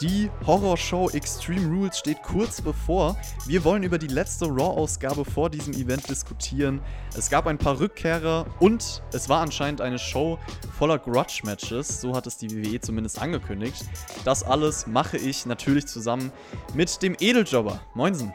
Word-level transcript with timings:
Die 0.00 0.30
Horrorshow 0.46 1.10
Extreme 1.10 1.66
Rules 1.66 1.98
steht 1.98 2.22
kurz 2.22 2.62
bevor. 2.62 3.18
Wir 3.46 3.62
wollen 3.64 3.82
über 3.82 3.98
die 3.98 4.06
letzte 4.06 4.46
Raw-Ausgabe 4.46 5.26
vor 5.26 5.50
diesem 5.50 5.74
Event 5.74 6.08
diskutieren. 6.08 6.80
Es 7.14 7.28
gab 7.28 7.46
ein 7.46 7.58
paar 7.58 7.78
Rückkehrer 7.78 8.46
und 8.60 9.02
es 9.12 9.28
war 9.28 9.42
anscheinend 9.42 9.82
eine 9.82 9.98
Show 9.98 10.38
voller 10.78 10.98
Grudge-Matches. 10.98 12.00
So 12.00 12.16
hat 12.16 12.26
es 12.26 12.38
die 12.38 12.50
WWE 12.50 12.80
zumindest 12.80 13.20
angekündigt. 13.20 13.84
Das 14.24 14.42
alles 14.42 14.86
mache 14.86 15.18
ich 15.18 15.44
natürlich 15.44 15.86
zusammen 15.86 16.32
mit 16.72 17.02
dem 17.02 17.14
Edeljobber. 17.20 17.82
Moinsen. 17.92 18.32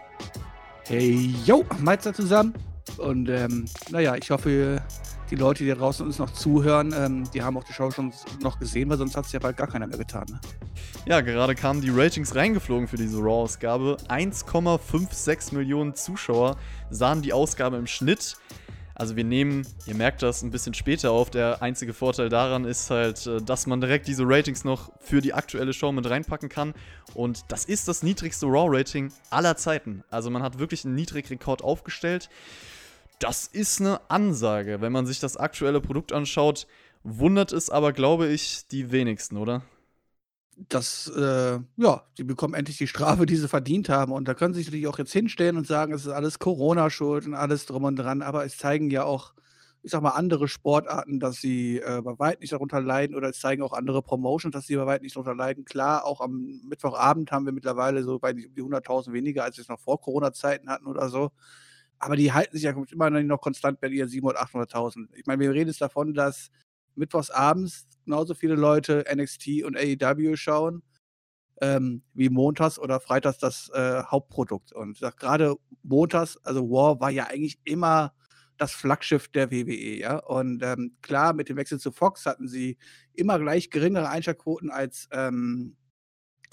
Hey, 0.86 1.34
yo, 1.46 1.66
Meister 1.80 2.14
zusammen. 2.14 2.54
Und 3.00 3.28
ähm, 3.28 3.66
naja, 3.90 4.14
ich 4.16 4.30
hoffe, 4.30 4.84
die 5.30 5.36
Leute, 5.36 5.64
die 5.64 5.70
da 5.70 5.76
draußen 5.76 6.06
uns 6.06 6.20
noch 6.20 6.32
zuhören, 6.32 6.94
ähm, 6.98 7.24
die 7.34 7.42
haben 7.42 7.58
auch 7.58 7.64
die 7.64 7.74
Show 7.74 7.90
schon 7.92 8.14
noch 8.42 8.60
gesehen, 8.60 8.90
weil 8.90 8.98
sonst 8.98 9.16
hat 9.18 9.26
es 9.26 9.32
ja 9.32 9.40
bald 9.40 9.58
gar 9.58 9.68
keiner 9.68 9.88
mehr 9.88 9.98
getan. 9.98 10.26
Ne? 10.30 10.40
Ja, 11.08 11.22
gerade 11.22 11.56
kamen 11.56 11.82
die 11.82 11.90
Ratings 11.90 12.36
reingeflogen 12.36 12.88
für 12.88 12.98
diese 12.98 13.18
Raw-Ausgabe. 13.18 13.98
1,56 14.08 15.54
Millionen 15.54 15.96
Zuschauer 15.96 16.58
sahen 16.90 17.22
die 17.22 17.34
Ausgabe 17.34 17.78
im 17.78 17.88
Schnitt. 17.88 18.38
Also 18.98 19.18
wir 19.18 19.26
nehmen, 19.26 19.68
ihr 19.88 19.96
merkt 19.96 20.24
das 20.24 20.42
ein 20.42 20.52
bisschen 20.52 20.74
später 20.74 21.12
auf. 21.12 21.30
Der 21.30 21.62
einzige 21.62 21.94
Vorteil 21.94 22.30
daran 22.30 22.64
ist 22.64 22.90
halt, 22.90 23.28
äh, 23.28 23.42
dass 23.42 23.68
man 23.68 23.82
direkt 23.82 24.08
diese 24.08 24.24
Ratings 24.26 24.64
noch 24.64 24.92
für 25.02 25.22
die 25.22 25.34
aktuelle 25.34 25.74
Show 25.74 25.92
mit 25.92 26.10
reinpacken 26.10 26.48
kann. 26.48 26.74
Und 27.14 27.44
das 27.50 27.66
ist 27.66 27.90
das 27.90 28.04
niedrigste 28.04 28.46
Raw-Rating 28.46 29.12
aller 29.30 29.58
Zeiten. 29.58 30.04
Also 30.10 30.30
man 30.30 30.42
hat 30.42 30.60
wirklich 30.60 30.86
einen 30.86 30.96
Niedrigrekord 30.96 31.62
aufgestellt. 31.62 32.30
Das 33.20 33.48
ist 33.48 33.80
eine 33.80 34.00
Ansage. 34.10 34.82
Wenn 34.82 34.92
man 34.92 35.06
sich 35.06 35.20
das 35.20 35.38
aktuelle 35.38 35.82
Produkt 35.82 36.12
anschaut, 36.12 36.68
wundert 37.04 37.54
es 37.54 37.70
aber, 37.70 37.94
glaube 37.94 38.28
ich, 38.28 38.68
die 38.68 38.92
wenigsten, 38.92 39.38
oder? 39.38 39.62
Das, 40.70 41.12
äh, 41.16 41.60
ja, 41.78 42.04
die 42.18 42.24
bekommen 42.24 42.54
endlich 42.54 42.78
die 42.78 42.88
Strafe, 42.88 43.26
die 43.26 43.36
sie 43.36 43.48
verdient 43.48 43.90
haben. 43.90 44.12
Und 44.12 44.28
da 44.28 44.34
können 44.34 44.54
sie 44.54 44.60
sich 44.60 44.68
natürlich 44.68 44.88
auch 44.88 44.98
jetzt 44.98 45.12
hinstellen 45.12 45.58
und 45.58 45.68
sagen, 45.68 45.94
es 45.94 46.06
ist 46.06 46.12
alles 46.12 46.40
Corona-Schuld 46.40 47.26
und 47.28 47.34
alles 47.34 47.66
drum 47.66 47.84
und 47.84 47.98
dran. 47.98 48.22
Aber 48.22 48.46
es 48.46 48.58
zeigen 48.58 48.90
ja 48.90 49.04
auch, 49.04 49.34
ich 49.84 49.92
sag 49.92 50.02
mal, 50.02 50.12
andere 50.12 50.48
Sportarten, 50.48 51.20
dass 51.20 51.38
sie 51.38 51.80
äh, 51.80 52.02
bei 52.02 52.18
weit 52.20 52.40
nicht 52.40 52.54
darunter 52.54 52.82
leiden. 52.82 53.16
Oder 53.16 53.30
es 53.30 53.40
zeigen 53.40 53.64
auch 53.64 53.74
andere 53.74 54.02
Promotions, 54.02 54.54
dass 54.54 54.66
sie 54.66 54.78
bei 54.78 54.86
weit 54.86 55.02
nicht 55.02 55.16
darunter 55.16 55.36
leiden. 55.36 55.66
Klar, 55.66 56.06
auch 56.06 56.22
am 56.22 56.62
Mittwochabend 56.64 57.32
haben 57.32 57.46
wir 57.46 57.54
mittlerweile 57.54 58.04
so 58.04 58.20
bei 58.20 58.32
die 58.32 58.48
100.000 58.48 59.12
weniger, 59.12 59.44
als 59.44 59.58
wir 59.58 59.64
es 59.64 59.70
noch 59.70 59.80
vor 59.80 60.00
Corona-Zeiten 60.00 60.70
hatten 60.70 60.88
oder 60.88 61.10
so. 61.10 61.32
Aber 62.00 62.16
die 62.16 62.34
halten 62.34 62.56
sich 62.56 62.64
ja 62.64 62.76
immer 62.92 63.10
noch 63.10 63.42
konstant 63.42 63.80
bei 63.80 63.88
ihren 63.88 64.10
700.000, 64.10 64.72
800.000. 64.72 65.08
Ich 65.16 65.26
meine, 65.26 65.42
wir 65.42 65.52
reden 65.52 65.70
jetzt 65.70 65.82
davon, 65.82 66.14
dass 66.14 66.50
mittwochs 66.96 67.30
abends 67.30 67.88
genauso 68.06 68.34
viele 68.34 68.56
Leute 68.56 69.06
NXT 69.14 69.64
und 69.64 69.78
AEW 69.78 70.36
schauen, 70.36 70.84
ähm, 71.62 72.04
wie 72.14 72.30
montags 72.30 72.80
oder 72.80 73.00
freitags 73.00 73.38
das 73.38 73.70
äh, 73.74 74.04
Hauptprodukt. 74.04 74.74
Und 74.74 75.00
gerade 75.18 75.56
montags, 75.84 76.38
also 76.44 76.70
War 76.70 77.00
war 77.00 77.12
ja 77.12 77.26
eigentlich 77.26 77.60
immer 77.64 78.14
das 78.58 78.72
Flaggschiff 78.74 79.28
der 79.30 79.52
WWE, 79.52 79.98
ja. 79.98 80.18
Und 80.18 80.64
ähm, 80.64 80.96
klar, 81.02 81.34
mit 81.34 81.50
dem 81.50 81.58
Wechsel 81.58 81.80
zu 81.80 81.92
Fox 81.92 82.26
hatten 82.26 82.48
sie 82.48 82.78
immer 83.14 83.40
gleich 83.40 83.70
geringere 83.70 84.10
Einschaltquoten 84.10 84.72
als 84.72 85.08
ähm, 85.12 85.76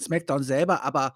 SmackDown 0.01 0.43
selber, 0.43 0.83
aber 0.83 1.15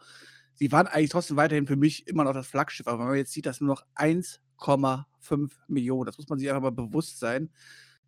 sie 0.58 0.72
waren 0.72 0.88
eigentlich 0.88 1.12
trotzdem 1.12 1.38
weiterhin 1.38 1.68
für 1.68 1.76
mich 1.76 2.08
immer 2.08 2.24
noch 2.24 2.34
das 2.34 2.48
Flaggschiff. 2.48 2.88
Aber 2.88 3.00
wenn 3.00 3.08
man 3.08 3.16
jetzt 3.16 3.32
sieht, 3.32 3.46
dass 3.46 3.62
nur 3.62 3.70
noch 3.70 3.84
1,5 3.96 5.52
Millionen, 5.68 6.06
das 6.06 6.18
muss 6.18 6.28
man 6.28 6.40
sich 6.40 6.50
einfach 6.50 6.62
mal 6.62 6.72
bewusst 6.72 7.20
sein. 7.20 7.50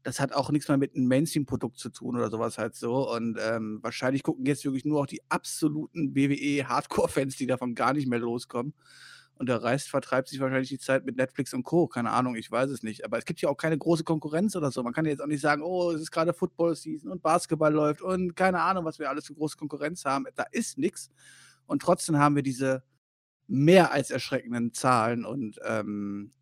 Das 0.03 0.19
hat 0.19 0.33
auch 0.33 0.49
nichts 0.49 0.67
mehr 0.67 0.77
mit 0.77 0.95
einem 0.95 1.07
Mainstream-Produkt 1.07 1.77
zu 1.77 1.89
tun 1.89 2.15
oder 2.15 2.29
sowas 2.29 2.57
halt 2.57 2.75
so. 2.75 3.11
Und 3.11 3.37
ähm, 3.39 3.79
wahrscheinlich 3.81 4.23
gucken 4.23 4.45
jetzt 4.45 4.63
wirklich 4.63 4.85
nur 4.85 5.01
auch 5.01 5.05
die 5.05 5.21
absoluten 5.29 6.15
WWE-Hardcore-Fans, 6.15 7.35
die 7.35 7.47
davon 7.47 7.75
gar 7.75 7.93
nicht 7.93 8.07
mehr 8.07 8.19
loskommen. 8.19 8.73
Und 9.35 9.47
der 9.47 9.63
Rest 9.63 9.89
vertreibt 9.89 10.27
sich 10.27 10.39
wahrscheinlich 10.41 10.69
die 10.69 10.79
Zeit 10.79 11.05
mit 11.05 11.15
Netflix 11.15 11.53
und 11.53 11.63
Co. 11.63 11.87
Keine 11.87 12.11
Ahnung, 12.11 12.35
ich 12.35 12.51
weiß 12.51 12.69
es 12.71 12.83
nicht. 12.83 13.05
Aber 13.05 13.17
es 13.17 13.25
gibt 13.25 13.39
ja 13.41 13.49
auch 13.49 13.55
keine 13.55 13.77
große 13.77 14.03
Konkurrenz 14.03 14.55
oder 14.55 14.69
so. 14.69 14.83
Man 14.83 14.93
kann 14.93 15.05
jetzt 15.05 15.21
auch 15.21 15.27
nicht 15.27 15.39
sagen, 15.39 15.61
oh, 15.61 15.91
es 15.91 16.01
ist 16.01 16.11
gerade 16.11 16.33
Football-Season 16.33 17.09
und 17.09 17.21
Basketball 17.21 17.73
läuft 17.73 18.01
und 18.01 18.35
keine 18.35 18.61
Ahnung, 18.61 18.83
was 18.83 18.99
wir 18.99 19.09
alles 19.09 19.27
für 19.27 19.33
große 19.33 19.55
Konkurrenz 19.55 20.03
haben. 20.03 20.25
Da 20.35 20.43
ist 20.51 20.77
nichts. 20.77 21.09
Und 21.69 21.81
trotzdem 21.81 22.17
haben 22.17 22.35
wir 22.35 22.43
diese 22.43 22.83
mehr 23.47 23.91
als 23.91 24.11
erschreckenden 24.11 24.73
Zahlen. 24.73 25.25
Und 25.25 25.59
ähm, 25.63 26.33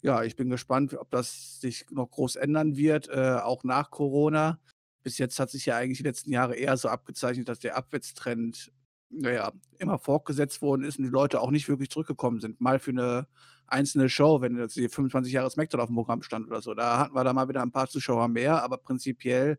ja, 0.00 0.22
ich 0.24 0.34
bin 0.34 0.50
gespannt, 0.50 0.94
ob 0.94 1.10
das 1.10 1.60
sich 1.60 1.86
noch 1.90 2.10
groß 2.10 2.36
ändern 2.36 2.76
wird, 2.76 3.08
äh, 3.08 3.38
auch 3.42 3.64
nach 3.64 3.90
Corona. 3.90 4.60
Bis 5.02 5.18
jetzt 5.18 5.38
hat 5.38 5.50
sich 5.50 5.66
ja 5.66 5.76
eigentlich 5.76 5.98
die 5.98 6.04
letzten 6.04 6.32
Jahre 6.32 6.56
eher 6.56 6.76
so 6.76 6.88
abgezeichnet, 6.88 7.48
dass 7.48 7.58
der 7.58 7.76
Abwärtstrend 7.76 8.72
naja, 9.10 9.52
immer 9.78 9.98
fortgesetzt 9.98 10.62
worden 10.62 10.84
ist 10.84 10.98
und 10.98 11.04
die 11.04 11.10
Leute 11.10 11.40
auch 11.40 11.50
nicht 11.50 11.68
wirklich 11.68 11.90
zurückgekommen 11.90 12.40
sind. 12.40 12.60
Mal 12.60 12.78
für 12.78 12.92
eine 12.92 13.26
einzelne 13.66 14.08
Show, 14.08 14.40
wenn 14.40 14.56
jetzt 14.56 14.76
die 14.76 14.88
25 14.88 15.32
Jahre 15.32 15.50
Smackdown 15.50 15.80
auf 15.80 15.88
dem 15.88 15.96
Programm 15.96 16.22
stand 16.22 16.46
oder 16.46 16.62
so. 16.62 16.72
Da 16.72 16.98
hatten 16.98 17.14
wir 17.14 17.24
da 17.24 17.32
mal 17.32 17.48
wieder 17.48 17.62
ein 17.62 17.72
paar 17.72 17.88
Zuschauer 17.88 18.28
mehr, 18.28 18.62
aber 18.62 18.78
prinzipiell, 18.78 19.58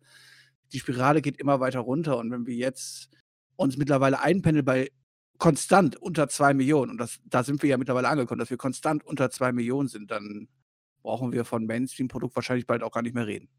die 0.71 0.79
Spirale 0.79 1.21
geht 1.21 1.37
immer 1.37 1.59
weiter 1.59 1.81
runter. 1.81 2.17
Und 2.17 2.31
wenn 2.31 2.47
wir 2.47 2.55
jetzt 2.55 3.09
uns 3.55 3.77
mittlerweile 3.77 4.19
einpendeln 4.19 4.65
bei 4.65 4.91
konstant 5.37 5.95
unter 5.97 6.27
2 6.27 6.53
Millionen, 6.53 6.91
und 6.91 6.97
das, 6.97 7.19
da 7.25 7.43
sind 7.43 7.61
wir 7.63 7.69
ja 7.69 7.77
mittlerweile 7.77 8.09
angekommen, 8.09 8.39
dass 8.39 8.49
wir 8.49 8.57
konstant 8.57 9.03
unter 9.05 9.29
2 9.29 9.51
Millionen 9.51 9.87
sind, 9.87 10.11
dann 10.11 10.47
brauchen 11.01 11.31
wir 11.31 11.45
von 11.45 11.65
Mainstream-Produkt 11.65 12.35
wahrscheinlich 12.35 12.65
bald 12.65 12.81
auch 12.83 12.91
gar 12.91 13.01
nicht 13.01 13.15
mehr 13.15 13.27
reden. 13.27 13.49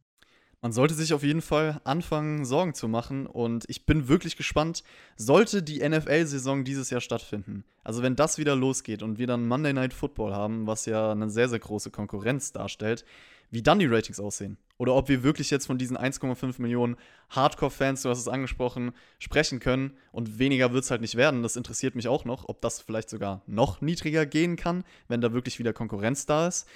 Man 0.65 0.73
sollte 0.73 0.95
sich 0.95 1.12
auf 1.12 1.23
jeden 1.23 1.43
Fall 1.43 1.83
anfangen, 1.85 2.47
Sorgen 2.47 2.73
zu 2.73 2.89
machen. 2.89 3.27
Und 3.27 3.67
ich 3.69 3.85
bin 3.85 4.09
wirklich 4.09 4.35
gespannt, 4.35 4.83
sollte 5.15 5.62
die 5.62 5.87
NFL-Saison 5.87 6.65
dieses 6.65 6.89
Jahr 6.89 7.03
stattfinden. 7.03 7.65
Also 7.83 8.03
wenn 8.03 8.17
das 8.17 8.39
wieder 8.39 8.56
losgeht 8.56 9.03
und 9.03 9.19
wir 9.19 9.27
dann 9.27 9.47
Monday 9.47 9.75
Night 9.75 9.93
Football 9.93 10.33
haben, 10.33 10.67
was 10.67 10.87
ja 10.87 11.12
eine 11.12 11.29
sehr, 11.29 11.51
sehr 11.51 11.59
große 11.59 11.91
Konkurrenz 11.91 12.53
darstellt, 12.53 13.05
wie 13.54 13.62
dann 13.62 13.78
die 13.78 13.87
Ratings 13.87 14.19
aussehen. 14.19 14.59
Oder 14.78 14.94
ob 14.94 15.09
wir 15.09 15.22
wirklich 15.22 15.50
jetzt 15.50 15.66
von 15.66 15.78
diesen 15.78 15.97
1,5 15.97 16.60
Millionen 16.60 16.97
Hardcore-Fans, 17.31 18.03
du 18.03 18.10
hast 18.10 18.19
es 18.19 18.26
angesprochen, 18.26 18.92
sprechen 19.20 19.60
können. 19.60 19.97
Und 20.10 20.41
weniger 20.41 20.72
wird 20.72 20.82
es 20.82 20.91
halt 20.91 21.00
nicht 21.00 21.15
werden. 21.15 21.44
Das 21.44 21.54
interessiert 21.54 21.94
mich 21.94 22.09
auch 22.09 22.25
noch, 22.25 22.48
ob 22.48 22.60
das 22.60 22.81
vielleicht 22.81 23.09
sogar 23.09 23.43
noch 23.47 23.81
niedriger 23.81 24.26
gehen 24.26 24.56
kann, 24.56 24.82
wenn 25.06 25.20
da 25.20 25.32
wirklich 25.32 25.60
wieder 25.60 25.72
Konkurrenz 25.72 26.26
da 26.26 26.48
ist. 26.48 26.66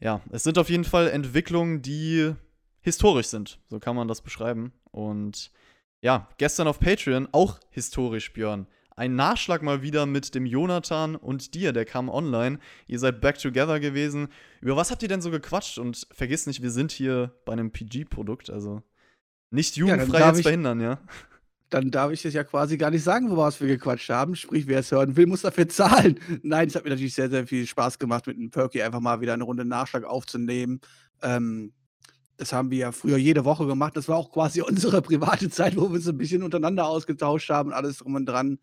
Ja, 0.00 0.20
es 0.30 0.42
sind 0.42 0.58
auf 0.58 0.68
jeden 0.68 0.84
Fall 0.84 1.08
Entwicklungen, 1.08 1.82
die 1.82 2.32
historisch 2.80 3.28
sind. 3.28 3.60
So 3.68 3.78
kann 3.78 3.94
man 3.94 4.08
das 4.08 4.20
beschreiben. 4.20 4.72
Und 4.90 5.52
ja, 6.00 6.28
gestern 6.38 6.66
auf 6.66 6.80
Patreon 6.80 7.28
auch 7.30 7.60
historisch, 7.70 8.32
Björn 8.32 8.66
ein 8.98 9.14
Nachschlag 9.14 9.62
mal 9.62 9.80
wieder 9.80 10.06
mit 10.06 10.34
dem 10.34 10.44
Jonathan 10.44 11.14
und 11.14 11.54
dir, 11.54 11.72
der 11.72 11.84
kam 11.84 12.08
online. 12.08 12.58
Ihr 12.88 12.98
seid 12.98 13.20
back 13.20 13.38
together 13.38 13.78
gewesen. 13.78 14.28
Über 14.60 14.76
was 14.76 14.90
habt 14.90 15.02
ihr 15.02 15.08
denn 15.08 15.22
so 15.22 15.30
gequatscht? 15.30 15.78
Und 15.78 16.06
vergiss 16.10 16.46
nicht, 16.46 16.62
wir 16.62 16.72
sind 16.72 16.90
hier 16.90 17.32
bei 17.44 17.52
einem 17.52 17.70
PG-Produkt, 17.70 18.50
also 18.50 18.82
nicht 19.50 19.76
jugendfrei 19.76 20.18
ja, 20.18 20.28
jetzt 20.32 20.42
verhindern, 20.42 20.80
ja? 20.80 20.98
Dann 21.70 21.90
darf 21.90 22.10
ich 22.10 22.22
das 22.22 22.34
ja 22.34 22.42
quasi 22.42 22.76
gar 22.76 22.90
nicht 22.90 23.04
sagen, 23.04 23.34
was 23.36 23.60
wir 23.60 23.68
gequatscht 23.68 24.10
haben. 24.10 24.34
Sprich, 24.34 24.66
wer 24.66 24.80
es 24.80 24.90
hören 24.90 25.16
will, 25.16 25.26
muss 25.26 25.42
dafür 25.42 25.68
zahlen. 25.68 26.18
Nein, 26.42 26.66
es 26.66 26.74
hat 26.74 26.82
mir 26.82 26.90
natürlich 26.90 27.14
sehr, 27.14 27.30
sehr 27.30 27.46
viel 27.46 27.66
Spaß 27.66 28.00
gemacht, 28.00 28.26
mit 28.26 28.36
dem 28.36 28.50
Perky 28.50 28.82
einfach 28.82 29.00
mal 29.00 29.20
wieder 29.20 29.34
eine 29.34 29.44
Runde 29.44 29.64
Nachschlag 29.64 30.02
aufzunehmen. 30.04 30.80
Ähm, 31.22 31.72
das 32.38 32.52
haben 32.52 32.70
wir 32.70 32.78
ja 32.78 32.92
früher 32.92 33.18
jede 33.18 33.44
Woche 33.44 33.66
gemacht. 33.66 33.96
Das 33.96 34.08
war 34.08 34.16
auch 34.16 34.32
quasi 34.32 34.62
unsere 34.66 35.02
private 35.02 35.50
Zeit, 35.50 35.76
wo 35.76 35.82
wir 35.82 35.96
uns 35.96 36.08
ein 36.08 36.16
bisschen 36.16 36.42
untereinander 36.42 36.86
ausgetauscht 36.86 37.50
haben 37.50 37.70
und 37.70 37.74
alles 37.74 37.98
drum 37.98 38.14
und 38.14 38.26
dran. 38.26 38.58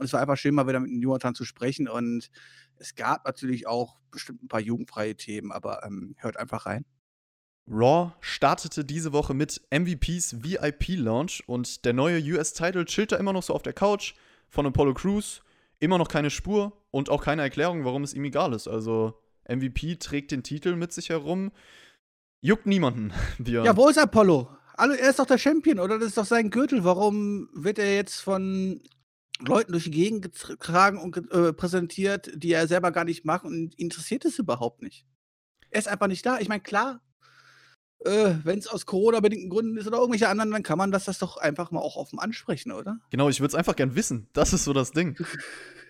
Und 0.00 0.06
es 0.06 0.14
war 0.14 0.22
einfach 0.22 0.38
schön, 0.38 0.54
mal 0.54 0.66
wieder 0.66 0.80
mit 0.80 0.90
Jonathan 0.90 1.34
zu 1.34 1.44
sprechen. 1.44 1.86
Und 1.86 2.30
es 2.76 2.94
gab 2.94 3.26
natürlich 3.26 3.66
auch 3.66 3.98
bestimmt 4.10 4.42
ein 4.42 4.48
paar 4.48 4.60
jugendfreie 4.60 5.14
Themen, 5.14 5.52
aber 5.52 5.84
ähm, 5.84 6.14
hört 6.16 6.38
einfach 6.38 6.64
rein. 6.64 6.86
Raw 7.70 8.12
startete 8.20 8.82
diese 8.86 9.12
Woche 9.12 9.34
mit 9.34 9.60
MVPs 9.70 10.42
VIP 10.42 10.96
Launch 10.96 11.44
und 11.46 11.84
der 11.84 11.92
neue 11.92 12.18
US-Title 12.18 12.86
chillt 12.86 13.12
da 13.12 13.16
immer 13.18 13.34
noch 13.34 13.42
so 13.42 13.54
auf 13.54 13.62
der 13.62 13.74
Couch 13.74 14.14
von 14.48 14.64
Apollo 14.64 14.94
Crews. 14.94 15.42
Immer 15.80 15.98
noch 15.98 16.08
keine 16.08 16.30
Spur 16.30 16.72
und 16.90 17.10
auch 17.10 17.22
keine 17.22 17.42
Erklärung, 17.42 17.84
warum 17.84 18.02
es 18.02 18.14
ihm 18.14 18.24
egal 18.24 18.54
ist. 18.54 18.68
Also 18.68 19.20
MVP 19.46 19.96
trägt 19.96 20.30
den 20.30 20.42
Titel 20.42 20.76
mit 20.76 20.94
sich 20.94 21.10
herum. 21.10 21.52
Juckt 22.40 22.64
niemanden, 22.64 23.12
Björn. 23.38 23.66
Ja, 23.66 23.76
wo 23.76 23.86
ist 23.90 23.98
Apollo? 23.98 24.48
Also, 24.78 24.96
er 24.96 25.10
ist 25.10 25.18
doch 25.18 25.26
der 25.26 25.36
Champion, 25.36 25.78
oder? 25.78 25.98
Das 25.98 26.08
ist 26.08 26.16
doch 26.16 26.24
sein 26.24 26.48
Gürtel. 26.48 26.84
Warum 26.84 27.50
wird 27.52 27.78
er 27.78 27.94
jetzt 27.94 28.20
von 28.20 28.80
Leuten 29.46 29.72
durch 29.72 29.84
die 29.84 29.90
Gegend 29.90 30.22
getragen 30.22 30.98
und 30.98 31.16
äh, 31.32 31.52
präsentiert, 31.52 32.30
die 32.34 32.52
er 32.52 32.66
selber 32.68 32.90
gar 32.92 33.04
nicht 33.04 33.24
macht 33.24 33.44
und 33.44 33.74
interessiert 33.78 34.24
es 34.24 34.38
überhaupt 34.38 34.82
nicht? 34.82 35.06
Er 35.70 35.78
ist 35.78 35.88
einfach 35.88 36.08
nicht 36.08 36.24
da. 36.26 36.38
Ich 36.38 36.48
meine, 36.48 36.62
klar, 36.62 37.00
äh, 38.04 38.34
wenn 38.44 38.58
es 38.58 38.66
aus 38.66 38.86
Corona-bedingten 38.86 39.50
Gründen 39.50 39.76
ist 39.76 39.86
oder 39.86 39.98
irgendwelche 39.98 40.28
anderen, 40.28 40.50
dann 40.50 40.62
kann 40.62 40.78
man 40.78 40.90
das, 40.90 41.04
das 41.04 41.18
doch 41.18 41.36
einfach 41.36 41.70
mal 41.70 41.80
auch 41.80 41.96
offen 41.96 42.18
ansprechen, 42.18 42.72
oder? 42.72 42.98
Genau, 43.10 43.28
ich 43.28 43.40
würde 43.40 43.48
es 43.52 43.54
einfach 43.54 43.76
gern 43.76 43.94
wissen. 43.94 44.28
Das 44.32 44.52
ist 44.52 44.64
so 44.64 44.72
das 44.72 44.92
Ding. 44.92 45.16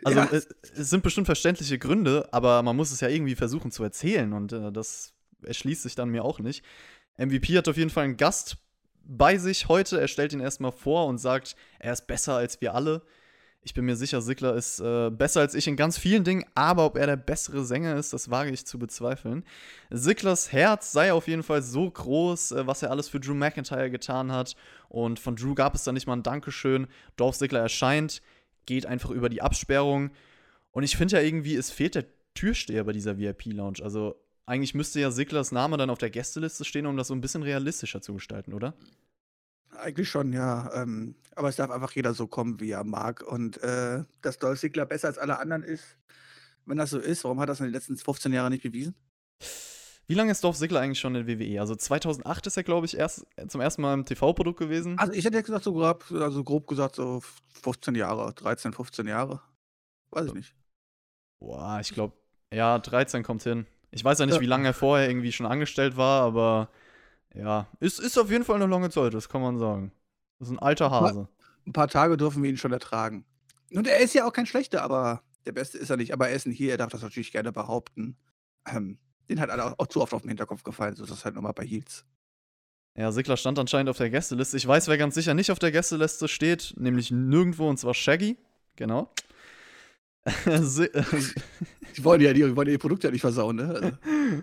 Also 0.02 0.20
Ja. 0.20 0.29
es, 0.32 0.49
es 0.75 0.88
sind 0.88 1.02
bestimmt 1.02 1.26
verständliche 1.26 1.79
Gründe, 1.79 2.26
aber 2.32 2.62
man 2.62 2.75
muss 2.75 2.91
es 2.91 3.00
ja 3.00 3.08
irgendwie 3.08 3.35
versuchen 3.35 3.70
zu 3.70 3.82
erzählen 3.82 4.32
und 4.32 4.50
äh, 4.50 4.73
das 4.73 5.12
erschließt 5.43 5.82
sich 5.82 5.94
dann 5.94 6.08
mir 6.08 6.25
auch 6.25 6.38
nicht. 6.38 6.64
MVP 7.19 7.58
hat 7.58 7.69
auf 7.69 7.76
jeden 7.76 7.91
Fall 7.91 8.05
einen 8.05 8.17
Gast 8.17 8.56
bei 9.05 9.37
sich 9.37 9.69
heute. 9.69 10.00
Er 10.00 10.08
stellt 10.08 10.32
ihn 10.32 10.41
erstmal 10.41 10.73
vor 10.73 11.06
und 11.06 11.19
sagt, 11.19 11.55
er 11.79 11.93
ist 11.93 12.06
besser 12.06 12.35
als 12.37 12.62
wir 12.62 12.75
alle. 12.75 13.02
Ich 13.62 13.75
bin 13.75 13.85
mir 13.85 13.97
sicher, 13.97 14.23
Sigler 14.23 14.55
ist 14.55 14.81
äh, 14.81 15.11
besser 15.11 15.41
als 15.41 15.55
ich 15.55 15.67
in 15.67 15.77
ganz 15.77 15.99
vielen 15.99 16.25
Dingen, 16.25 16.47
aber 16.55 16.87
ob 16.87 16.97
er 16.97 17.07
der 17.07 17.17
bessere 17.17 17.62
Sänger 17.62 17.97
ist, 17.97 18.15
das 18.15 18.31
wage 18.31 18.51
ich 18.51 18.65
zu 18.65 18.79
bezweifeln. 18.79 19.45
Siglers 19.91 20.51
Herz 20.51 20.93
sei 20.93 21.12
auf 21.12 21.29
jeden 21.29 21.43
Fall 21.43 21.62
so 21.62 21.91
groß, 21.91 22.53
äh, 22.53 22.67
was 22.67 22.83
er 22.83 22.91
alles 22.91 23.11
für 23.11 23.21
Drew 23.21 23.35
McIntyre 23.35 23.91
getan 23.91 24.33
hat. 24.33 24.57
Und 24.89 25.19
von 25.19 25.37
Drew 25.37 25.55
gab 25.55 25.75
es 25.75 25.85
dann 25.85 25.95
nicht 25.95 26.07
mal 26.07 26.17
ein 26.17 26.23
Dankeschön. 26.23 26.87
Dolph 27.17 27.37
Ziggler 27.37 27.61
erscheint, 27.61 28.23
geht 28.65 28.87
einfach 28.87 29.11
über 29.11 29.29
die 29.29 29.43
Absperrung. 29.43 30.11
Und 30.73 30.83
ich 30.83 30.97
finde 30.97 31.17
ja 31.17 31.23
irgendwie, 31.23 31.55
es 31.55 31.71
fehlt 31.71 31.97
der 31.97 32.07
Türsteher 32.33 32.85
bei 32.85 32.93
dieser 32.93 33.19
VIP-Lounge. 33.19 33.83
Also 33.83 34.17
eigentlich 34.47 34.75
müsste 34.75 35.01
ja 35.01 35.11
Siglers 35.11 35.53
Name 35.53 35.77
dann 35.77 35.91
auf 35.91 35.99
der 35.99 36.11
Gästeliste 36.11 36.65
stehen, 36.65 36.87
um 36.87 36.97
das 36.97 37.09
so 37.09 37.15
ein 37.15 37.21
bisschen 37.21 37.43
realistischer 37.43 38.01
zu 38.01 38.15
gestalten, 38.15 38.55
oder? 38.55 38.75
Eigentlich 39.81 40.09
schon, 40.09 40.32
ja. 40.32 40.71
Ähm, 40.75 41.15
aber 41.37 41.49
es 41.49 41.56
darf 41.56 41.71
einfach 41.71 41.93
jeder 41.93 42.12
so 42.15 42.27
kommen, 42.27 42.61
wie 42.61 42.71
er 42.71 42.85
mag. 42.85 43.23
Und 43.23 43.62
äh, 43.62 44.05
dass 44.23 44.38
Dolph 44.38 44.61
Ziggler 44.61 44.87
besser 44.87 45.09
als 45.09 45.19
alle 45.19 45.38
anderen 45.38 45.62
ist, 45.62 45.97
wenn 46.67 46.77
das 46.79 46.91
so 46.91 46.99
ist, 46.99 47.25
warum 47.25 47.38
hat 47.41 47.44
er 47.44 47.53
das 47.53 47.61
in 47.61 47.67
den 47.67 47.73
letzten 47.73 47.97
15 47.97 48.32
Jahren 48.32 48.53
nicht 48.53 48.62
bewiesen? 48.62 48.94
Wie 50.06 50.15
lange 50.15 50.32
ist 50.32 50.43
Dolph 50.43 50.56
Ziggler 50.59 50.81
eigentlich 50.81 50.99
schon 50.99 51.15
in 51.15 51.27
WWE? 51.27 51.61
Also 51.61 51.77
2008 51.77 52.47
ist 52.49 52.56
er, 52.56 52.65
glaube 52.65 52.85
ich, 52.87 52.97
erst 52.97 53.25
zum 53.49 53.61
ersten 53.61 53.81
Mal 53.82 53.94
im 53.94 54.05
TV-Produkt 54.05 54.59
gewesen. 54.59 54.99
Also 54.99 55.12
ich 55.12 55.25
hätte 55.25 55.37
jetzt 55.37 55.47
gesagt, 55.47 55.65
so 55.65 55.73
grob, 55.73 56.05
also 56.11 56.43
grob 56.43 56.67
gesagt, 56.67 56.97
so 56.97 57.23
15 57.62 57.94
Jahre, 57.94 58.33
13, 58.35 58.73
15 58.73 59.06
Jahre. 59.06 59.41
Weiß 60.11 60.26
ich 60.26 60.35
nicht. 60.35 60.55
Boah, 61.41 61.79
ich 61.81 61.94
glaube, 61.94 62.15
ja, 62.53 62.79
13 62.79 63.23
kommt 63.23 63.44
hin. 63.44 63.67
Ich 63.93 64.05
weiß 64.05 64.19
ja 64.19 64.26
nicht, 64.26 64.35
Ja. 64.35 64.41
wie 64.41 64.47
lange 64.47 64.67
er 64.69 64.75
vorher 64.75 65.09
irgendwie 65.09 65.33
schon 65.33 65.47
angestellt 65.47 65.97
war, 65.97 66.23
aber 66.23 66.69
ja, 67.35 67.67
ist, 67.81 68.00
ist 68.00 68.19
auf 68.19 68.31
jeden 68.31 68.44
Fall 68.44 68.56
eine 68.56 68.67
lange 68.67 68.91
Zeit, 68.91 69.15
das 69.15 69.29
kann 69.29 69.41
man 69.43 69.59
sagen. 69.59 69.93
Das 70.38 70.49
ist 70.49 70.55
ein 70.55 70.59
alter 70.59 70.91
Hase. 70.91 71.29
Ein 71.67 71.73
paar 71.73 71.88
Tage 71.88 72.17
dürfen 72.17 72.43
wir 72.43 72.50
ihn 72.50 72.56
schon 72.56 72.73
ertragen. 72.73 73.25
Und 73.73 73.87
er 73.87 73.99
ist 73.99 74.15
ja 74.15 74.27
auch 74.27 74.32
kein 74.32 74.47
schlechter, 74.47 74.82
aber 74.82 75.23
der 75.47 75.53
Beste 75.53 75.79
ist 75.79 75.91
er 75.91 75.97
nicht. 75.97 76.12
Aber 76.12 76.29
er 76.29 76.35
ist 76.35 76.47
ein 76.47 76.53
hier, 76.53 76.73
er 76.73 76.79
darf 76.79 76.91
das 76.91 77.03
natürlich 77.03 77.31
gerne 77.32 77.53
behaupten. 77.53 78.17
Ähm, 78.67 78.99
den 79.29 79.41
hat 79.41 79.50
alle 79.50 79.79
auch 79.79 79.87
zu 79.87 80.00
oft 80.00 80.12
auf 80.12 80.23
den 80.23 80.29
Hinterkopf 80.29 80.65
gefallen, 80.65 80.97
so 80.97 81.05
ist 81.05 81.11
das 81.11 81.25
halt 81.25 81.35
nochmal 81.35 81.53
bei 81.53 81.65
Heels. 81.65 82.05
Ja, 82.97 83.12
Sigler 83.12 83.37
stand 83.37 83.59
anscheinend 83.59 83.88
auf 83.88 83.97
der 83.99 84.11
Gästeliste. 84.11 84.56
Ich 84.56 84.67
weiß, 84.67 84.88
wer 84.88 84.99
ganz 84.99 85.15
sicher 85.15 85.35
nicht 85.35 85.53
auf 85.53 85.61
der 85.61 85.71
Gästeliste 85.71 86.26
steht, 86.26 86.75
nämlich 86.76 87.11
nirgendwo, 87.12 87.69
und 87.69 87.79
zwar 87.79 87.94
Shaggy. 87.94 88.37
Genau. 88.76 89.12
Si- 90.61 90.91
Die 91.97 92.05
wollen 92.05 92.21
ja 92.21 92.33
die, 92.33 92.43
die 92.43 92.56
wollen 92.56 92.69
ja 92.69 92.73
die 92.73 92.79
Produkte 92.79 93.06
ja 93.06 93.12
nicht 93.12 93.21
versauen, 93.21 93.56
ne? 93.56 93.69
Also, 93.69 93.91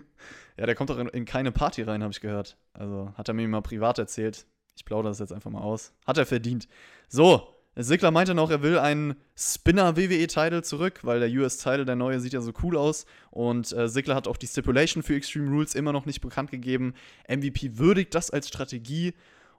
ja, 0.58 0.66
der 0.66 0.74
kommt 0.74 0.90
doch 0.90 0.98
in, 0.98 1.08
in 1.08 1.24
keine 1.24 1.52
Party 1.52 1.82
rein, 1.82 2.02
habe 2.02 2.12
ich 2.12 2.20
gehört. 2.20 2.56
Also 2.72 3.12
hat 3.16 3.28
er 3.28 3.34
mir 3.34 3.46
mal 3.46 3.60
privat 3.60 3.98
erzählt. 3.98 4.46
Ich 4.76 4.84
plaudere 4.84 5.10
das 5.10 5.20
jetzt 5.20 5.32
einfach 5.32 5.50
mal 5.50 5.60
aus. 5.60 5.92
Hat 6.06 6.18
er 6.18 6.26
verdient. 6.26 6.68
So, 7.08 7.48
Sigler 7.76 8.10
meinte 8.10 8.34
noch, 8.34 8.50
er 8.50 8.62
will 8.62 8.78
einen 8.78 9.14
Spinner-WWE-Title 9.36 10.62
zurück, 10.62 11.00
weil 11.04 11.20
der 11.20 11.30
US-Title, 11.30 11.84
der 11.84 11.94
neue, 11.94 12.18
sieht 12.18 12.32
ja 12.32 12.40
so 12.40 12.52
cool 12.62 12.76
aus. 12.76 13.06
Und 13.30 13.72
äh, 13.72 13.88
Sigler 13.88 14.16
hat 14.16 14.26
auch 14.26 14.36
die 14.36 14.48
Stipulation 14.48 15.04
für 15.04 15.14
Extreme 15.14 15.48
Rules 15.48 15.76
immer 15.76 15.92
noch 15.92 16.04
nicht 16.04 16.20
bekannt 16.20 16.50
gegeben. 16.50 16.94
MVP 17.28 17.78
würdigt 17.78 18.16
das 18.16 18.30
als 18.30 18.48
Strategie. 18.48 19.14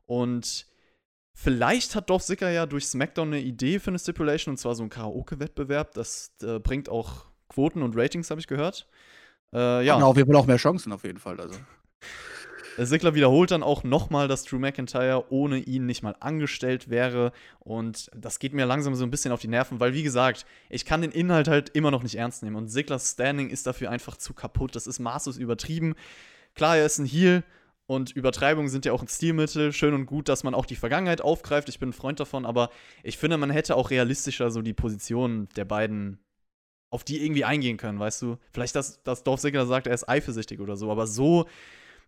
Und 0.06 0.66
vielleicht 1.34 1.96
hat 1.96 2.10
Dolph 2.10 2.24
Ziggler 2.24 2.52
ja 2.52 2.66
durch 2.66 2.88
SmackDown 2.88 3.30
eine 3.30 3.42
Idee 3.42 3.80
für 3.80 3.92
eine 3.92 4.00
Stipulation, 4.00 4.54
und 4.54 4.58
zwar 4.58 4.76
so 4.76 4.84
ein 4.84 4.90
Karaoke-Wettbewerb. 4.90 5.94
Das 5.94 6.34
äh, 6.44 6.60
bringt 6.60 6.90
auch 6.90 7.26
Quoten 7.48 7.84
und 7.84 7.96
Ratings, 7.96 8.30
habe 8.32 8.42
ich 8.42 8.48
gehört. 8.48 8.86
Äh, 9.54 9.86
ja. 9.86 9.96
haben 9.96 10.04
auf 10.04 10.18
jeden 10.18 10.32
Fall 10.32 10.42
auch 10.42 10.48
mehr 10.48 10.58
Chancen, 10.58 10.92
auf 10.94 11.04
jeden 11.04 11.20
Fall. 11.20 11.40
Also. 11.40 11.58
Sigler 12.86 13.14
wiederholt 13.14 13.52
dann 13.52 13.64
auch 13.64 13.84
nochmal, 13.84 14.28
dass 14.28 14.44
Drew 14.44 14.60
McIntyre 14.60 15.32
ohne 15.32 15.58
ihn 15.58 15.86
nicht 15.86 16.04
mal 16.04 16.16
angestellt 16.20 16.90
wäre. 16.90 17.32
Und 17.60 18.10
das 18.16 18.40
geht 18.40 18.54
mir 18.54 18.66
langsam 18.66 18.96
so 18.96 19.04
ein 19.04 19.12
bisschen 19.12 19.32
auf 19.32 19.42
die 19.42 19.48
Nerven, 19.48 19.80
weil, 19.80 19.94
wie 19.94 20.04
gesagt, 20.04 20.46
ich 20.70 20.86
kann 20.86 21.02
den 21.02 21.12
Inhalt 21.12 21.48
halt 21.48 21.70
immer 21.70 21.92
noch 21.92 22.04
nicht 22.04 22.16
ernst 22.16 22.44
nehmen. 22.44 22.56
Und 22.56 22.70
Siglers 22.70 23.12
Standing 23.12 23.50
ist 23.50 23.68
dafür 23.68 23.90
einfach 23.90 24.18
zu 24.18 24.34
kaputt. 24.34 24.76
Das 24.76 24.88
ist 24.88 25.00
maßlos 25.00 25.38
übertrieben. 25.38 25.96
Klar, 26.56 26.78
er 26.78 26.86
ist 26.86 27.00
ein 27.00 27.06
Heel. 27.06 27.44
Und 27.86 28.12
Übertreibungen 28.12 28.70
sind 28.70 28.86
ja 28.86 28.94
auch 28.94 29.02
ein 29.02 29.08
Stilmittel. 29.08 29.74
Schön 29.74 29.96
und 29.96 30.06
gut, 30.06 30.30
dass 30.30 30.44
man 30.44 30.54
auch 30.54 30.68
die 30.68 30.76
Vergangenheit 30.76 31.22
aufgreift. 31.22 31.70
Ich 31.70 31.80
bin 31.80 31.90
ein 31.90 31.94
Freund 31.94 32.20
davon. 32.20 32.46
Aber 32.46 32.70
ich 33.04 33.18
finde, 33.18 33.38
man 33.38 33.50
hätte 33.50 33.76
auch 33.76 33.90
realistischer 33.90 34.52
so 34.52 34.62
die 34.62 34.74
Positionen 34.74 35.50
der 35.56 35.66
beiden 35.66 36.20
auf 36.90 37.04
die 37.04 37.24
irgendwie 37.24 37.46
eingehen 37.46 37.78
können, 37.78 38.00
weißt 38.00 38.22
du? 38.22 38.38
Vielleicht, 38.52 38.76
dass, 38.76 39.02
dass 39.04 39.24
Ziggler 39.24 39.66
sagt, 39.66 39.88
er 39.88 39.94
ist 39.94 40.10
eifersüchtig 40.10 40.60
oder 40.60 40.76
so. 40.76 40.92
Aber 40.92 41.08
so 41.08 41.48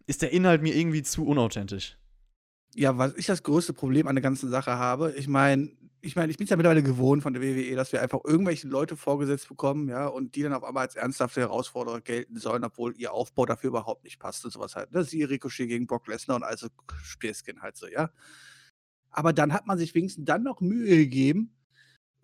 ist 0.07 0.22
der 0.22 0.31
Inhalt 0.31 0.62
mir 0.62 0.75
irgendwie 0.75 1.04
zu 1.04 1.25
unauthentisch. 1.25 1.98
Ja, 2.74 2.98
was 2.98 3.16
ich 3.16 3.25
das 3.25 3.44
größte 3.44 3.74
Problem 3.74 4.07
an 4.07 4.16
der 4.16 4.24
ganzen 4.24 4.50
Sache 4.50 4.72
habe, 4.72 5.13
ich 5.18 5.28
meine, 5.28 5.72
ich 6.04 6.16
meine, 6.16 6.31
ich 6.31 6.38
bin 6.38 6.45
es 6.45 6.50
ja 6.50 6.56
mittlerweile 6.56 6.81
gewohnt 6.81 7.22
von 7.22 7.33
der 7.33 7.44
WWE, 7.44 7.75
dass 7.75 7.92
wir 7.92 8.01
einfach 8.01 8.22
irgendwelche 8.24 8.68
Leute 8.68 8.98
vorgesetzt 8.98 9.48
bekommen, 9.48 9.88
ja, 9.88 10.07
und 10.07 10.36
die 10.36 10.42
dann 10.42 10.54
auf 10.54 10.63
einmal 10.63 10.86
als 10.86 10.95
ernsthafte 10.95 11.42
Herausforderer 11.42 12.01
gelten 12.01 12.38
sollen, 12.38 12.63
obwohl 12.63 12.95
ihr 12.98 13.13
Aufbau 13.13 13.45
dafür 13.45 13.68
überhaupt 13.69 14.04
nicht 14.04 14.19
passt 14.19 14.44
und 14.44 14.51
sowas 14.51 14.75
halt. 14.75 14.89
Das 14.92 15.13
ist 15.13 15.30
Ricochet 15.30 15.68
gegen 15.68 15.86
Brock 15.86 16.07
Lesnar 16.07 16.38
und 16.38 16.44
also 16.44 16.68
Spielskin 17.04 17.62
halt 17.62 17.77
so, 17.77 17.88
ja. 17.88 18.10
Aber 19.12 19.31
dann 19.34 19.54
hat 19.54 19.68
man 19.68 19.77
sich 19.77 19.94
wenigstens 19.94 20.25
dann 20.25 20.44
noch 20.44 20.62
Mühe 20.62 20.98
gegeben, 20.98 21.54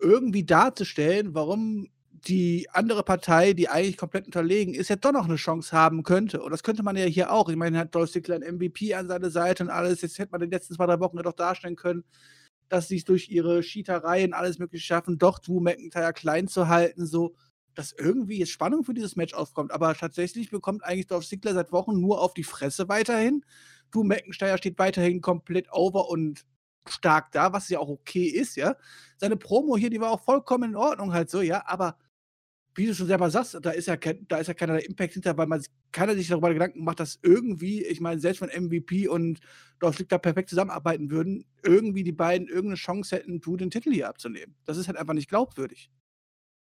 irgendwie 0.00 0.44
darzustellen, 0.44 1.34
warum 1.34 1.86
die 2.26 2.68
andere 2.72 3.02
Partei, 3.04 3.52
die 3.52 3.68
eigentlich 3.68 3.96
komplett 3.96 4.26
unterlegen 4.26 4.74
ist, 4.74 4.88
ja 4.88 4.96
doch 4.96 5.12
noch 5.12 5.26
eine 5.26 5.36
Chance 5.36 5.76
haben 5.76 6.02
könnte. 6.02 6.42
Und 6.42 6.50
das 6.50 6.62
könnte 6.62 6.82
man 6.82 6.96
ja 6.96 7.04
hier 7.04 7.32
auch. 7.32 7.48
Ich 7.48 7.56
meine, 7.56 7.78
hat 7.78 7.94
Dolph 7.94 8.10
Ziggler 8.10 8.36
ein 8.36 8.56
MVP 8.56 8.94
an 8.94 9.08
seiner 9.08 9.30
Seite 9.30 9.64
und 9.64 9.70
alles. 9.70 10.02
Jetzt 10.02 10.18
hätte 10.18 10.32
man 10.32 10.42
in 10.42 10.50
den 10.50 10.56
letzten 10.56 10.74
zwei, 10.74 10.86
drei 10.86 11.00
Wochen 11.00 11.16
ja 11.16 11.22
doch 11.22 11.32
darstellen 11.32 11.76
können, 11.76 12.04
dass 12.68 12.88
sie 12.88 12.96
es 12.96 13.04
durch 13.04 13.28
ihre 13.30 13.60
Cheatereien 13.60 14.32
alles 14.32 14.58
mögliche 14.58 14.84
schaffen, 14.84 15.18
doch 15.18 15.38
Drew 15.38 15.60
McIntyre 15.60 16.12
klein 16.12 16.48
zu 16.48 16.68
halten, 16.68 17.06
so 17.06 17.34
dass 17.74 17.92
irgendwie 17.92 18.38
jetzt 18.40 18.50
Spannung 18.50 18.82
für 18.82 18.94
dieses 18.94 19.14
Match 19.14 19.34
aufkommt. 19.34 19.70
Aber 19.70 19.94
tatsächlich 19.94 20.50
bekommt 20.50 20.82
eigentlich 20.84 21.06
Dolph 21.06 21.26
Ziggler 21.26 21.54
seit 21.54 21.70
Wochen 21.70 22.00
nur 22.00 22.20
auf 22.20 22.34
die 22.34 22.42
Fresse 22.42 22.88
weiterhin. 22.88 23.44
Drew 23.92 24.02
McIntyre 24.02 24.58
steht 24.58 24.78
weiterhin 24.78 25.20
komplett 25.20 25.72
over 25.72 26.08
und 26.08 26.44
stark 26.88 27.30
da, 27.32 27.52
was 27.52 27.68
ja 27.68 27.78
auch 27.78 27.88
okay 27.88 28.24
ist, 28.24 28.56
ja. 28.56 28.74
Seine 29.16 29.36
Promo 29.36 29.76
hier, 29.76 29.90
die 29.90 30.00
war 30.00 30.10
auch 30.10 30.24
vollkommen 30.24 30.70
in 30.70 30.76
Ordnung 30.76 31.12
halt 31.12 31.30
so, 31.30 31.40
ja, 31.40 31.62
aber 31.66 31.96
wie 32.78 32.86
du 32.86 32.94
schon 32.94 33.08
selber 33.08 33.28
sagst, 33.28 33.58
da 33.60 33.70
ist 33.70 33.88
ja, 33.88 33.96
kein, 33.96 34.24
da 34.28 34.38
ist 34.38 34.46
ja 34.46 34.54
keiner 34.54 34.82
Impact 34.82 35.14
hinter, 35.14 35.36
weil 35.36 35.48
man 35.48 35.62
keiner 35.90 36.14
sich 36.14 36.28
darüber 36.28 36.52
Gedanken 36.52 36.84
macht, 36.84 37.00
dass 37.00 37.18
irgendwie, 37.22 37.84
ich 37.84 38.00
meine, 38.00 38.20
selbst 38.20 38.40
wenn 38.40 38.64
MVP 38.64 39.08
und 39.08 39.40
Dolph 39.80 39.96
Ziggler 39.96 40.18
perfekt 40.18 40.48
zusammenarbeiten 40.48 41.10
würden, 41.10 41.44
irgendwie 41.64 42.04
die 42.04 42.12
beiden 42.12 42.46
irgendeine 42.46 42.76
Chance 42.76 43.16
hätten, 43.16 43.40
Drew 43.40 43.56
den 43.56 43.70
Titel 43.70 43.92
hier 43.92 44.08
abzunehmen. 44.08 44.54
Das 44.64 44.76
ist 44.76 44.86
halt 44.86 44.96
einfach 44.96 45.14
nicht 45.14 45.28
glaubwürdig. 45.28 45.90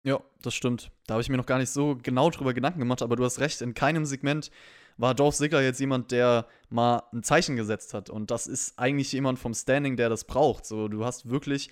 Ja, 0.03 0.23
das 0.41 0.55
stimmt. 0.55 0.91
Da 1.07 1.15
habe 1.15 1.23
ich 1.23 1.29
mir 1.29 1.37
noch 1.37 1.45
gar 1.45 1.59
nicht 1.59 1.71
so 1.71 1.99
genau 2.03 2.31
drüber 2.31 2.55
Gedanken 2.55 2.79
gemacht, 2.79 3.03
aber 3.03 3.17
du 3.17 3.25
hast 3.25 3.39
recht, 3.39 3.61
in 3.61 3.75
keinem 3.75 4.07
Segment 4.07 4.51
war 4.97 5.15
Dolph 5.15 5.37
Ziggler 5.37 5.63
jetzt 5.63 5.81
jemand, 5.81 6.13
der 6.13 6.47
mal 6.71 7.03
ein 7.13 7.23
Zeichen 7.23 7.57
gesetzt 7.57 7.93
hat. 7.93 8.09
Und 8.09 8.31
das 8.31 8.47
ist 8.47 8.79
eigentlich 8.79 9.13
jemand 9.13 9.39
vom 9.39 9.53
Standing, 9.53 9.97
der 9.97 10.09
das 10.09 10.25
braucht. 10.25 10.65
So, 10.65 10.89
du 10.89 11.05
hast 11.05 11.29
wirklich. 11.29 11.71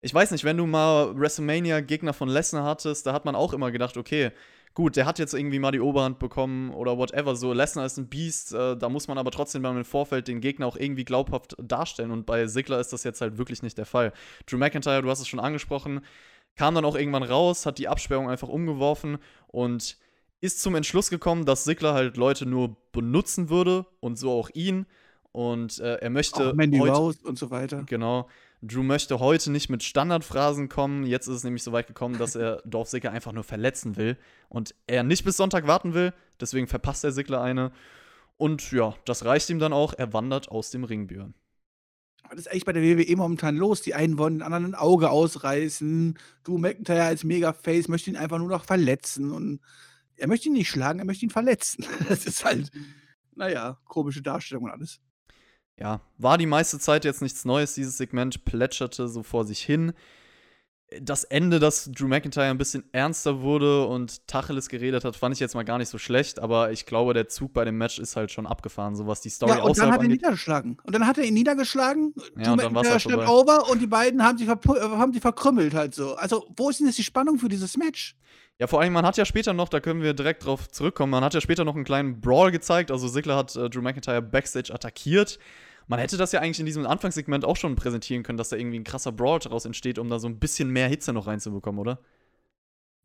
Ich 0.00 0.14
weiß 0.14 0.30
nicht, 0.30 0.44
wenn 0.44 0.56
du 0.56 0.66
mal 0.66 1.18
WrestleMania-Gegner 1.18 2.12
von 2.12 2.28
Lesnar 2.28 2.64
hattest, 2.64 3.06
da 3.06 3.12
hat 3.12 3.24
man 3.24 3.34
auch 3.34 3.52
immer 3.52 3.72
gedacht, 3.72 3.96
okay, 3.96 4.30
gut, 4.74 4.94
der 4.94 5.06
hat 5.06 5.18
jetzt 5.18 5.34
irgendwie 5.34 5.58
mal 5.58 5.72
die 5.72 5.80
Oberhand 5.80 6.20
bekommen 6.20 6.70
oder 6.72 6.96
whatever. 6.98 7.34
So, 7.34 7.52
Lesnar 7.52 7.84
ist 7.84 7.96
ein 7.96 8.08
Biest, 8.08 8.54
äh, 8.54 8.76
da 8.76 8.88
muss 8.88 9.08
man 9.08 9.18
aber 9.18 9.32
trotzdem 9.32 9.62
beim 9.62 9.84
Vorfeld 9.84 10.28
den 10.28 10.40
Gegner 10.40 10.66
auch 10.66 10.76
irgendwie 10.76 11.04
glaubhaft 11.04 11.56
darstellen. 11.60 12.12
Und 12.12 12.26
bei 12.26 12.46
Ziggler 12.46 12.78
ist 12.78 12.92
das 12.92 13.02
jetzt 13.02 13.20
halt 13.20 13.38
wirklich 13.38 13.62
nicht 13.62 13.76
der 13.76 13.86
Fall. 13.86 14.12
Drew 14.46 14.56
McIntyre, 14.56 15.02
du 15.02 15.10
hast 15.10 15.20
es 15.20 15.26
schon 15.26 15.40
angesprochen, 15.40 16.00
kam 16.54 16.76
dann 16.76 16.84
auch 16.84 16.94
irgendwann 16.94 17.24
raus, 17.24 17.66
hat 17.66 17.78
die 17.78 17.88
Absperrung 17.88 18.30
einfach 18.30 18.48
umgeworfen 18.48 19.18
und 19.48 19.98
ist 20.40 20.60
zum 20.60 20.76
Entschluss 20.76 21.10
gekommen, 21.10 21.44
dass 21.44 21.64
Sigler 21.64 21.94
halt 21.94 22.16
Leute 22.16 22.46
nur 22.46 22.76
benutzen 22.92 23.50
würde 23.50 23.86
und 23.98 24.16
so 24.16 24.30
auch 24.30 24.50
ihn. 24.54 24.86
Und 25.32 25.80
äh, 25.80 25.96
er 25.96 26.10
möchte 26.10 26.50
Auch 26.50 26.54
Mandy 26.54 26.78
heute, 26.78 26.92
Rose 26.92 27.18
und 27.24 27.38
so 27.38 27.50
weiter. 27.50 27.82
genau, 27.84 28.28
Drew 28.60 28.82
möchte 28.82 29.20
heute 29.20 29.50
nicht 29.50 29.68
mit 29.68 29.82
Standardphrasen 29.82 30.68
kommen. 30.68 31.06
Jetzt 31.06 31.28
ist 31.28 31.36
es 31.36 31.44
nämlich 31.44 31.62
so 31.62 31.72
weit 31.72 31.86
gekommen, 31.86 32.18
dass 32.18 32.34
er 32.34 32.56
Dolph 32.64 32.88
Ziggler 32.88 33.12
einfach 33.12 33.32
nur 33.32 33.44
verletzen 33.44 33.96
will 33.96 34.16
und 34.48 34.74
er 34.86 35.04
nicht 35.04 35.24
bis 35.24 35.36
Sonntag 35.36 35.66
warten 35.66 35.94
will. 35.94 36.12
Deswegen 36.40 36.66
verpasst 36.66 37.04
er 37.04 37.12
Sigler 37.12 37.40
eine. 37.40 37.72
Und 38.36 38.70
ja, 38.72 38.94
das 39.04 39.24
reicht 39.24 39.50
ihm 39.50 39.58
dann 39.58 39.72
auch. 39.72 39.94
Er 39.96 40.12
wandert 40.12 40.48
aus 40.48 40.70
dem 40.70 40.84
Ring, 40.84 41.06
Björn. 41.06 41.34
Was 42.30 42.40
ist 42.40 42.50
eigentlich 42.50 42.64
bei 42.64 42.72
der 42.72 42.82
WWE 42.82 43.16
momentan 43.16 43.56
los? 43.56 43.80
Die 43.82 43.94
einen 43.94 44.18
wollen 44.18 44.34
den 44.34 44.42
anderen 44.42 44.66
ein 44.66 44.74
Auge 44.74 45.10
ausreißen. 45.10 46.18
Drew 46.44 46.58
McIntyre 46.58 47.04
als 47.04 47.24
Mega-Face 47.24 47.88
möchte 47.88 48.10
ihn 48.10 48.16
einfach 48.16 48.38
nur 48.38 48.48
noch 48.48 48.64
verletzen. 48.64 49.30
Und 49.30 49.60
er 50.16 50.28
möchte 50.28 50.48
ihn 50.48 50.54
nicht 50.54 50.68
schlagen, 50.68 50.98
er 50.98 51.04
möchte 51.04 51.24
ihn 51.24 51.30
verletzen. 51.30 51.86
Das 52.08 52.26
ist 52.26 52.44
halt. 52.44 52.70
naja, 53.34 53.78
komische 53.84 54.20
Darstellung 54.20 54.64
und 54.64 54.70
alles. 54.70 55.00
Ja, 55.80 56.00
war 56.18 56.38
die 56.38 56.46
meiste 56.46 56.78
Zeit 56.78 57.04
jetzt 57.04 57.22
nichts 57.22 57.44
Neues. 57.44 57.74
Dieses 57.74 57.96
Segment 57.96 58.44
plätscherte 58.44 59.08
so 59.08 59.22
vor 59.22 59.44
sich 59.44 59.60
hin 59.60 59.92
das 61.00 61.24
Ende, 61.24 61.58
dass 61.58 61.90
Drew 61.92 62.08
McIntyre 62.08 62.46
ein 62.46 62.56
bisschen 62.56 62.84
ernster 62.92 63.42
wurde 63.42 63.86
und 63.86 64.26
Tacheles 64.26 64.68
geredet 64.68 65.04
hat, 65.04 65.16
fand 65.16 65.34
ich 65.34 65.40
jetzt 65.40 65.54
mal 65.54 65.64
gar 65.64 65.76
nicht 65.76 65.90
so 65.90 65.98
schlecht, 65.98 66.38
aber 66.38 66.72
ich 66.72 66.86
glaube, 66.86 67.12
der 67.12 67.28
Zug 67.28 67.52
bei 67.52 67.64
dem 67.64 67.76
Match 67.76 67.98
ist 67.98 68.16
halt 68.16 68.30
schon 68.30 68.46
abgefahren, 68.46 68.96
so 68.96 69.06
was 69.06 69.20
die 69.20 69.28
Story 69.28 69.52
ja, 69.52 69.62
und 69.62 69.76
dann 69.76 69.92
hat 69.92 70.00
er 70.00 70.04
ihn 70.04 70.12
niedergeschlagen. 70.12 70.78
Und 70.82 70.94
dann 70.94 71.06
hat 71.06 71.18
er 71.18 71.24
ihn 71.24 71.34
niedergeschlagen, 71.34 72.14
ja, 72.38 72.52
und 72.52 72.62
dann 72.62 73.00
stand 73.00 73.16
halt 73.16 73.28
over 73.28 73.68
und 73.70 73.82
die 73.82 73.86
beiden 73.86 74.24
haben 74.24 74.38
sich, 74.38 74.48
haben 74.48 75.12
sich 75.12 75.20
verkrümmelt 75.20 75.74
halt 75.74 75.94
so. 75.94 76.14
Also, 76.14 76.46
wo 76.56 76.70
ist 76.70 76.80
denn 76.80 76.86
jetzt 76.86 76.98
die 76.98 77.04
Spannung 77.04 77.38
für 77.38 77.48
dieses 77.48 77.76
Match? 77.76 78.16
Ja, 78.58 78.66
vor 78.66 78.80
allem, 78.80 78.92
man 78.92 79.04
hat 79.04 79.16
ja 79.18 79.24
später 79.24 79.52
noch, 79.52 79.68
da 79.68 79.80
können 79.80 80.02
wir 80.02 80.14
direkt 80.14 80.46
drauf 80.46 80.68
zurückkommen, 80.68 81.10
man 81.10 81.22
hat 81.22 81.34
ja 81.34 81.40
später 81.40 81.64
noch 81.64 81.74
einen 81.74 81.84
kleinen 81.84 82.20
Brawl 82.20 82.50
gezeigt, 82.50 82.90
also 82.90 83.08
Sigler 83.08 83.36
hat 83.36 83.54
äh, 83.56 83.68
Drew 83.68 83.82
McIntyre 83.82 84.22
backstage 84.22 84.72
attackiert 84.72 85.38
man 85.88 85.98
hätte 85.98 86.16
das 86.16 86.32
ja 86.32 86.40
eigentlich 86.40 86.60
in 86.60 86.66
diesem 86.66 86.86
Anfangssegment 86.86 87.44
auch 87.44 87.56
schon 87.56 87.74
präsentieren 87.74 88.22
können, 88.22 88.38
dass 88.38 88.50
da 88.50 88.56
irgendwie 88.56 88.78
ein 88.78 88.84
krasser 88.84 89.10
Brawl 89.10 89.40
daraus 89.40 89.64
entsteht, 89.64 89.98
um 89.98 90.08
da 90.08 90.18
so 90.18 90.28
ein 90.28 90.38
bisschen 90.38 90.70
mehr 90.70 90.88
Hitze 90.88 91.12
noch 91.12 91.26
reinzubekommen, 91.26 91.80
oder? 91.80 91.98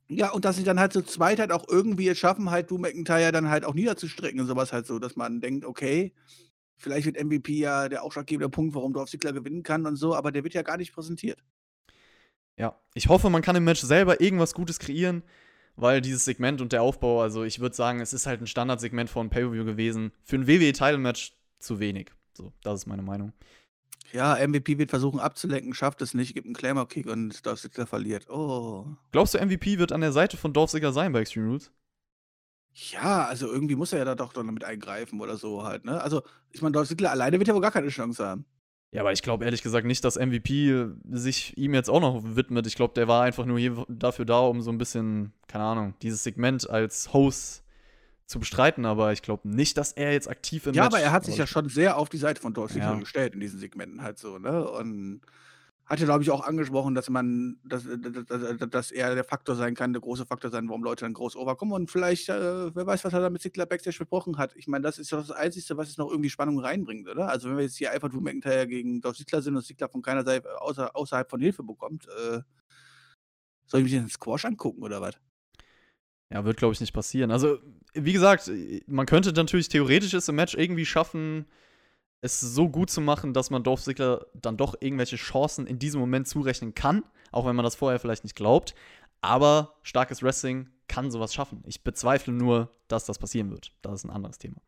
Ja, 0.10 0.32
und 0.32 0.44
dass 0.44 0.58
sie 0.58 0.66
dann 0.66 0.80
halt 0.80 0.92
zu 0.92 1.02
zweit 1.02 1.40
halt 1.40 1.52
auch 1.52 1.66
irgendwie 1.68 2.10
es 2.10 2.20
schaffen, 2.20 2.52
halt 2.52 2.70
du 2.70 2.78
McIntyre 2.78 3.32
dann 3.32 3.50
halt 3.50 3.64
auch 3.64 3.74
niederzustrecken 3.74 4.40
und 4.42 4.48
sowas 4.48 4.74
halt 4.74 4.86
so, 4.86 5.00
dass 5.00 5.16
man 5.16 5.40
denkt, 5.40 5.66
okay, 5.66 6.14
vielleicht 6.76 7.06
wird 7.06 7.24
MVP 7.24 7.54
ja 7.54 7.88
der 7.88 8.04
ausschlaggebende 8.04 8.50
Punkt, 8.50 8.76
warum 8.76 8.94
Dorf 8.94 9.10
Ziggler 9.10 9.32
gewinnen 9.32 9.64
kann 9.64 9.86
und 9.86 9.96
so, 9.96 10.14
aber 10.14 10.34
der 10.34 10.44
wird 10.44 10.54
ja 10.54 10.62
gar 10.62 10.78
nicht 10.78 10.94
präsentiert. 10.94 11.42
Ja, 12.58 12.78
ich 12.94 13.08
hoffe, 13.08 13.30
man 13.30 13.42
kann 13.42 13.56
im 13.56 13.64
Match 13.64 13.82
selber 13.82 14.20
irgendwas 14.20 14.54
Gutes 14.54 14.78
kreieren, 14.78 15.24
weil 15.78 16.02
dieses 16.02 16.26
Segment 16.26 16.60
und 16.62 16.74
der 16.74 16.84
Aufbau, 16.84 17.22
also 17.22 17.44
ich 17.44 17.62
würde 17.62 17.76
sagen, 17.76 18.02
es 18.02 18.12
ist 18.12 18.28
halt 18.28 18.42
ein 18.42 18.48
Standardsegment 18.48 19.10
von 19.10 19.30
Pay-Per-View 19.30 19.64
gewesen. 19.64 20.12
Für 20.22 20.36
ein 20.36 20.48
WWE-Title-Match 20.48 21.34
zu 21.60 21.80
wenig. 21.80 22.12
So, 22.36 22.52
das 22.64 22.82
ist 22.82 22.86
meine 22.88 23.04
Meinung. 23.04 23.34
Ja, 24.12 24.36
MVP 24.36 24.78
wird 24.78 24.92
versuchen 24.92 25.20
abzulenken, 25.20 25.74
schafft 25.74 26.02
es 26.02 26.14
nicht, 26.14 26.36
gibt 26.36 26.46
einen 26.46 26.56
Claimer-Kick 26.56 27.08
und 27.08 27.46
Dolph 27.46 27.62
Ziggler 27.62 27.88
verliert. 27.88 28.30
Oh. 28.30 28.86
Glaubst 29.12 29.34
du, 29.34 29.44
MVP 29.44 29.80
wird 29.80 29.92
an 29.92 30.02
der 30.02 30.12
Seite 30.12 30.38
von 30.38 30.54
Dolph 30.54 30.72
Ziggler 30.72 30.94
sein 30.94 31.12
bei 31.14 31.22
Extreme 31.22 31.48
Rules? 31.48 31.72
Ja, 32.74 33.26
also 33.26 33.52
irgendwie 33.52 33.76
muss 33.76 33.94
er 33.94 34.00
ja 34.00 34.06
da 34.06 34.16
doch 34.16 34.34
dann 34.34 34.48
damit 34.48 34.64
eingreifen 34.64 35.20
oder 35.22 35.38
so 35.38 35.64
halt, 35.64 35.86
ne? 35.86 36.02
Also, 36.02 36.22
ich 36.52 36.62
meine, 36.62 36.74
Dolph 36.74 36.88
Ziggler 36.88 37.12
alleine 37.12 37.40
wird 37.40 37.48
ja 37.48 37.56
wohl 37.56 37.62
gar 37.62 37.72
keine 37.72 37.90
Chance 37.90 38.26
haben. 38.26 38.46
Ja, 38.92 39.02
aber 39.02 39.12
ich 39.12 39.24
glaube 39.24 39.46
ehrlich 39.46 39.64
gesagt 39.64 39.88
nicht, 39.88 40.04
dass 40.06 40.20
MVP 40.20 40.86
sich 41.10 41.58
ihm 41.58 41.74
jetzt 41.74 41.90
auch 41.90 42.00
noch 42.00 42.22
widmet. 42.24 42.68
Ich 42.68 42.76
glaube, 42.76 42.94
der 42.94 43.08
war 43.08 43.24
einfach 43.24 43.46
nur 43.46 43.58
hier 43.58 43.84
dafür 43.90 44.26
da, 44.26 44.42
um 44.42 44.62
so 44.62 44.72
ein 44.72 44.78
bisschen, 44.78 45.34
keine 45.48 45.64
Ahnung, 45.64 45.96
dieses 46.04 46.24
Segment 46.24 46.70
als 46.70 47.12
Host 47.12 47.63
zu 48.28 48.40
bestreiten, 48.40 48.86
aber 48.86 49.12
ich 49.14 49.22
glaube 49.22 49.48
nicht, 49.50 49.78
dass 49.78 49.92
er 49.94 50.14
jetzt 50.14 50.30
aktiv 50.30 50.66
im 50.68 50.76
Ja, 50.76 50.86
Match 50.86 50.94
aber 50.94 51.00
er 51.00 51.12
hat 51.12 51.24
sich 51.26 51.38
ja 51.38 51.46
schon 51.46 51.70
sehr 51.70 51.98
auf 51.98 52.10
die 52.10 52.18
Seite 52.18 52.42
von 52.42 52.54
Dolph 52.54 52.72
Ziggler 52.72 52.96
Ja. 52.96 52.98
gestellt 52.98 53.36
in 53.36 53.40
diesen 53.40 53.60
Segmenten 53.60 54.02
halt 54.02 54.18
so, 54.18 54.40
ne? 54.40 54.68
Und 54.68 55.22
hat 55.86 56.00
ja, 56.00 56.06
glaube 56.06 56.24
ich, 56.24 56.32
auch 56.32 56.42
angesprochen, 56.48 56.96
dass 56.96 57.10
man, 57.10 57.60
dass, 57.66 57.84
dass, 57.86 58.70
dass 58.70 58.92
er 58.92 59.14
der 59.16 59.26
Faktor 59.26 59.56
sein 59.56 59.76
kann, 59.76 59.92
der 59.94 60.02
große 60.02 60.26
Faktor 60.26 60.50
sein, 60.50 60.68
warum 60.70 60.84
Leute 60.84 61.04
dann 61.06 61.14
groß 61.14 61.36
overkommen. 61.36 61.74
Und 61.74 61.92
vielleicht, 61.92 62.30
äh, 62.30 62.74
wer 62.76 62.88
weiß, 62.88 63.04
was 63.04 63.14
er 63.14 63.20
da 63.22 63.30
mit 63.30 63.42
Ziggler 63.42 63.66
Backstage 63.66 63.98
besprochen 64.00 64.38
hat. 64.38 64.56
Ich 64.56 64.68
meine, 64.68 64.84
das 64.84 64.98
ist 64.98 65.12
doch 65.12 65.20
das 65.20 65.32
Einzige, 65.32 65.78
was 65.78 65.90
jetzt 65.90 65.98
noch 66.00 66.10
irgendwie 66.10 66.30
Spannung 66.30 66.60
reinbringt, 66.60 67.10
oder? 67.10 67.28
Also, 67.30 67.50
wenn 67.50 67.58
wir 67.58 67.64
jetzt 67.66 67.78
hier 67.78 67.92
einfach 67.92 68.10
Drew 68.10 68.22
McIntyre 68.22 68.66
gegen 68.68 69.02
Dolph 69.02 69.18
Ziggler 69.18 69.42
sind 69.42 69.56
und 69.58 69.64
Ziggler 69.66 69.90
von 69.90 70.02
keiner 70.02 70.24
Seite 70.24 70.62
außer, 70.62 70.96
außerhalb 70.96 71.30
von 71.30 71.42
Hilfe 71.42 71.64
bekommt, 71.64 72.08
äh, 72.08 72.40
soll 73.66 73.82
ich 73.82 73.84
mich 73.86 73.94
den 73.94 74.08
Squash 74.10 74.46
angucken 74.46 74.84
oder 74.84 75.02
was? 75.02 75.20
Ja, 76.34 76.44
wird, 76.46 76.58
glaube 76.58 76.74
ich, 76.74 76.82
nicht 76.82 76.94
passieren. 76.94 77.30
Also, 77.30 77.60
wie 77.94 78.12
gesagt, 78.12 78.50
man 78.88 79.06
könnte 79.06 79.32
natürlich 79.34 79.70
theoretisch 79.70 80.16
es 80.16 80.28
im 80.28 80.36
Match 80.36 80.56
irgendwie 80.56 80.86
schaffen, 80.86 81.46
es 82.22 82.40
so 82.40 82.70
gut 82.70 82.90
zu 82.90 83.02
machen, 83.02 83.34
dass 83.34 83.52
man 83.52 83.64
Dolph 83.64 83.84
Ziggler 83.84 84.26
dann 84.34 84.58
doch 84.58 84.74
irgendwelche 84.80 85.16
Chancen 85.18 85.68
in 85.68 85.78
diesem 85.78 86.00
Moment 86.00 86.28
zurechnen 86.28 86.74
kann, 86.74 87.04
auch 87.32 87.46
wenn 87.46 87.56
man 87.56 87.64
das 87.64 87.76
vorher 87.76 88.00
vielleicht 88.00 88.24
nicht 88.24 88.36
glaubt. 88.36 88.74
Aber 89.22 89.76
starkes 89.84 90.24
Wrestling 90.24 90.70
kann 90.88 91.12
sowas 91.12 91.36
schaffen. 91.36 91.62
Ich 91.68 91.84
bezweifle 91.84 92.34
nur, 92.34 92.72
dass 92.88 93.06
das 93.06 93.20
passieren 93.20 93.52
wird. 93.52 93.72
Das 93.84 93.94
ist 93.94 94.06
ein 94.06 94.10
anderes 94.10 94.40
Thema. 94.40 94.60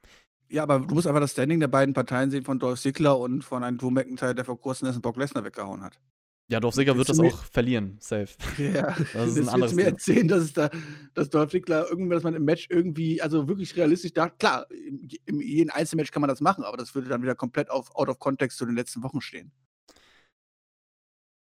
Ja, 0.49 0.61
aber 0.61 0.79
du 0.79 0.93
musst 0.93 1.07
einfach 1.07 1.21
das 1.21 1.31
Standing 1.31 1.59
der 1.59 1.67
beiden 1.67 1.95
Parteien 1.95 2.29
sehen 2.29 2.43
von 2.43 2.59
Dolph 2.59 2.79
Ziggler 2.79 3.17
und 3.17 3.43
von 3.43 3.63
einem 3.63 3.79
Drew 3.79 3.89
McIntyre, 3.89 4.35
der 4.35 4.45
vor 4.45 4.61
kurzem 4.61 4.87
einen 4.87 5.01
Brock 5.01 5.17
Lesnar 5.17 5.43
weggehauen 5.43 5.81
hat. 5.81 5.99
Ja, 6.47 6.61
Ziggler 6.61 6.95
wird 6.95 7.09
das 7.09 7.19
auch 7.19 7.43
verlieren, 7.45 7.97
safe. 7.99 8.27
Ja, 8.59 8.95
Das 9.13 9.29
ist 9.29 9.39
ein 9.39 9.49
anderes 9.49 9.73
mir 9.73 9.85
erzählen, 9.85 10.27
dass 10.27 10.43
es 10.43 10.53
da, 10.53 10.69
dass 11.15 11.29
Dolph 11.29 11.49
Ziggler 11.49 11.87
irgendwie, 11.89 12.13
dass 12.13 12.23
man 12.23 12.35
im 12.35 12.45
Match 12.45 12.67
irgendwie, 12.69 13.21
also 13.21 13.47
wirklich 13.47 13.75
realistisch 13.75 14.13
da, 14.13 14.29
klar, 14.29 14.67
im, 14.69 15.07
im 15.25 15.41
jeden 15.41 15.71
Einzelmatch 15.71 16.11
kann 16.11 16.21
man 16.21 16.29
das 16.29 16.41
machen, 16.41 16.63
aber 16.63 16.77
das 16.77 16.93
würde 16.93 17.09
dann 17.09 17.23
wieder 17.23 17.35
komplett 17.35 17.71
auf, 17.71 17.95
out 17.95 18.09
of 18.09 18.19
context 18.19 18.59
zu 18.59 18.65
den 18.65 18.75
letzten 18.75 19.01
Wochen 19.01 19.21
stehen. 19.21 19.51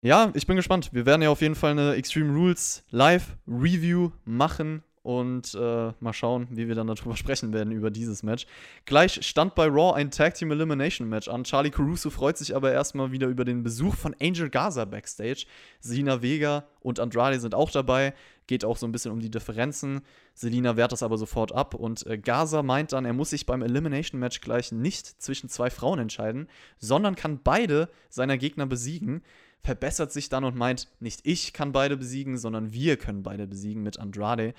Ja, 0.00 0.31
ich 0.35 0.47
bin 0.47 0.57
gespannt. 0.57 0.90
Wir 0.93 1.07
werden 1.07 1.23
ja 1.23 1.31
auf 1.31 1.40
jeden 1.43 1.57
Fall 1.57 1.73
eine 1.73 1.95
Extreme 1.95 2.33
Rules 2.33 2.85
Live 2.90 3.37
Review 3.49 4.11
machen 4.25 4.85
und 5.09 5.55
äh, 5.55 5.93
mal 6.00 6.12
schauen, 6.12 6.49
wie 6.50 6.69
wir 6.69 6.75
dann 6.75 6.87
darüber 6.87 7.17
sprechen 7.17 7.55
werden 7.55 7.73
über 7.73 7.91
dieses 7.91 8.23
Match. 8.23 8.47
Gleich 8.85 9.27
stand 9.27 9.55
bei 9.55 9.65
Raw 9.67 9.95
ein 9.95 10.11
Tag 10.11 10.35
Team 10.35 10.50
Elimination 10.50 11.09
Match 11.09 11.29
an. 11.29 11.45
Charlie 11.45 11.71
Caruso 11.71 12.11
freut 12.11 12.37
sich 12.37 12.55
aber 12.55 12.73
erstmal 12.73 13.11
wieder 13.11 13.27
über 13.27 13.47
den 13.47 13.62
Besuch 13.62 13.95
von 13.95 14.15
Angel 14.21 14.50
Gaza 14.50 14.85
backstage. 14.85 15.47
Sina 15.81 16.21
Vega 16.21 16.67
und 16.81 17.00
Andrade 17.00 17.41
sind 17.41 17.55
auch 17.55 17.71
dabei. 17.71 18.12
Geht 18.49 18.67
auch 18.67 18.77
so 18.77 18.87
ein 18.87 18.93
bisschen 18.93 19.11
um 19.11 19.21
die 19.21 19.31
Differenzen. 19.31 20.03
Selina 20.35 20.77
wehrt 20.77 20.93
das 20.93 21.03
aber 21.03 21.17
sofort 21.17 21.53
ab 21.53 21.75
und 21.75 22.07
äh, 22.07 22.19
Gaza 22.19 22.62
meint 22.62 22.93
dann, 22.93 23.07
er 23.07 23.15
muss 23.15 23.31
sich 23.31 23.47
beim 23.47 23.62
Elimination 23.62 24.21
Match 24.21 24.43
gleich 24.43 24.73
nicht 24.73 25.23
zwischen 25.23 25.49
zwei 25.49 25.71
Frauen 25.71 26.00
entscheiden, 26.00 26.49
sondern 26.77 27.15
kann 27.15 27.41
beide 27.43 27.88
seiner 28.11 28.37
Gegner 28.37 28.67
besiegen 28.67 29.23
verbessert 29.62 30.12
sich 30.12 30.29
dann 30.29 30.45
und 30.45 30.57
meint, 30.57 30.88
nicht 31.00 31.21
ich 31.25 31.53
kann 31.53 31.73
beide 31.73 31.97
besiegen, 31.97 32.38
sondern 32.38 32.73
wir 32.73 32.97
können 32.97 33.23
beide 33.23 33.47
besiegen 33.47 33.83
mit 33.83 33.99
Andrade. 33.99 34.55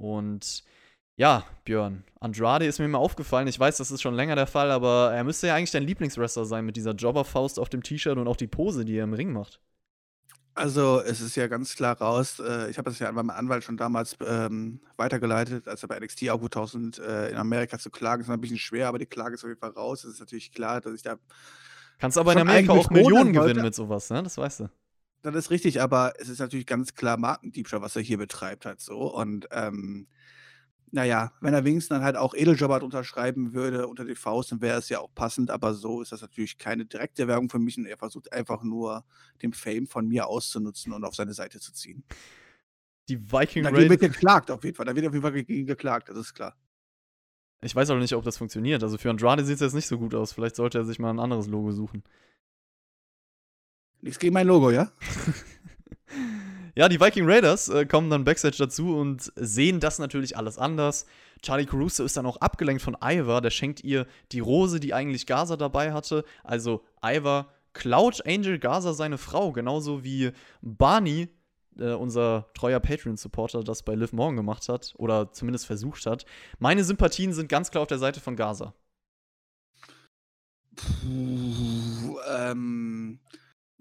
Und 0.00 0.64
ja, 1.16 1.44
Björn, 1.64 2.02
Andrade 2.18 2.64
ist 2.64 2.78
mir 2.78 2.86
immer 2.86 2.98
aufgefallen. 2.98 3.46
Ich 3.46 3.60
weiß, 3.60 3.76
das 3.76 3.90
ist 3.90 4.00
schon 4.00 4.14
länger 4.14 4.36
der 4.36 4.46
Fall, 4.46 4.70
aber 4.70 5.12
er 5.14 5.22
müsste 5.22 5.48
ja 5.48 5.54
eigentlich 5.54 5.70
dein 5.70 5.82
Lieblingswrestler 5.82 6.46
sein 6.46 6.64
mit 6.64 6.76
dieser 6.76 6.92
Jobberfaust 6.92 7.58
auf 7.58 7.68
dem 7.68 7.82
T-Shirt 7.82 8.16
und 8.16 8.26
auch 8.26 8.36
die 8.36 8.46
Pose, 8.46 8.86
die 8.86 8.96
er 8.96 9.04
im 9.04 9.12
Ring 9.12 9.32
macht. 9.32 9.60
Also, 10.54 11.00
es 11.00 11.20
ist 11.20 11.36
ja 11.36 11.46
ganz 11.46 11.76
klar 11.76 12.00
raus, 12.00 12.40
äh, 12.40 12.70
ich 12.70 12.78
habe 12.78 12.90
das 12.90 12.98
ja 12.98 13.08
an 13.08 13.14
meinem 13.14 13.30
Anwalt 13.30 13.62
schon 13.62 13.76
damals 13.76 14.16
ähm, 14.26 14.80
weitergeleitet, 14.96 15.68
als 15.68 15.82
er 15.82 15.88
bei 15.88 15.98
NXT 16.00 16.30
aufgetaucht 16.30 16.74
ist, 16.74 16.98
äh, 16.98 17.28
in 17.28 17.36
Amerika 17.36 17.78
zu 17.78 17.90
klagen. 17.90 18.22
ist 18.22 18.30
ein 18.30 18.40
bisschen 18.40 18.58
schwer, 18.58 18.88
aber 18.88 18.98
die 18.98 19.06
Klage 19.06 19.34
ist 19.34 19.44
auf 19.44 19.48
jeden 19.48 19.60
Fall 19.60 19.70
raus. 19.70 20.04
Es 20.04 20.14
ist 20.14 20.20
natürlich 20.20 20.52
klar, 20.52 20.80
dass 20.80 20.94
ich 20.94 21.02
da 21.02 21.16
Kannst 21.98 22.16
aber 22.16 22.32
in 22.32 22.38
Amerika 22.38 22.72
auch 22.72 22.88
Millionen 22.88 23.34
gewinnen 23.34 23.62
mit 23.62 23.74
sowas, 23.74 24.08
ne? 24.08 24.22
Das 24.22 24.38
weißt 24.38 24.60
du. 24.60 24.70
Das 25.22 25.34
ist 25.34 25.50
richtig, 25.50 25.82
aber 25.82 26.14
es 26.18 26.28
ist 26.28 26.38
natürlich 26.38 26.66
ganz 26.66 26.94
klar 26.94 27.16
Markendiebstahl, 27.18 27.82
was 27.82 27.96
er 27.96 28.02
hier 28.02 28.18
betreibt 28.18 28.64
halt 28.64 28.80
so. 28.80 29.14
Und 29.14 29.48
ähm, 29.50 30.06
naja, 30.92 31.32
wenn 31.40 31.54
er 31.54 31.64
wenigstens 31.64 31.90
dann 31.90 32.02
halt 32.02 32.16
auch 32.16 32.34
Edeljobber 32.34 32.82
unterschreiben 32.82 33.52
würde 33.52 33.86
unter 33.86 34.04
die 34.04 34.14
Faust, 34.14 34.50
dann 34.50 34.60
wäre 34.60 34.78
es 34.78 34.88
ja 34.88 34.98
auch 35.00 35.14
passend, 35.14 35.50
aber 35.50 35.74
so 35.74 36.00
ist 36.02 36.12
das 36.12 36.22
natürlich 36.22 36.58
keine 36.58 36.84
direkte 36.86 37.28
Werbung 37.28 37.48
für 37.48 37.58
mich 37.58 37.78
und 37.78 37.86
er 37.86 37.96
versucht 37.96 38.32
einfach 38.32 38.62
nur, 38.62 39.04
den 39.42 39.52
Fame 39.52 39.86
von 39.86 40.08
mir 40.08 40.26
auszunutzen 40.26 40.92
und 40.92 41.04
auf 41.04 41.14
seine 41.14 41.34
Seite 41.34 41.60
zu 41.60 41.72
ziehen. 41.72 42.02
Die 43.08 43.20
Viking 43.20 43.64
Dagegen 43.64 43.90
wird 43.90 44.02
Raiders. 44.02 44.14
geklagt, 44.14 44.50
auf 44.50 44.64
jeden 44.64 44.76
Fall. 44.76 44.86
Da 44.86 44.94
wird 44.94 45.06
auf 45.06 45.12
jeden 45.12 45.22
Fall 45.22 45.32
gegen 45.44 45.66
geklagt, 45.66 46.08
das 46.08 46.16
ist 46.16 46.34
klar. 46.34 46.56
Ich 47.62 47.74
weiß 47.76 47.90
auch 47.90 47.98
nicht, 47.98 48.14
ob 48.14 48.24
das 48.24 48.38
funktioniert. 48.38 48.82
Also 48.82 48.96
für 48.96 49.10
Andrade 49.10 49.44
sieht 49.44 49.56
es 49.56 49.60
jetzt 49.60 49.74
nicht 49.74 49.86
so 49.86 49.98
gut 49.98 50.14
aus. 50.14 50.32
Vielleicht 50.32 50.56
sollte 50.56 50.78
er 50.78 50.84
sich 50.84 50.98
mal 50.98 51.10
ein 51.10 51.20
anderes 51.20 51.46
Logo 51.46 51.72
suchen. 51.72 52.02
Nichts 54.02 54.18
gegen 54.18 54.34
mein 54.34 54.46
Logo, 54.46 54.70
ja? 54.70 54.90
Ja, 56.76 56.88
die 56.88 57.00
Viking 57.00 57.28
Raiders 57.28 57.68
äh, 57.68 57.84
kommen 57.84 58.10
dann 58.10 58.24
Backstage 58.24 58.56
dazu 58.58 58.96
und 58.96 59.32
sehen 59.36 59.80
das 59.80 59.98
natürlich 59.98 60.36
alles 60.36 60.56
anders. 60.56 61.04
Charlie 61.42 61.66
Caruso 61.66 62.04
ist 62.04 62.16
dann 62.16 62.26
auch 62.26 62.36
abgelenkt 62.38 62.80
von 62.80 62.96
Ivar, 63.02 63.40
der 63.40 63.50
schenkt 63.50 63.82
ihr 63.82 64.06
die 64.32 64.40
Rose, 64.40 64.78
die 64.78 64.94
eigentlich 64.94 65.26
Gaza 65.26 65.56
dabei 65.56 65.92
hatte. 65.92 66.24
Also 66.44 66.82
Ivar 67.04 67.52
klaut 67.72 68.24
Angel 68.26 68.58
Gaza 68.58 68.94
seine 68.94 69.18
Frau, 69.18 69.52
genauso 69.52 70.04
wie 70.04 70.30
Barney, 70.62 71.28
äh, 71.78 71.92
unser 71.92 72.50
treuer 72.54 72.80
Patreon-Supporter, 72.80 73.62
das 73.64 73.82
bei 73.82 73.94
Liv 73.94 74.12
Morgan 74.12 74.36
gemacht 74.36 74.68
hat 74.68 74.94
oder 74.96 75.32
zumindest 75.32 75.66
versucht 75.66 76.06
hat. 76.06 76.24
Meine 76.58 76.84
Sympathien 76.84 77.32
sind 77.32 77.48
ganz 77.48 77.70
klar 77.70 77.82
auf 77.82 77.88
der 77.88 77.98
Seite 77.98 78.20
von 78.20 78.36
Gaza. 78.36 78.74
Puh, 80.76 82.18
ähm, 82.32 83.18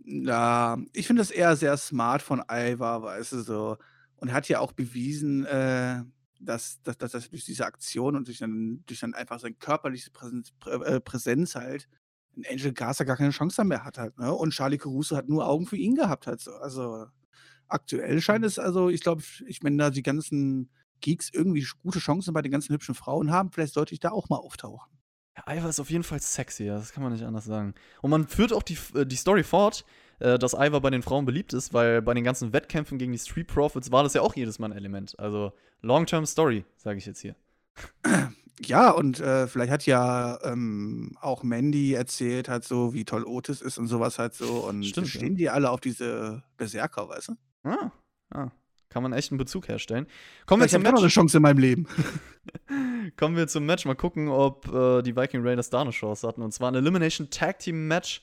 na, 0.10 0.78
ich 0.94 1.08
finde 1.08 1.22
das 1.22 1.32
eher 1.32 1.56
sehr 1.56 1.78
smart 1.78 2.22
von 2.22 2.44
Ivar, 2.50 3.04
weißt 3.04 3.34
du, 3.34 3.42
so. 3.42 3.78
Und 4.18 4.30
er 4.30 4.34
hat 4.34 4.50
ja 4.50 4.60
auch 4.60 4.74
bewiesen, 4.74 5.46
äh, 5.46 6.04
dass, 6.40 6.82
dass, 6.84 6.98
dass, 6.98 7.12
dass 7.12 7.30
durch 7.30 7.46
diese 7.46 7.66
Aktion 7.66 8.16
und 8.16 8.28
durch 8.28 8.40
dann, 8.40 8.84
durch 8.88 9.02
dann 9.02 9.14
einfach 9.14 9.40
seine 9.40 9.56
körperliche 9.56 10.10
Präsenz, 10.12 10.52
Prä, 10.60 10.72
äh, 10.72 11.00
Präsenz 11.00 11.56
halt 11.56 11.88
ein 12.38 12.46
Angel 12.50 12.74
Garza 12.74 13.04
gar 13.04 13.18
keine 13.18 13.32
Chance 13.32 13.64
mehr 13.66 13.84
hat 13.84 13.98
halt, 13.98 14.18
ne? 14.18 14.34
Und 14.34 14.52
Charlie 14.54 14.78
Caruso 14.78 15.16
hat 15.16 15.30
nur 15.30 15.48
Augen 15.48 15.68
für 15.68 15.78
ihn 15.78 15.96
gehabt 15.96 16.28
halt 16.28 16.42
so. 16.42 16.54
Also 16.54 17.08
aktuell 17.68 18.22
scheint 18.22 18.46
es, 18.46 18.60
also 18.60 18.90
ich 18.90 19.02
glaube, 19.02 19.24
ich 19.48 19.62
meine, 19.64 19.78
da 19.78 19.90
die 19.92 20.04
ganzen 20.04 20.72
Geeks 21.02 21.30
irgendwie 21.34 21.68
gute 21.84 22.00
Chancen 22.00 22.34
bei 22.34 22.42
den 22.42 22.52
ganzen 22.52 22.74
hübschen 22.74 22.96
Frauen 22.96 23.32
haben, 23.32 23.52
vielleicht 23.52 23.74
sollte 23.74 23.94
ich 23.94 24.00
da 24.00 24.12
auch 24.12 24.30
mal 24.30 24.38
auftauchen. 24.38 24.99
Ivar 25.50 25.70
ist 25.70 25.80
auf 25.80 25.90
jeden 25.90 26.04
Fall 26.04 26.20
sexy, 26.20 26.68
das 26.68 26.92
kann 26.92 27.04
man 27.04 27.14
nicht 27.14 27.24
anders 27.24 27.46
sagen. 27.46 27.74
Und 28.02 28.12
man 28.12 28.28
führt 28.28 28.54
auch 28.54 28.64
die, 28.64 28.78
äh, 28.96 29.06
die 29.06 29.16
Story 29.16 29.44
fort, 29.44 29.86
äh, 30.20 30.38
dass 30.38 30.54
Ivar 30.54 30.82
bei 30.82 30.90
den 30.90 31.02
Frauen 31.02 31.26
beliebt 31.26 31.54
ist, 31.54 31.74
weil 31.74 32.02
bei 32.02 32.14
den 32.14 32.24
ganzen 32.24 32.54
Wettkämpfen 32.54 32.98
gegen 32.98 33.12
die 33.12 33.18
Street 33.18 33.48
Profits 33.48 33.92
war 33.92 34.04
das 34.04 34.14
ja 34.14 34.22
auch 34.22 34.36
jedes 34.36 34.60
Mal 34.60 34.72
ein 34.72 34.78
Element. 34.78 35.18
Also 35.20 35.54
Long-Term 35.82 36.26
Story, 36.26 36.66
sage 36.78 36.98
ich 36.98 37.06
jetzt 37.06 37.22
hier. 37.22 37.36
Ja, 38.66 38.92
und 38.92 39.20
äh, 39.22 39.48
vielleicht 39.48 39.72
hat 39.72 39.86
ja 39.86 40.38
ähm, 40.44 41.18
auch 41.22 41.44
Mandy 41.44 41.94
erzählt, 41.94 42.50
halt 42.50 42.66
so, 42.66 42.94
wie 42.94 43.06
toll 43.06 43.24
Otis 43.24 43.62
ist 43.62 43.78
und 43.78 43.88
sowas 43.88 44.20
halt 44.20 44.34
so. 44.34 44.68
Und 44.68 44.86
Stimmt, 44.86 45.08
ja. 45.14 45.20
stehen 45.20 45.36
die 45.36 45.50
alle 45.50 45.70
auf 45.70 45.80
diese 45.80 46.44
Berserker, 46.58 47.08
weißt 47.08 47.30
du? 47.30 47.36
Ah, 47.64 47.92
ah, 48.32 48.50
kann 48.90 49.04
man 49.04 49.14
echt 49.14 49.32
einen 49.32 49.38
Bezug 49.38 49.68
herstellen. 49.68 50.08
Kommen 50.46 50.62
wir 50.62 50.70
Vielleicht 50.70 50.84
zum 50.84 50.86
habe 50.86 50.88
ich 50.88 50.90
auch 50.90 50.94
noch 50.94 51.04
eine. 51.04 51.10
Chance 51.10 51.38
in 51.38 51.44
meinem 51.44 51.60
Leben. 51.60 51.88
Kommen 53.18 53.38
wir 53.38 53.48
zum 53.48 53.66
Match. 53.66 53.86
Mal 53.86 53.96
gucken, 53.96 54.30
ob 54.30 54.68
äh, 54.74 55.02
die 55.02 55.16
Viking 55.16 55.46
Raiders 55.46 55.70
da 55.70 55.82
eine 55.82 55.92
Chance 55.92 56.28
hatten. 56.28 56.42
Und 56.42 56.54
zwar 56.54 56.72
ein 56.72 56.76
Elimination 56.76 57.30
Tag 57.30 57.60
Team 57.60 57.88
Match 57.88 58.22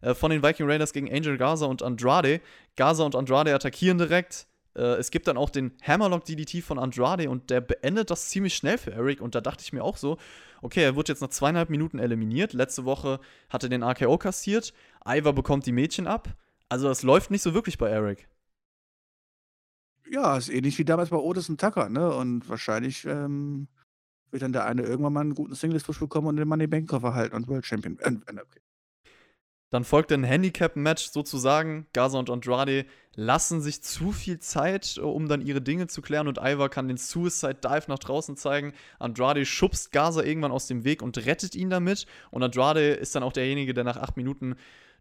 äh, 0.00 0.14
von 0.14 0.30
den 0.30 0.42
Viking 0.42 0.68
Raiders 0.68 0.92
gegen 0.92 1.12
Angel 1.12 1.36
Gaza 1.36 1.66
und 1.66 1.82
Andrade. 1.82 2.40
Gaza 2.76 3.04
und 3.04 3.14
Andrade 3.14 3.54
attackieren 3.54 3.98
direkt. 3.98 4.46
Äh, 4.76 4.82
es 4.96 5.10
gibt 5.10 5.28
dann 5.28 5.36
auch 5.36 5.50
den 5.50 5.72
Hammerlock 5.82 6.24
DDT 6.24 6.62
von 6.62 6.78
Andrade 6.78 7.30
und 7.30 7.50
der 7.50 7.60
beendet 7.60 8.10
das 8.10 8.28
ziemlich 8.28 8.54
schnell 8.54 8.78
für 8.78 8.92
Eric. 8.92 9.20
Und 9.20 9.34
da 9.34 9.40
dachte 9.40 9.62
ich 9.62 9.72
mir 9.72 9.84
auch 9.84 9.96
so, 9.96 10.18
okay, 10.62 10.82
er 10.82 10.96
wird 10.96 11.08
jetzt 11.08 11.20
nach 11.20 11.30
zweieinhalb 11.30 11.70
Minuten 11.70 11.98
eliminiert. 11.98 12.52
Letzte 12.52 12.84
Woche 12.84 13.20
hat 13.48 13.62
er 13.62 13.68
den 13.68 13.82
AKO 13.82 14.18
kassiert. 14.18 14.72
Ivar 15.06 15.32
bekommt 15.32 15.66
die 15.66 15.72
Mädchen 15.72 16.06
ab. 16.06 16.28
Also 16.68 16.88
das 16.88 17.02
läuft 17.02 17.30
nicht 17.30 17.42
so 17.42 17.54
wirklich 17.54 17.78
bei 17.78 17.88
Eric. 17.88 18.28
Ja, 20.12 20.36
ist 20.36 20.48
ähnlich 20.48 20.76
wie 20.76 20.84
damals 20.84 21.10
bei 21.10 21.16
Otis 21.16 21.48
und 21.48 21.60
Tucker, 21.60 21.88
ne? 21.88 22.12
Und 22.12 22.48
wahrscheinlich 22.48 23.04
ähm, 23.04 23.68
wird 24.32 24.42
dann 24.42 24.52
der 24.52 24.64
eine 24.64 24.82
irgendwann 24.82 25.12
mal 25.12 25.20
einen 25.20 25.36
guten 25.36 25.54
Singles-Push 25.54 26.00
bekommen 26.00 26.26
und 26.26 26.36
den 26.36 26.48
Money 26.48 26.66
Bank 26.66 26.90
Koffer 26.90 27.14
halten 27.14 27.36
und 27.36 27.46
World 27.46 27.64
Champion. 27.64 27.96
Äh, 28.00 28.08
äh, 28.08 28.40
okay. 28.40 28.60
Dann 29.70 29.84
folgt 29.84 30.10
ein 30.10 30.24
Handicap-Match 30.24 31.10
sozusagen. 31.12 31.86
Gaza 31.92 32.18
und 32.18 32.28
Andrade 32.28 32.86
lassen 33.14 33.60
sich 33.60 33.84
zu 33.84 34.10
viel 34.10 34.40
Zeit, 34.40 34.96
äh, 34.96 35.00
um 35.02 35.28
dann 35.28 35.46
ihre 35.46 35.62
Dinge 35.62 35.86
zu 35.86 36.02
klären. 36.02 36.26
Und 36.26 36.38
Ivar 36.38 36.70
kann 36.70 36.88
den 36.88 36.96
Suicide 36.96 37.60
Dive 37.62 37.84
nach 37.86 38.00
draußen 38.00 38.36
zeigen. 38.36 38.72
Andrade 38.98 39.46
schubst 39.46 39.92
Gaza 39.92 40.24
irgendwann 40.24 40.50
aus 40.50 40.66
dem 40.66 40.82
Weg 40.82 41.02
und 41.02 41.18
rettet 41.18 41.54
ihn 41.54 41.70
damit. 41.70 42.06
Und 42.32 42.42
Andrade 42.42 42.94
ist 42.94 43.14
dann 43.14 43.22
auch 43.22 43.32
derjenige, 43.32 43.74
der 43.74 43.84
nach 43.84 43.96
acht 43.96 44.16
Minuten 44.16 44.56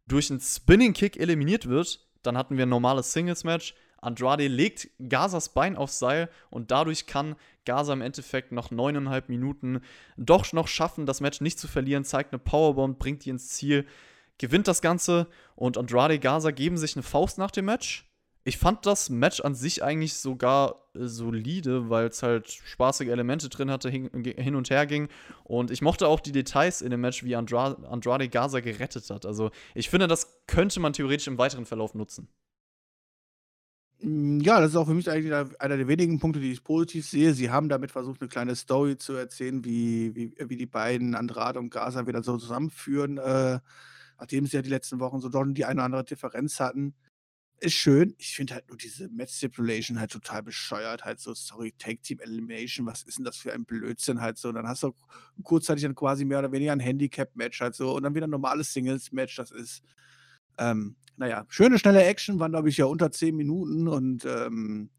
durch 0.05 0.29
einen 0.29 0.39
Spinning 0.39 0.93
Kick 0.93 1.17
eliminiert 1.19 1.67
wird. 1.67 2.05
Dann 2.21 2.37
hatten 2.37 2.57
wir 2.57 2.67
ein 2.67 2.69
normales 2.69 3.11
Singles-Match. 3.11 3.73
Andrade 4.01 4.47
legt 4.47 4.89
Gazas 5.07 5.49
Bein 5.49 5.75
aufs 5.75 5.99
Seil 5.99 6.29
und 6.49 6.71
dadurch 6.71 7.05
kann 7.05 7.35
Gaza 7.65 7.93
im 7.93 8.01
Endeffekt 8.01 8.51
noch 8.51 8.71
neuneinhalb 8.71 9.29
Minuten 9.29 9.81
doch 10.17 10.51
noch 10.53 10.67
schaffen, 10.67 11.05
das 11.05 11.21
Match 11.21 11.41
nicht 11.41 11.59
zu 11.59 11.67
verlieren, 11.67 12.03
zeigt 12.03 12.33
eine 12.33 12.39
Powerbomb, 12.39 12.97
bringt 12.97 13.25
die 13.25 13.29
ins 13.29 13.49
Ziel, 13.49 13.85
gewinnt 14.37 14.67
das 14.67 14.81
Ganze 14.81 15.27
und 15.55 15.77
Andrade 15.77 16.19
Gaza 16.19 16.51
geben 16.51 16.77
sich 16.77 16.95
eine 16.95 17.03
Faust 17.03 17.37
nach 17.37 17.51
dem 17.51 17.65
Match. 17.65 18.09
Ich 18.45 18.57
fand 18.57 18.85
das 18.85 19.09
Match 19.09 19.41
an 19.41 19.53
sich 19.53 19.83
eigentlich 19.83 20.15
sogar 20.15 20.89
äh, 20.95 21.05
solide, 21.05 21.89
weil 21.89 22.07
es 22.07 22.23
halt 22.23 22.49
spaßige 22.49 23.09
Elemente 23.09 23.49
drin 23.49 23.69
hatte, 23.69 23.89
hin, 23.89 24.09
hin 24.23 24.55
und 24.55 24.69
her 24.69 24.87
ging. 24.87 25.09
Und 25.43 25.71
ich 25.71 25.81
mochte 25.81 26.07
auch 26.07 26.19
die 26.19 26.31
Details 26.31 26.81
in 26.81 26.89
dem 26.89 27.01
Match, 27.01 27.23
wie 27.23 27.35
Andra 27.35 27.73
Andrade 27.89 28.29
Gaza 28.29 28.61
gerettet 28.61 29.09
hat. 29.09 29.25
Also 29.25 29.51
ich 29.75 29.89
finde, 29.89 30.07
das 30.07 30.41
könnte 30.47 30.79
man 30.79 30.93
theoretisch 30.93 31.27
im 31.27 31.37
weiteren 31.37 31.65
Verlauf 31.65 31.93
nutzen. 31.93 32.29
Mm, 34.01 34.39
Ja, 34.41 34.59
das 34.61 34.71
ist 34.71 34.75
auch 34.75 34.87
für 34.87 34.93
mich 34.93 35.09
eigentlich 35.09 35.33
einer 35.33 35.77
der 35.77 35.87
wenigen 35.87 36.19
Punkte, 36.19 36.39
die 36.39 36.51
ich 36.51 36.63
positiv 36.63 37.07
sehe. 37.07 37.33
Sie 37.33 37.49
haben 37.51 37.69
damit 37.69 37.91
versucht, 37.91 38.21
eine 38.21 38.29
kleine 38.29 38.55
Story 38.55 38.97
zu 38.97 39.13
erzählen, 39.13 39.63
wie 39.65 40.15
wie 40.15 40.33
wie 40.49 40.55
die 40.57 40.65
beiden, 40.65 41.15
Andrade 41.15 41.59
und 41.59 41.69
Gaza, 41.69 42.07
wieder 42.07 42.23
so 42.23 42.37
zusammenführen, 42.37 43.17
äh, 43.17 43.59
nachdem 44.19 44.45
sie 44.45 44.55
ja 44.57 44.61
die 44.61 44.69
letzten 44.69 44.99
Wochen 44.99 45.19
so 45.19 45.29
doch 45.29 45.43
die 45.47 45.65
eine 45.65 45.79
oder 45.79 45.85
andere 45.85 46.03
Differenz 46.05 46.59
hatten. 46.59 46.93
Ist 47.61 47.73
schön. 47.75 48.15
Ich 48.19 48.35
finde 48.35 48.55
halt 48.55 48.69
nur 48.69 48.77
diese 48.77 49.09
Match 49.09 49.33
Stipulation 49.35 49.99
halt 49.99 50.11
total 50.11 50.43
bescheuert. 50.43 51.05
Halt 51.05 51.19
so, 51.21 51.33
sorry, 51.35 51.73
Tag 51.79 52.03
Team 52.03 52.19
Elimination, 52.19 52.85
was 52.87 53.03
ist 53.03 53.17
denn 53.19 53.25
das 53.25 53.37
für 53.37 53.53
ein 53.53 53.65
Blödsinn 53.65 54.21
halt 54.21 54.37
so? 54.37 54.51
Dann 54.51 54.67
hast 54.67 54.83
du 54.83 54.93
kurzzeitig 55.43 55.83
dann 55.83 55.95
quasi 55.95 56.25
mehr 56.25 56.39
oder 56.39 56.51
weniger 56.53 56.73
ein 56.73 56.79
Handicap-Match 56.81 57.61
halt 57.61 57.75
so 57.75 57.93
und 57.95 58.03
dann 58.03 58.15
wieder 58.15 58.27
ein 58.27 58.31
normales 58.31 58.73
Singles-Match. 58.73 59.35
Das 59.37 59.51
ist, 59.51 59.83
ähm, 60.57 60.95
naja, 61.19 61.45
schöne, 61.49 61.77
schnelle 61.77 62.03
Action, 62.03 62.39
waren, 62.39 62.53
glaube 62.53 62.69
ich, 62.69 62.77
ja 62.77 62.85
unter 62.85 63.11
10 63.11 63.35
Minuten 63.35 63.87
und 63.89 64.25
ähm, 64.25 64.89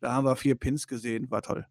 da 0.00 0.14
haben 0.14 0.24
wir 0.24 0.34
vier 0.34 0.54
Pins 0.54 0.86
gesehen, 0.86 1.30
war 1.30 1.42
toll. 1.42 1.66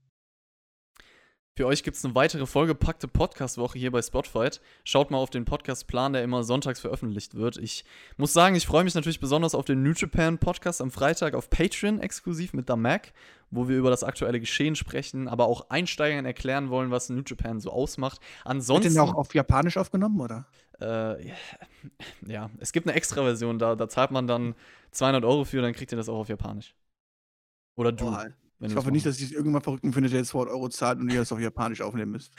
Für 1.58 1.66
euch 1.66 1.82
gibt 1.82 1.98
es 1.98 2.06
eine 2.06 2.14
weitere 2.14 2.46
vollgepackte 2.46 3.08
Podcast-Woche 3.08 3.80
hier 3.80 3.90
bei 3.90 4.00
Spotfight. 4.00 4.62
Schaut 4.84 5.10
mal 5.10 5.18
auf 5.18 5.32
den 5.32 5.44
Podcast-Plan, 5.44 6.14
der 6.14 6.22
immer 6.22 6.44
sonntags 6.44 6.80
veröffentlicht 6.80 7.34
wird. 7.34 7.58
Ich 7.58 7.84
muss 8.16 8.32
sagen, 8.32 8.54
ich 8.54 8.68
freue 8.68 8.84
mich 8.84 8.94
natürlich 8.94 9.20
besonders 9.20 9.56
auf 9.56 9.66
den 9.66 9.82
New 9.82 9.94
Japan 9.94 10.38
Podcast 10.38 10.84
am 10.84 10.92
Freitag 10.92 11.34
auf 11.34 11.50
Patreon 11.50 12.00
exklusiv 12.00 12.54
mit 12.54 12.70
The 12.70 12.76
Mac, 12.76 13.12
wo 13.50 13.68
wir 13.68 13.76
über 13.76 13.90
das 13.90 14.04
aktuelle 14.04 14.40
Geschehen 14.40 14.76
sprechen, 14.76 15.28
aber 15.28 15.48
auch 15.48 15.72
Einsteigern 15.72 16.26
erklären 16.26 16.70
wollen, 16.70 16.92
was 16.92 17.10
New 17.10 17.24
Japan 17.26 17.60
so 17.60 17.72
ausmacht. 17.72 18.22
Ansonsten. 18.46 18.94
den 18.94 19.00
auch 19.00 19.16
auf 19.16 19.34
Japanisch 19.34 19.78
aufgenommen, 19.78 20.22
oder? 20.22 20.46
Äh, 20.80 21.32
ja, 22.28 22.52
es 22.60 22.72
gibt 22.72 22.86
eine 22.86 22.96
Extra-Version, 22.96 23.58
da, 23.58 23.76
da 23.76 23.90
zahlt 23.90 24.12
man 24.12 24.28
dann 24.28 24.54
200 24.92 25.26
Euro 25.26 25.44
für, 25.44 25.64
dann 25.64 25.74
kriegt 25.74 25.92
ihr 25.92 25.98
das 25.98 26.08
auch 26.08 26.20
auf 26.20 26.30
Japanisch. 26.30 26.76
Oder 27.76 27.94
du. 27.94 28.06
Boah, 28.06 28.28
ich 28.60 28.76
hoffe 28.76 28.92
nicht, 28.92 29.06
dass 29.06 29.20
ich 29.20 29.34
irgendwann 29.34 29.62
Verrückten 29.62 29.94
finde, 29.94 30.10
der 30.10 30.20
jetzt 30.20 30.30
200 30.30 30.54
Euro 30.54 30.70
zahlt 30.70 31.00
und 31.00 31.10
ihr 31.10 31.20
das 31.20 31.32
auf 31.32 31.40
Japanisch 31.40 31.82
aufnehmen 31.82 32.12
müsst. 32.12 32.34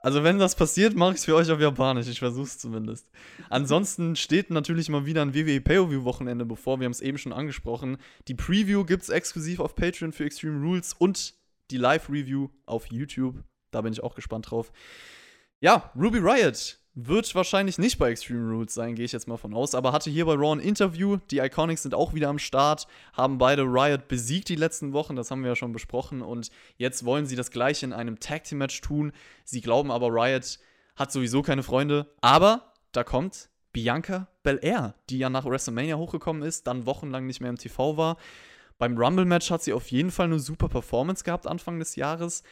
Also 0.00 0.22
wenn 0.22 0.38
das 0.38 0.54
passiert, 0.54 0.94
mache 0.94 1.12
ich 1.12 1.18
es 1.18 1.24
für 1.24 1.34
euch 1.34 1.50
auf 1.50 1.60
Japanisch. 1.60 2.06
Ich 2.06 2.20
versuche 2.20 2.44
es 2.46 2.58
zumindest. 2.58 3.10
Ansonsten 3.50 4.14
steht 4.14 4.50
natürlich 4.50 4.88
mal 4.88 5.06
wieder 5.06 5.22
ein 5.22 5.34
WWE 5.34 5.60
Pay-Per-View 5.60 6.04
Wochenende 6.04 6.44
bevor. 6.44 6.78
Wir 6.78 6.84
haben 6.84 6.92
es 6.92 7.00
eben 7.00 7.18
schon 7.18 7.32
angesprochen. 7.32 7.96
Die 8.28 8.34
Preview 8.34 8.84
gibt 8.84 9.02
es 9.02 9.08
exklusiv 9.08 9.58
auf 9.58 9.74
Patreon 9.74 10.12
für 10.12 10.24
Extreme 10.24 10.60
Rules 10.60 10.92
und 10.92 11.34
die 11.70 11.78
Live-Review 11.78 12.48
auf 12.66 12.86
YouTube. 12.86 13.42
Da 13.72 13.80
bin 13.80 13.92
ich 13.92 14.02
auch 14.02 14.14
gespannt 14.14 14.50
drauf. 14.50 14.72
Ja, 15.60 15.90
Ruby 15.96 16.18
Riot 16.18 16.77
wird 17.06 17.32
wahrscheinlich 17.36 17.78
nicht 17.78 17.98
bei 17.98 18.10
Extreme 18.10 18.50
Rules 18.50 18.74
sein, 18.74 18.96
gehe 18.96 19.04
ich 19.04 19.12
jetzt 19.12 19.28
mal 19.28 19.36
von 19.36 19.54
aus, 19.54 19.76
aber 19.76 19.92
hatte 19.92 20.10
hier 20.10 20.26
bei 20.26 20.34
Raw 20.34 20.52
ein 20.52 20.60
Interview. 20.60 21.18
Die 21.30 21.38
Iconics 21.38 21.82
sind 21.82 21.94
auch 21.94 22.12
wieder 22.12 22.28
am 22.28 22.40
Start, 22.40 22.88
haben 23.12 23.38
beide 23.38 23.62
Riot 23.62 24.08
besiegt 24.08 24.48
die 24.48 24.56
letzten 24.56 24.92
Wochen, 24.92 25.14
das 25.14 25.30
haben 25.30 25.42
wir 25.42 25.50
ja 25.50 25.56
schon 25.56 25.72
besprochen 25.72 26.22
und 26.22 26.50
jetzt 26.76 27.04
wollen 27.04 27.26
sie 27.26 27.36
das 27.36 27.52
gleiche 27.52 27.86
in 27.86 27.92
einem 27.92 28.18
Tag 28.18 28.44
Team 28.44 28.58
Match 28.58 28.80
tun. 28.80 29.12
Sie 29.44 29.60
glauben 29.60 29.92
aber, 29.92 30.08
Riot 30.08 30.58
hat 30.96 31.12
sowieso 31.12 31.42
keine 31.42 31.62
Freunde, 31.62 32.06
aber 32.20 32.72
da 32.90 33.04
kommt 33.04 33.48
Bianca 33.72 34.26
Belair, 34.42 34.94
die 35.08 35.18
ja 35.18 35.30
nach 35.30 35.44
WrestleMania 35.44 35.96
hochgekommen 35.96 36.42
ist, 36.42 36.66
dann 36.66 36.84
wochenlang 36.84 37.26
nicht 37.26 37.40
mehr 37.40 37.50
im 37.50 37.58
TV 37.58 37.96
war. 37.96 38.16
Beim 38.78 38.96
Rumble-Match 38.96 39.50
hat 39.52 39.62
sie 39.62 39.72
auf 39.72 39.88
jeden 39.92 40.10
Fall 40.10 40.26
eine 40.26 40.40
super 40.40 40.68
Performance 40.68 41.22
gehabt 41.22 41.46
Anfang 41.46 41.78
des 41.78 41.94
Jahres. 41.94 42.42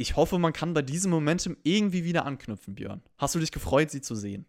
Ich 0.00 0.16
hoffe, 0.16 0.38
man 0.38 0.54
kann 0.54 0.72
bei 0.72 0.80
diesem 0.80 1.10
Momentum 1.10 1.58
irgendwie 1.62 2.04
wieder 2.04 2.24
anknüpfen, 2.24 2.74
Björn. 2.74 3.02
Hast 3.18 3.34
du 3.34 3.38
dich 3.38 3.52
gefreut, 3.52 3.90
sie 3.90 4.00
zu 4.00 4.14
sehen? 4.14 4.46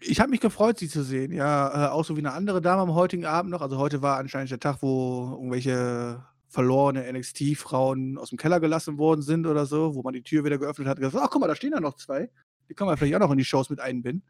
Ich 0.00 0.18
habe 0.18 0.30
mich 0.30 0.40
gefreut, 0.40 0.80
sie 0.80 0.88
zu 0.88 1.04
sehen. 1.04 1.30
Ja, 1.30 1.86
äh, 1.86 1.90
auch 1.90 2.04
so 2.04 2.16
wie 2.16 2.22
eine 2.22 2.32
andere 2.32 2.60
Dame 2.60 2.82
am 2.82 2.92
heutigen 2.92 3.24
Abend 3.24 3.52
noch. 3.52 3.62
Also 3.62 3.78
heute 3.78 4.02
war 4.02 4.16
anscheinend 4.16 4.50
der 4.50 4.58
Tag, 4.58 4.78
wo 4.82 5.30
irgendwelche 5.30 6.24
verlorene 6.48 7.06
NXT-Frauen 7.12 8.18
aus 8.18 8.30
dem 8.30 8.38
Keller 8.38 8.58
gelassen 8.58 8.98
worden 8.98 9.22
sind 9.22 9.46
oder 9.46 9.64
so, 9.64 9.94
wo 9.94 10.02
man 10.02 10.12
die 10.12 10.24
Tür 10.24 10.44
wieder 10.44 10.58
geöffnet 10.58 10.88
hat 10.88 10.98
und 10.98 11.04
gesagt, 11.04 11.24
ach 11.24 11.30
guck 11.30 11.40
mal, 11.40 11.46
da 11.46 11.54
stehen 11.54 11.70
ja 11.70 11.78
noch 11.78 11.94
zwei. 11.94 12.28
Die 12.68 12.74
können 12.74 12.90
wir 12.90 12.96
vielleicht 12.96 13.14
auch 13.14 13.20
noch 13.20 13.30
in 13.30 13.38
die 13.38 13.44
Shows 13.44 13.70
mit 13.70 13.78
einbinden. 13.78 14.24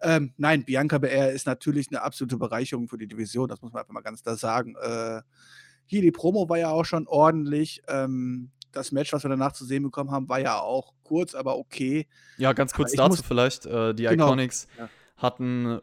Ähm, 0.00 0.32
nein, 0.38 0.64
Bianca 0.64 0.96
Belair 0.96 1.32
ist 1.32 1.46
natürlich 1.46 1.88
eine 1.90 2.00
absolute 2.00 2.38
Bereicherung 2.38 2.88
für 2.88 2.96
die 2.96 3.06
Division, 3.06 3.48
das 3.48 3.60
muss 3.60 3.74
man 3.74 3.82
einfach 3.82 3.92
mal 3.92 4.00
ganz 4.00 4.22
klar 4.22 4.36
sagen. 4.36 4.76
Äh, 4.80 5.20
hier 5.84 6.00
die 6.00 6.10
Promo 6.10 6.48
war 6.48 6.56
ja 6.56 6.70
auch 6.70 6.86
schon 6.86 7.06
ordentlich. 7.06 7.82
Ähm, 7.86 8.50
das 8.76 8.92
Match, 8.92 9.12
was 9.12 9.22
wir 9.22 9.30
danach 9.30 9.52
zu 9.52 9.64
sehen 9.64 9.82
bekommen 9.82 10.10
haben, 10.10 10.28
war 10.28 10.40
ja 10.40 10.60
auch 10.60 10.92
kurz, 11.02 11.34
aber 11.34 11.56
okay. 11.56 12.06
Ja, 12.38 12.52
ganz 12.52 12.72
kurz 12.72 12.92
dazu 12.92 13.22
vielleicht. 13.22 13.66
Äh, 13.66 13.94
die 13.94 14.04
Genau, 14.04 14.26
Iconics 14.26 14.66
ja. 14.78 14.88
hatten 15.16 15.80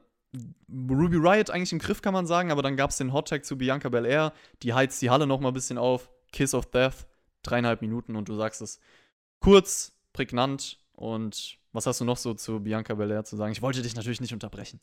Ruby 0.70 1.18
Riot 1.18 1.50
eigentlich 1.50 1.74
im 1.74 1.80
Griff, 1.80 2.02
kann 2.02 2.14
man 2.14 2.26
sagen, 2.26 2.52
aber 2.52 2.62
dann 2.62 2.78
gab 2.78 2.92
es 2.92 2.98
den 2.98 3.12
Hot-Tag 3.14 3.46
zu 3.46 3.58
Bianca 3.58 3.90
Belair. 3.90 4.34
Die 4.64 4.74
heizt 4.74 5.02
die 5.02 5.10
Halle 5.10 5.28
noch 5.28 5.40
mal 5.40 5.50
ein 5.50 5.54
bisschen 5.54 5.78
auf. 5.78 6.10
Kiss 6.32 6.54
of 6.54 6.68
Death, 6.68 7.08
dreieinhalb 7.44 7.82
Minuten 7.82 8.16
und 8.16 8.30
du 8.30 8.36
sagst 8.36 8.62
es 8.62 8.80
kurz, 9.42 9.94
prägnant 10.14 10.80
und 10.94 11.58
was 11.74 11.86
hast 11.86 12.00
du 12.00 12.06
noch 12.06 12.18
so 12.18 12.34
zu 12.34 12.60
Bianca 12.62 12.94
Belair 12.94 13.26
zu 13.26 13.36
sagen? 13.36 13.52
Ich 13.52 13.62
wollte 13.62 13.82
dich 13.82 13.96
natürlich 13.96 14.22
nicht 14.22 14.34
unterbrechen. 14.34 14.80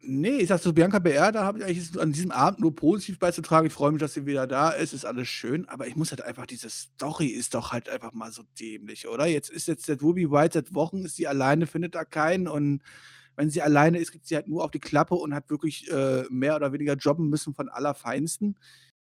Nee, 0.00 0.38
ich 0.38 0.48
sag 0.48 0.60
so, 0.60 0.72
Bianca 0.72 1.00
BR, 1.00 1.32
da 1.32 1.44
habe 1.44 1.58
ich 1.58 1.64
eigentlich 1.64 2.00
an 2.00 2.12
diesem 2.12 2.30
Abend 2.30 2.60
nur 2.60 2.74
positiv 2.74 3.18
beizutragen. 3.18 3.66
Ich 3.66 3.72
freue 3.72 3.90
mich, 3.90 4.00
dass 4.00 4.14
sie 4.14 4.26
wieder 4.26 4.46
da 4.46 4.70
ist, 4.70 4.92
ist 4.92 5.04
alles 5.04 5.28
schön, 5.28 5.68
aber 5.68 5.88
ich 5.88 5.96
muss 5.96 6.10
halt 6.10 6.22
einfach, 6.22 6.46
diese 6.46 6.70
Story 6.70 7.26
ist 7.26 7.54
doch 7.54 7.72
halt 7.72 7.88
einfach 7.88 8.12
mal 8.12 8.30
so 8.30 8.44
dämlich, 8.60 9.08
oder? 9.08 9.26
Jetzt 9.26 9.50
ist 9.50 9.66
jetzt 9.66 9.88
der 9.88 10.00
Ruby 10.00 10.30
White 10.30 10.54
seit 10.54 10.74
Wochen, 10.74 11.04
ist 11.04 11.16
sie 11.16 11.26
alleine, 11.26 11.66
findet 11.66 11.96
da 11.96 12.04
keinen 12.04 12.46
und 12.46 12.82
wenn 13.36 13.50
sie 13.50 13.60
alleine 13.62 13.98
ist, 13.98 14.12
kriegt 14.12 14.26
sie 14.26 14.36
halt 14.36 14.48
nur 14.48 14.64
auf 14.64 14.70
die 14.70 14.80
Klappe 14.80 15.14
und 15.16 15.34
hat 15.34 15.50
wirklich 15.50 15.90
äh, 15.90 16.24
mehr 16.30 16.56
oder 16.56 16.72
weniger 16.72 16.94
jobben 16.94 17.28
müssen 17.28 17.54
von 17.54 17.68
allerfeinsten. 17.68 18.56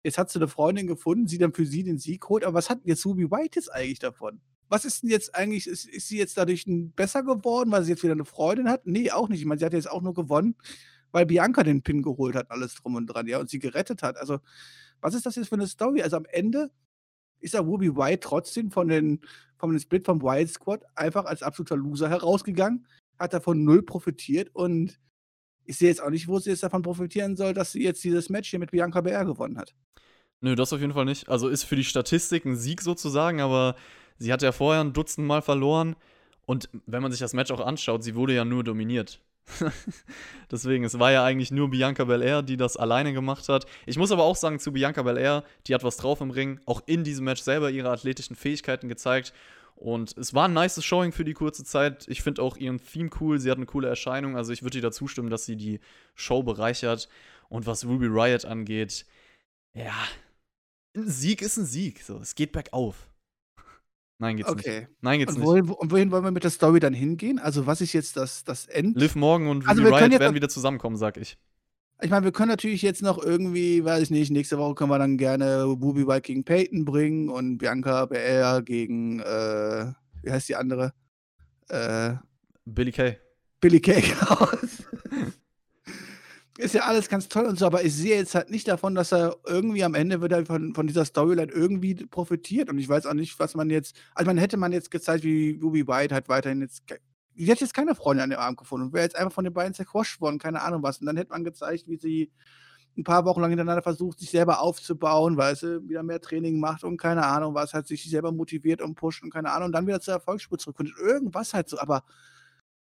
Jetzt 0.04 0.18
hat 0.20 0.30
sie 0.30 0.40
eine 0.40 0.48
Freundin 0.48 0.88
gefunden, 0.88 1.28
sie 1.28 1.40
dann 1.40 1.54
für 1.54 1.66
sie 1.66 1.84
den 1.84 1.98
Sieg 1.98 2.30
holt, 2.30 2.44
aber 2.44 2.56
was 2.56 2.70
hat 2.70 2.80
jetzt 2.86 3.06
Ruby 3.06 3.32
White 3.32 3.60
jetzt 3.60 3.74
eigentlich 3.74 4.00
davon? 4.00 4.40
Was 4.70 4.86
ist 4.86 5.04
denn 5.04 5.10
jetzt 5.10 5.36
eigentlich, 5.36 5.68
ist, 5.68 5.86
ist 5.86 6.08
sie 6.08 6.18
jetzt 6.18 6.38
dadurch 6.38 6.66
besser 6.68 7.24
geworden, 7.24 7.72
weil 7.72 7.84
sie 7.84 7.92
jetzt 7.92 8.04
wieder 8.04 8.14
eine 8.14 8.26
Freundin 8.26 8.70
hat? 8.70 8.86
Nee, 8.86 9.12
auch 9.12 9.30
nicht. 9.30 9.40
Ich 9.40 9.46
meine, 9.46 9.60
sie 9.60 9.66
hat 9.66 9.74
jetzt 9.74 9.90
auch 9.90 10.02
nur 10.02 10.14
gewonnen, 10.14 10.56
weil 11.12 11.26
Bianca 11.26 11.64
den 11.64 11.82
Pin 11.82 12.02
geholt 12.02 12.36
hat, 12.36 12.52
alles 12.52 12.76
drum 12.76 12.96
und 12.96 13.08
dran, 13.08 13.28
ja, 13.28 13.40
und 13.40 13.50
sie 13.50 13.60
gerettet 13.60 14.04
hat. 14.04 14.18
Also, 14.18 14.40
was 15.02 15.14
ist 15.14 15.26
das 15.26 15.36
jetzt 15.36 15.50
für 15.50 15.56
eine 15.56 15.68
Story? 15.68 16.02
Also 16.02 16.18
am 16.18 16.26
Ende 16.26 16.72
ist 17.40 17.54
ja 17.54 17.60
Ruby 17.60 17.96
White 17.96 18.22
trotzdem 18.22 18.72
von 18.72 18.88
den, 18.88 19.22
vom 19.58 19.78
Split 19.78 20.06
vom 20.06 20.22
Wild 20.22 20.50
Squad 20.50 20.84
einfach 20.96 21.26
als 21.26 21.44
absoluter 21.44 21.78
Loser 21.78 22.10
herausgegangen, 22.10 22.88
hat 23.20 23.34
davon 23.34 23.64
null 23.64 23.84
profitiert 23.84 24.50
und 24.54 25.00
ich 25.66 25.78
sehe 25.78 25.90
jetzt 25.90 26.02
auch 26.02 26.10
nicht, 26.10 26.28
wo 26.28 26.40
sie 26.40 26.52
jetzt 26.52 26.64
davon 26.64 26.82
profitieren 26.82 27.36
soll, 27.36 27.54
dass 27.54 27.72
sie 27.72 27.84
jetzt 27.84 28.04
dieses 28.04 28.30
Match 28.30 28.50
hier 28.50 28.60
mit 28.60 28.72
Bianca 28.72 29.02
BR 29.02 29.26
gewonnen 29.26 29.58
hat. 29.58 29.76
Nö, 30.42 30.56
das 30.56 30.74
auf 30.74 30.80
jeden 30.80 30.94
Fall 30.94 31.06
nicht. 31.06 31.30
Also 31.30 31.48
ist 31.48 31.64
für 31.64 31.76
die 31.76 31.84
Statistik 31.84 32.46
ein 32.46 32.56
Sieg 32.56 32.82
sozusagen, 32.82 33.42
aber 33.42 33.76
sie 34.18 34.32
hat 34.32 34.42
ja 34.42 34.52
vorher 34.52 34.82
ein 34.82 34.94
Dutzend 34.94 35.28
Mal 35.28 35.42
verloren. 35.42 35.96
Und 36.46 36.70
wenn 36.86 37.02
man 37.02 37.12
sich 37.12 37.20
das 37.20 37.34
Match 37.34 37.52
auch 37.52 37.60
anschaut, 37.60 38.04
sie 38.04 38.16
wurde 38.16 38.34
ja 38.34 38.46
nur 38.46 38.64
dominiert. 38.64 39.20
Deswegen, 40.52 40.84
es 40.84 40.98
war 41.00 41.12
ja 41.12 41.24
eigentlich 41.24 41.52
nur 41.52 41.70
Bianca 41.70 42.04
Belair, 42.04 42.42
die 42.42 42.58
das 42.58 42.78
alleine 42.78 43.14
gemacht 43.14 43.48
hat. 43.50 43.66
Ich 43.86 43.98
muss 43.98 44.12
aber 44.12 44.24
auch 44.24 44.36
sagen, 44.36 44.60
zu 44.60 44.72
Bianca 44.72 45.04
Belair, 45.04 45.44
die 45.68 45.74
hat 45.74 45.84
was 45.84 45.98
drauf 45.98 46.22
im 46.22 46.32
Ring, 46.32 46.60
auch 46.66 46.82
in 46.86 47.04
diesem 47.04 47.26
Match 47.26 47.42
selber 47.42 47.70
ihre 47.70 47.90
athletischen 47.90 48.36
Fähigkeiten 48.36 48.90
gezeigt. 48.90 49.34
Und 49.76 50.18
es 50.18 50.34
war 50.34 50.48
ein 50.48 50.54
nice 50.54 50.84
Showing 50.84 51.12
für 51.12 51.26
die 51.26 51.34
kurze 51.34 51.64
Zeit. 51.64 52.08
Ich 52.08 52.22
finde 52.22 52.42
auch 52.42 52.58
ihren 52.58 52.80
Theme 52.80 53.10
cool. 53.20 53.40
Sie 53.40 53.52
hat 53.52 53.58
eine 53.58 53.66
coole 53.66 53.90
Erscheinung. 53.90 54.38
Also 54.38 54.54
ich 54.54 54.64
würde 54.64 54.78
ihr 54.78 54.82
dazu 54.82 55.08
stimmen, 55.08 55.30
dass 55.30 55.46
sie 55.46 55.58
die 55.58 55.80
Show 56.16 56.44
bereichert. 56.44 57.10
Und 57.50 57.68
was 57.68 57.86
Ruby 57.86 58.08
Riot 58.08 58.46
angeht, 58.46 59.06
ja, 59.74 59.94
ein 60.96 61.08
Sieg 61.08 61.42
ist 61.42 61.58
ein 61.58 61.66
Sieg. 61.66 62.02
So, 62.02 62.20
es 62.20 62.36
geht 62.36 62.54
bergauf. 62.54 63.08
Nein, 64.18 64.38
geht's 64.38 64.50
okay. 64.50 64.80
nicht. 64.82 64.90
Nein, 65.02 65.20
geht's 65.20 65.34
und 65.34 65.40
nicht. 65.40 65.48
Wohin, 65.48 65.70
und 65.70 65.92
wohin 65.92 66.12
wollen 66.12 66.24
wir 66.24 66.32
mit 66.32 66.44
der 66.44 66.52
Story 66.52 66.80
dann 66.80 66.94
hingehen? 66.94 67.40
Also, 67.40 67.66
was 67.66 67.82
ist 67.82 67.94
jetzt 67.94 68.16
das, 68.16 68.44
das 68.44 68.66
End? 68.66 68.98
Liv 68.98 69.16
Morgan 69.16 69.48
und 69.48 69.68
Also, 69.68 69.84
Riot 69.84 70.20
werden 70.20 70.36
wieder 70.36 70.50
zusammenkommen, 70.50 70.96
sag 70.96 71.18
ich. 71.18 71.38
Ich 72.02 72.10
meine, 72.10 72.26
wir 72.26 72.32
können 72.32 72.50
natürlich 72.50 72.82
jetzt 72.82 73.02
noch 73.02 73.22
irgendwie, 73.22 73.84
weiß 73.84 74.04
ich 74.04 74.12
nicht, 74.12 74.30
nächste 74.30 74.58
Woche 74.58 74.76
können 74.76 74.90
wir 74.90 75.00
dann 75.00 75.18
gerne 75.18 75.64
Ruby 75.64 76.06
White 76.06 76.22
gegen 76.22 76.44
Peyton 76.44 76.84
bringen 76.84 77.30
und 77.30 77.58
Bianca 77.58 78.06
BR 78.06 78.62
gegen, 78.62 79.22
äh, 79.22 79.94
wie 80.22 80.32
heißt 80.32 80.50
die 80.50 80.56
andere? 80.56 80.94
Äh, 81.70 82.16
Billy 82.66 82.92
Kay. 82.92 83.18
Billy 83.62 83.80
Cake 83.80 84.14
aus. 84.30 84.84
Ist 86.58 86.74
ja 86.74 86.84
alles 86.84 87.10
ganz 87.10 87.28
toll 87.28 87.46
und 87.46 87.60
so, 87.60 87.66
aber 87.66 87.84
ich 87.84 87.94
sehe 87.94 88.16
jetzt 88.16 88.34
halt 88.34 88.50
nicht 88.50 88.68
davon, 88.70 88.96
dass 88.96 89.12
er 89.12 89.36
irgendwie 89.46 89.84
am 89.84 89.94
Ende 89.94 90.22
wieder 90.22 90.46
von, 90.46 90.74
von 90.74 90.88
dieser 90.88 91.04
Storyline 91.04 91.52
irgendwie 91.52 91.96
profitiert. 91.96 92.70
Und 92.70 92.78
ich 92.80 92.88
weiß 92.88 93.06
auch 93.08 93.14
nicht, 93.14 93.38
was 93.40 93.56
man 93.56 93.70
jetzt. 93.70 93.98
Also, 94.14 94.28
man 94.28 94.38
hätte 94.38 94.56
man 94.56 94.72
jetzt 94.72 94.90
gezeigt, 94.90 95.26
wie 95.26 95.60
Ruby 95.62 95.86
White 95.86 96.14
halt 96.14 96.30
weiterhin 96.30 96.62
jetzt. 96.62 96.84
Die 97.34 97.52
hat 97.52 97.60
jetzt 97.60 97.74
keine 97.74 97.94
Freundin 97.94 98.24
an 98.24 98.30
dem 98.30 98.40
Arm 98.40 98.56
gefunden 98.56 98.88
und 98.88 98.94
wäre 98.94 99.04
jetzt 99.04 99.18
einfach 99.18 99.34
von 99.34 99.44
den 99.44 99.54
beiden 99.54 99.74
zerquasht 99.74 100.22
worden, 100.22 100.40
keine 100.40 100.62
Ahnung 100.62 100.82
was. 100.82 101.00
Und 101.00 101.08
dann 101.08 101.18
hätte 101.18 101.32
man 101.32 101.44
gezeigt, 101.44 101.90
wie 101.90 101.98
sie 101.98 102.32
ein 102.98 103.04
paar 103.04 103.26
Wochen 103.26 103.42
lang 103.42 103.50
hintereinander 103.50 103.84
versucht, 103.84 104.20
sich 104.20 104.30
selber 104.30 104.62
aufzubauen, 104.62 105.36
weil 105.36 105.58
sie 105.58 105.88
wieder 105.90 106.04
mehr 106.04 106.22
Training 106.22 106.60
macht 106.62 106.86
und 106.86 106.96
keine 106.96 107.26
Ahnung 107.26 107.54
was, 107.54 107.74
halt 107.74 107.88
sich 107.88 108.10
selber 108.10 108.32
motiviert 108.32 108.82
und 108.82 108.96
pusht 108.96 109.22
und 109.24 109.32
keine 109.32 109.52
Ahnung, 109.52 109.68
und 109.68 109.72
dann 109.74 109.88
wieder 109.88 110.00
zur 110.00 110.14
Erfolgsspur 110.14 110.58
zurückkommt. 110.58 110.92
Irgendwas 110.98 111.54
halt 111.54 111.68
so, 111.68 111.78
aber 111.80 112.04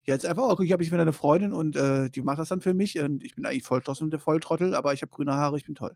Jetzt 0.10 0.26
einfach, 0.26 0.50
okay, 0.50 0.64
ich 0.64 0.72
habe 0.72 0.82
ich 0.82 0.92
wieder 0.92 1.04
eine 1.04 1.14
Freundin 1.14 1.54
und 1.54 1.76
äh, 1.76 2.10
die 2.10 2.24
macht 2.24 2.40
das 2.40 2.50
dann 2.50 2.62
für 2.62 2.74
mich 2.74 2.98
und 2.98 3.24
ich 3.24 3.36
bin 3.36 3.46
eigentlich 3.46 3.62
voll 3.62 3.82
trotzdem 3.82 4.10
der 4.10 4.20
Volltrottel, 4.20 4.74
aber 4.74 4.92
ich 4.92 5.04
habe 5.04 5.12
grüne 5.12 5.34
Haare, 5.34 5.56
ich 5.56 5.66
bin 5.66 5.76
toll. 5.76 5.96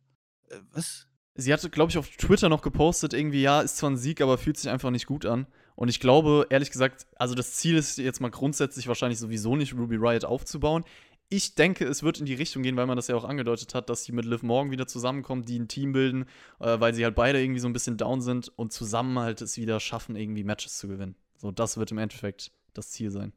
Äh, 0.49 0.57
was? 0.71 1.07
Sie 1.33 1.51
hatte, 1.51 1.71
glaube 1.71 1.89
ich, 1.89 1.97
auf 1.97 2.07
Twitter 2.09 2.47
noch 2.47 2.61
gepostet, 2.61 3.15
irgendwie, 3.15 3.41
ja, 3.41 3.61
ist 3.61 3.77
zwar 3.77 3.89
ein 3.89 3.97
Sieg, 3.97 4.21
aber 4.21 4.37
fühlt 4.37 4.57
sich 4.57 4.69
einfach 4.69 4.91
nicht 4.91 5.07
gut 5.07 5.25
an. 5.25 5.47
Und 5.75 5.87
ich 5.87 5.99
glaube, 5.99 6.45
ehrlich 6.51 6.69
gesagt, 6.69 7.07
also 7.15 7.33
das 7.33 7.55
Ziel 7.55 7.75
ist 7.75 7.97
jetzt 7.97 8.21
mal 8.21 8.29
grundsätzlich 8.29 8.87
wahrscheinlich 8.87 9.17
sowieso 9.17 9.55
nicht, 9.55 9.73
Ruby 9.73 9.95
Riot 9.95 10.25
aufzubauen. 10.25 10.83
Ich 11.29 11.55
denke, 11.55 11.85
es 11.85 12.03
wird 12.03 12.19
in 12.19 12.27
die 12.27 12.35
Richtung 12.35 12.61
gehen, 12.61 12.77
weil 12.77 12.85
man 12.85 12.97
das 12.97 13.07
ja 13.07 13.15
auch 13.15 13.23
angedeutet 13.23 13.73
hat, 13.73 13.89
dass 13.89 14.03
sie 14.03 14.11
mit 14.11 14.25
Liv 14.25 14.43
Morgan 14.43 14.69
wieder 14.69 14.85
zusammenkommen, 14.85 15.43
die 15.43 15.57
ein 15.57 15.67
Team 15.67 15.91
bilden, 15.91 16.25
äh, 16.59 16.79
weil 16.79 16.93
sie 16.93 17.03
halt 17.03 17.15
beide 17.15 17.41
irgendwie 17.41 17.61
so 17.61 17.67
ein 17.67 17.73
bisschen 17.73 17.97
down 17.97 18.21
sind 18.21 18.49
und 18.55 18.71
zusammen 18.71 19.17
halt 19.17 19.41
es 19.41 19.57
wieder 19.57 19.79
schaffen, 19.79 20.15
irgendwie 20.15 20.43
Matches 20.43 20.77
zu 20.77 20.87
gewinnen. 20.87 21.15
So, 21.37 21.49
das 21.49 21.77
wird 21.77 21.89
im 21.89 21.97
Endeffekt 21.97 22.51
das 22.75 22.91
Ziel 22.91 23.09
sein. 23.09 23.33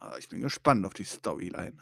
Ah, 0.00 0.16
ich 0.18 0.28
bin 0.28 0.40
gespannt 0.40 0.86
auf 0.86 0.94
die 0.94 1.04
Storyline. 1.04 1.74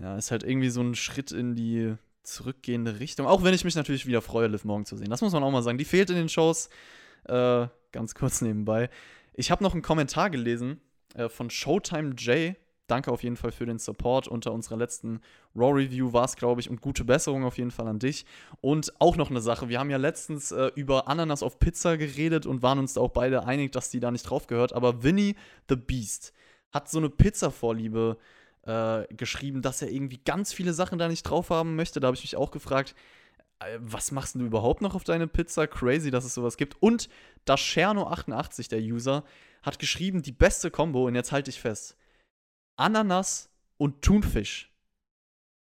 Ja, 0.00 0.16
ist 0.16 0.30
halt 0.30 0.42
irgendwie 0.42 0.70
so 0.70 0.80
ein 0.80 0.94
Schritt 0.94 1.32
in 1.32 1.54
die 1.54 1.94
zurückgehende 2.22 3.00
Richtung. 3.00 3.26
Auch 3.26 3.44
wenn 3.44 3.54
ich 3.54 3.64
mich 3.64 3.74
natürlich 3.74 4.06
wieder 4.06 4.22
freue, 4.22 4.46
Liv 4.48 4.64
Morgan 4.64 4.86
zu 4.86 4.96
sehen. 4.96 5.10
Das 5.10 5.20
muss 5.20 5.32
man 5.32 5.42
auch 5.42 5.50
mal 5.50 5.62
sagen. 5.62 5.78
Die 5.78 5.84
fehlt 5.84 6.10
in 6.10 6.16
den 6.16 6.28
Shows. 6.28 6.68
Äh, 7.24 7.66
ganz 7.92 8.14
kurz 8.14 8.40
nebenbei. 8.42 8.90
Ich 9.34 9.50
habe 9.50 9.62
noch 9.62 9.72
einen 9.72 9.82
Kommentar 9.82 10.30
gelesen 10.30 10.80
äh, 11.14 11.28
von 11.28 11.50
Showtime 11.50 12.14
J. 12.14 12.56
Danke 12.86 13.10
auf 13.10 13.22
jeden 13.22 13.36
Fall 13.36 13.50
für 13.50 13.66
den 13.66 13.78
Support. 13.78 14.28
Unter 14.28 14.52
unserer 14.52 14.76
letzten 14.76 15.20
Raw-Review 15.56 16.12
war 16.12 16.24
es, 16.24 16.36
glaube 16.36 16.60
ich, 16.60 16.68
und 16.68 16.80
gute 16.80 17.04
Besserung 17.04 17.44
auf 17.44 17.56
jeden 17.56 17.70
Fall 17.70 17.88
an 17.88 17.98
dich. 17.98 18.26
Und 18.60 18.92
auch 19.00 19.16
noch 19.16 19.30
eine 19.30 19.40
Sache. 19.40 19.68
Wir 19.68 19.80
haben 19.80 19.90
ja 19.90 19.96
letztens 19.96 20.52
äh, 20.52 20.70
über 20.74 21.08
Ananas 21.08 21.42
auf 21.42 21.58
Pizza 21.58 21.96
geredet 21.96 22.46
und 22.46 22.62
waren 22.62 22.78
uns 22.78 22.94
da 22.94 23.00
auch 23.00 23.10
beide 23.10 23.46
einig, 23.46 23.72
dass 23.72 23.90
die 23.90 24.00
da 24.00 24.10
nicht 24.10 24.24
drauf 24.24 24.46
gehört. 24.46 24.74
Aber 24.74 25.02
Winnie 25.02 25.34
the 25.68 25.76
Beast 25.76 26.34
hat 26.74 26.90
so 26.90 26.98
eine 26.98 27.08
Pizza-Vorliebe 27.08 28.18
äh, 28.62 29.04
geschrieben, 29.14 29.62
dass 29.62 29.80
er 29.80 29.90
irgendwie 29.90 30.18
ganz 30.18 30.52
viele 30.52 30.74
Sachen 30.74 30.98
da 30.98 31.08
nicht 31.08 31.22
drauf 31.22 31.50
haben 31.50 31.76
möchte. 31.76 32.00
Da 32.00 32.08
habe 32.08 32.16
ich 32.16 32.22
mich 32.22 32.36
auch 32.36 32.50
gefragt, 32.50 32.94
äh, 33.60 33.78
was 33.80 34.10
machst 34.10 34.34
du 34.34 34.40
überhaupt 34.40 34.82
noch 34.82 34.94
auf 34.94 35.04
deine 35.04 35.28
Pizza? 35.28 35.66
Crazy, 35.66 36.10
dass 36.10 36.24
es 36.24 36.34
sowas 36.34 36.56
gibt. 36.56 36.76
Und 36.82 37.08
Dascherno88, 37.46 38.68
der 38.68 38.80
User, 38.80 39.24
hat 39.62 39.78
geschrieben, 39.78 40.22
die 40.22 40.32
beste 40.32 40.70
Kombo, 40.70 41.06
und 41.06 41.14
jetzt 41.14 41.32
halte 41.32 41.50
ich 41.50 41.60
fest: 41.60 41.96
Ananas 42.76 43.50
und 43.78 44.02
Thunfisch. 44.02 44.70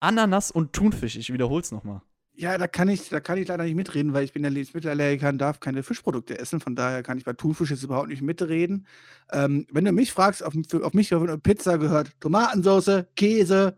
Ananas 0.02 0.52
und 0.52 0.74
Thunfisch, 0.74 1.16
ich 1.16 1.34
wiederhole 1.34 1.62
es 1.62 1.72
nochmal. 1.72 2.02
Ja, 2.40 2.58
da 2.58 2.68
kann 2.68 2.88
ich, 2.88 3.10
da 3.10 3.20
kann 3.20 3.38
ich 3.38 3.50
leider 3.50 3.66
nicht 3.66 3.76
mitreden, 3.76 4.14
weil 4.14 4.24
ich 4.24 4.32
bin 4.32 4.46
ja 4.46 4.50
Lebensmittelallergiker 4.50 5.28
und 5.28 5.40
darf 5.40 5.60
keine 5.60 5.84
Fischprodukte 5.84 6.40
essen. 6.40 6.62
Von 6.62 6.74
daher 6.74 7.04
kann 7.04 7.18
ich 7.18 7.26
bei 7.26 7.34
Thunfisch 7.34 7.70
jetzt 7.70 7.84
überhaupt 7.84 8.08
nicht 8.08 8.22
mitreden. 8.22 8.88
Ähm, 9.34 9.68
wenn 9.72 9.84
du 9.84 9.92
mich 9.92 10.14
fragst, 10.14 10.42
auf, 10.42 10.54
auf 10.82 10.94
mich 10.94 11.14
auf 11.14 11.22
eine 11.22 11.38
Pizza 11.38 11.78
gehört 11.78 12.14
Tomatensauce, 12.22 13.04
Käse, 13.18 13.76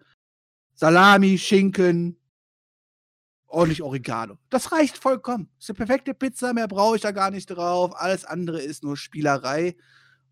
Salami, 0.76 1.39
Schinken, 1.39 2.17
ordentlich 3.47 3.82
Oregano. 3.82 4.38
Das 4.52 4.71
reicht 4.71 5.00
vollkommen. 5.00 5.50
Das 5.58 5.65
ist 5.65 5.69
eine 5.71 5.78
perfekte 5.88 6.13
Pizza, 6.13 6.54
mehr 6.54 6.67
brauche 6.67 6.97
ich 6.97 7.02
da 7.02 7.10
gar 7.10 7.32
nicht 7.32 7.47
drauf. 7.47 7.93
Alles 7.95 8.26
andere 8.26 8.62
ist 8.62 8.84
nur 8.84 8.95
Spielerei. 8.95 9.76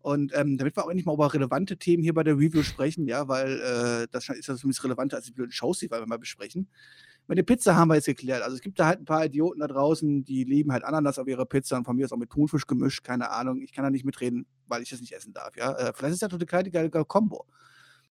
Und 0.02 0.30
ähm, 0.36 0.56
damit 0.56 0.76
wir 0.76 0.84
auch 0.84 0.88
endlich 0.88 1.04
mal 1.04 1.14
über 1.14 1.34
relevante 1.34 1.78
Themen 1.78 2.04
hier 2.04 2.14
bei 2.14 2.22
der 2.22 2.38
Review 2.38 2.62
sprechen, 2.62 3.08
ja, 3.08 3.26
weil 3.26 3.60
äh, 3.60 4.06
das 4.12 4.28
ist 4.28 4.46
ja 4.46 4.54
zumindest 4.54 4.84
relevanter 4.84 5.16
als 5.16 5.26
die 5.26 5.32
blöden 5.32 5.50
Shows, 5.50 5.80
die 5.80 5.90
wir 5.90 6.06
mal 6.06 6.18
besprechen. 6.20 6.68
Mit 7.30 7.38
der 7.38 7.44
Pizza 7.44 7.76
haben 7.76 7.86
wir 7.86 7.94
jetzt 7.94 8.06
geklärt. 8.06 8.42
Also 8.42 8.56
es 8.56 8.60
gibt 8.60 8.80
da 8.80 8.86
halt 8.86 8.98
ein 8.98 9.04
paar 9.04 9.24
Idioten 9.24 9.60
da 9.60 9.68
draußen, 9.68 10.24
die 10.24 10.42
lieben 10.42 10.72
halt 10.72 10.82
Ananas 10.82 11.16
auf 11.16 11.28
ihrer 11.28 11.46
Pizza 11.46 11.76
und 11.76 11.84
von 11.84 11.94
mir 11.94 12.04
ist 12.04 12.12
auch 12.12 12.16
mit 12.16 12.30
Thunfisch 12.30 12.66
gemischt, 12.66 13.04
keine 13.04 13.30
Ahnung. 13.30 13.62
Ich 13.62 13.72
kann 13.72 13.84
da 13.84 13.90
nicht 13.90 14.04
mitreden, 14.04 14.46
weil 14.66 14.82
ich 14.82 14.90
das 14.90 15.00
nicht 15.00 15.12
essen 15.12 15.32
darf, 15.32 15.56
ja. 15.56 15.70
Äh, 15.76 15.92
vielleicht 15.94 16.14
ist 16.14 16.22
das 16.22 16.30
total 16.30 16.44
geile, 16.44 16.90
geile 16.90 17.04
Kombo. 17.04 17.46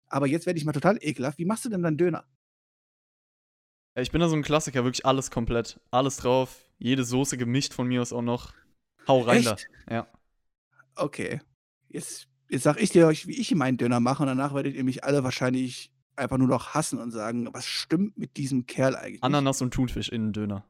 Aber 0.07 0.29
jetzt 0.29 0.47
werde 0.47 0.61
ich 0.61 0.65
mal 0.65 0.71
total 0.71 0.97
ekelhaft. 1.01 1.39
Wie 1.39 1.45
machst 1.45 1.65
du 1.65 1.69
denn 1.69 1.83
deinen 1.83 1.97
Döner? 1.97 2.25
Ja, 3.97 4.03
ich 4.03 4.13
bin 4.13 4.21
da 4.21 4.29
so 4.29 4.37
ein 4.37 4.45
Klassiker, 4.45 4.85
wirklich 4.85 5.05
alles 5.05 5.33
komplett. 5.33 5.81
Alles 5.91 6.19
drauf, 6.19 6.71
jede 6.79 7.03
Soße 7.03 7.37
gemischt 7.37 7.75
von 7.75 7.89
mir 7.89 8.03
aus 8.03 8.13
auch 8.13 8.23
noch. 8.23 8.55
Hau 9.09 9.23
rein 9.23 9.39
Echt? 9.39 9.69
da. 9.89 9.93
Ja. 9.93 10.07
Okay. 10.95 11.41
Jetzt, 11.89 12.29
jetzt 12.49 12.63
sag 12.63 12.81
ich 12.81 12.91
dir 12.91 13.09
euch, 13.09 13.27
wie 13.27 13.41
ich 13.41 13.53
meinen 13.57 13.77
Döner 13.77 13.99
mache 13.99 14.23
und 14.23 14.29
danach 14.29 14.55
werdet 14.55 14.77
ihr 14.77 14.85
mich 14.85 15.03
alle 15.03 15.25
wahrscheinlich 15.25 15.91
einfach 16.17 16.39
nur 16.39 16.49
noch 16.49 16.75
hassen 16.75 16.99
und 16.99 17.11
sagen, 17.11 17.49
was 17.53 17.67
stimmt 17.67 18.19
mit 18.19 18.37
diesem 18.37 18.67
Kerl 18.67 18.97
eigentlich? 18.97 19.23
Ananas 19.23 19.63
und 19.63 19.73
Thunfisch 19.73 20.09
in 20.09 20.27
den 20.27 20.33
Döner. 20.33 20.65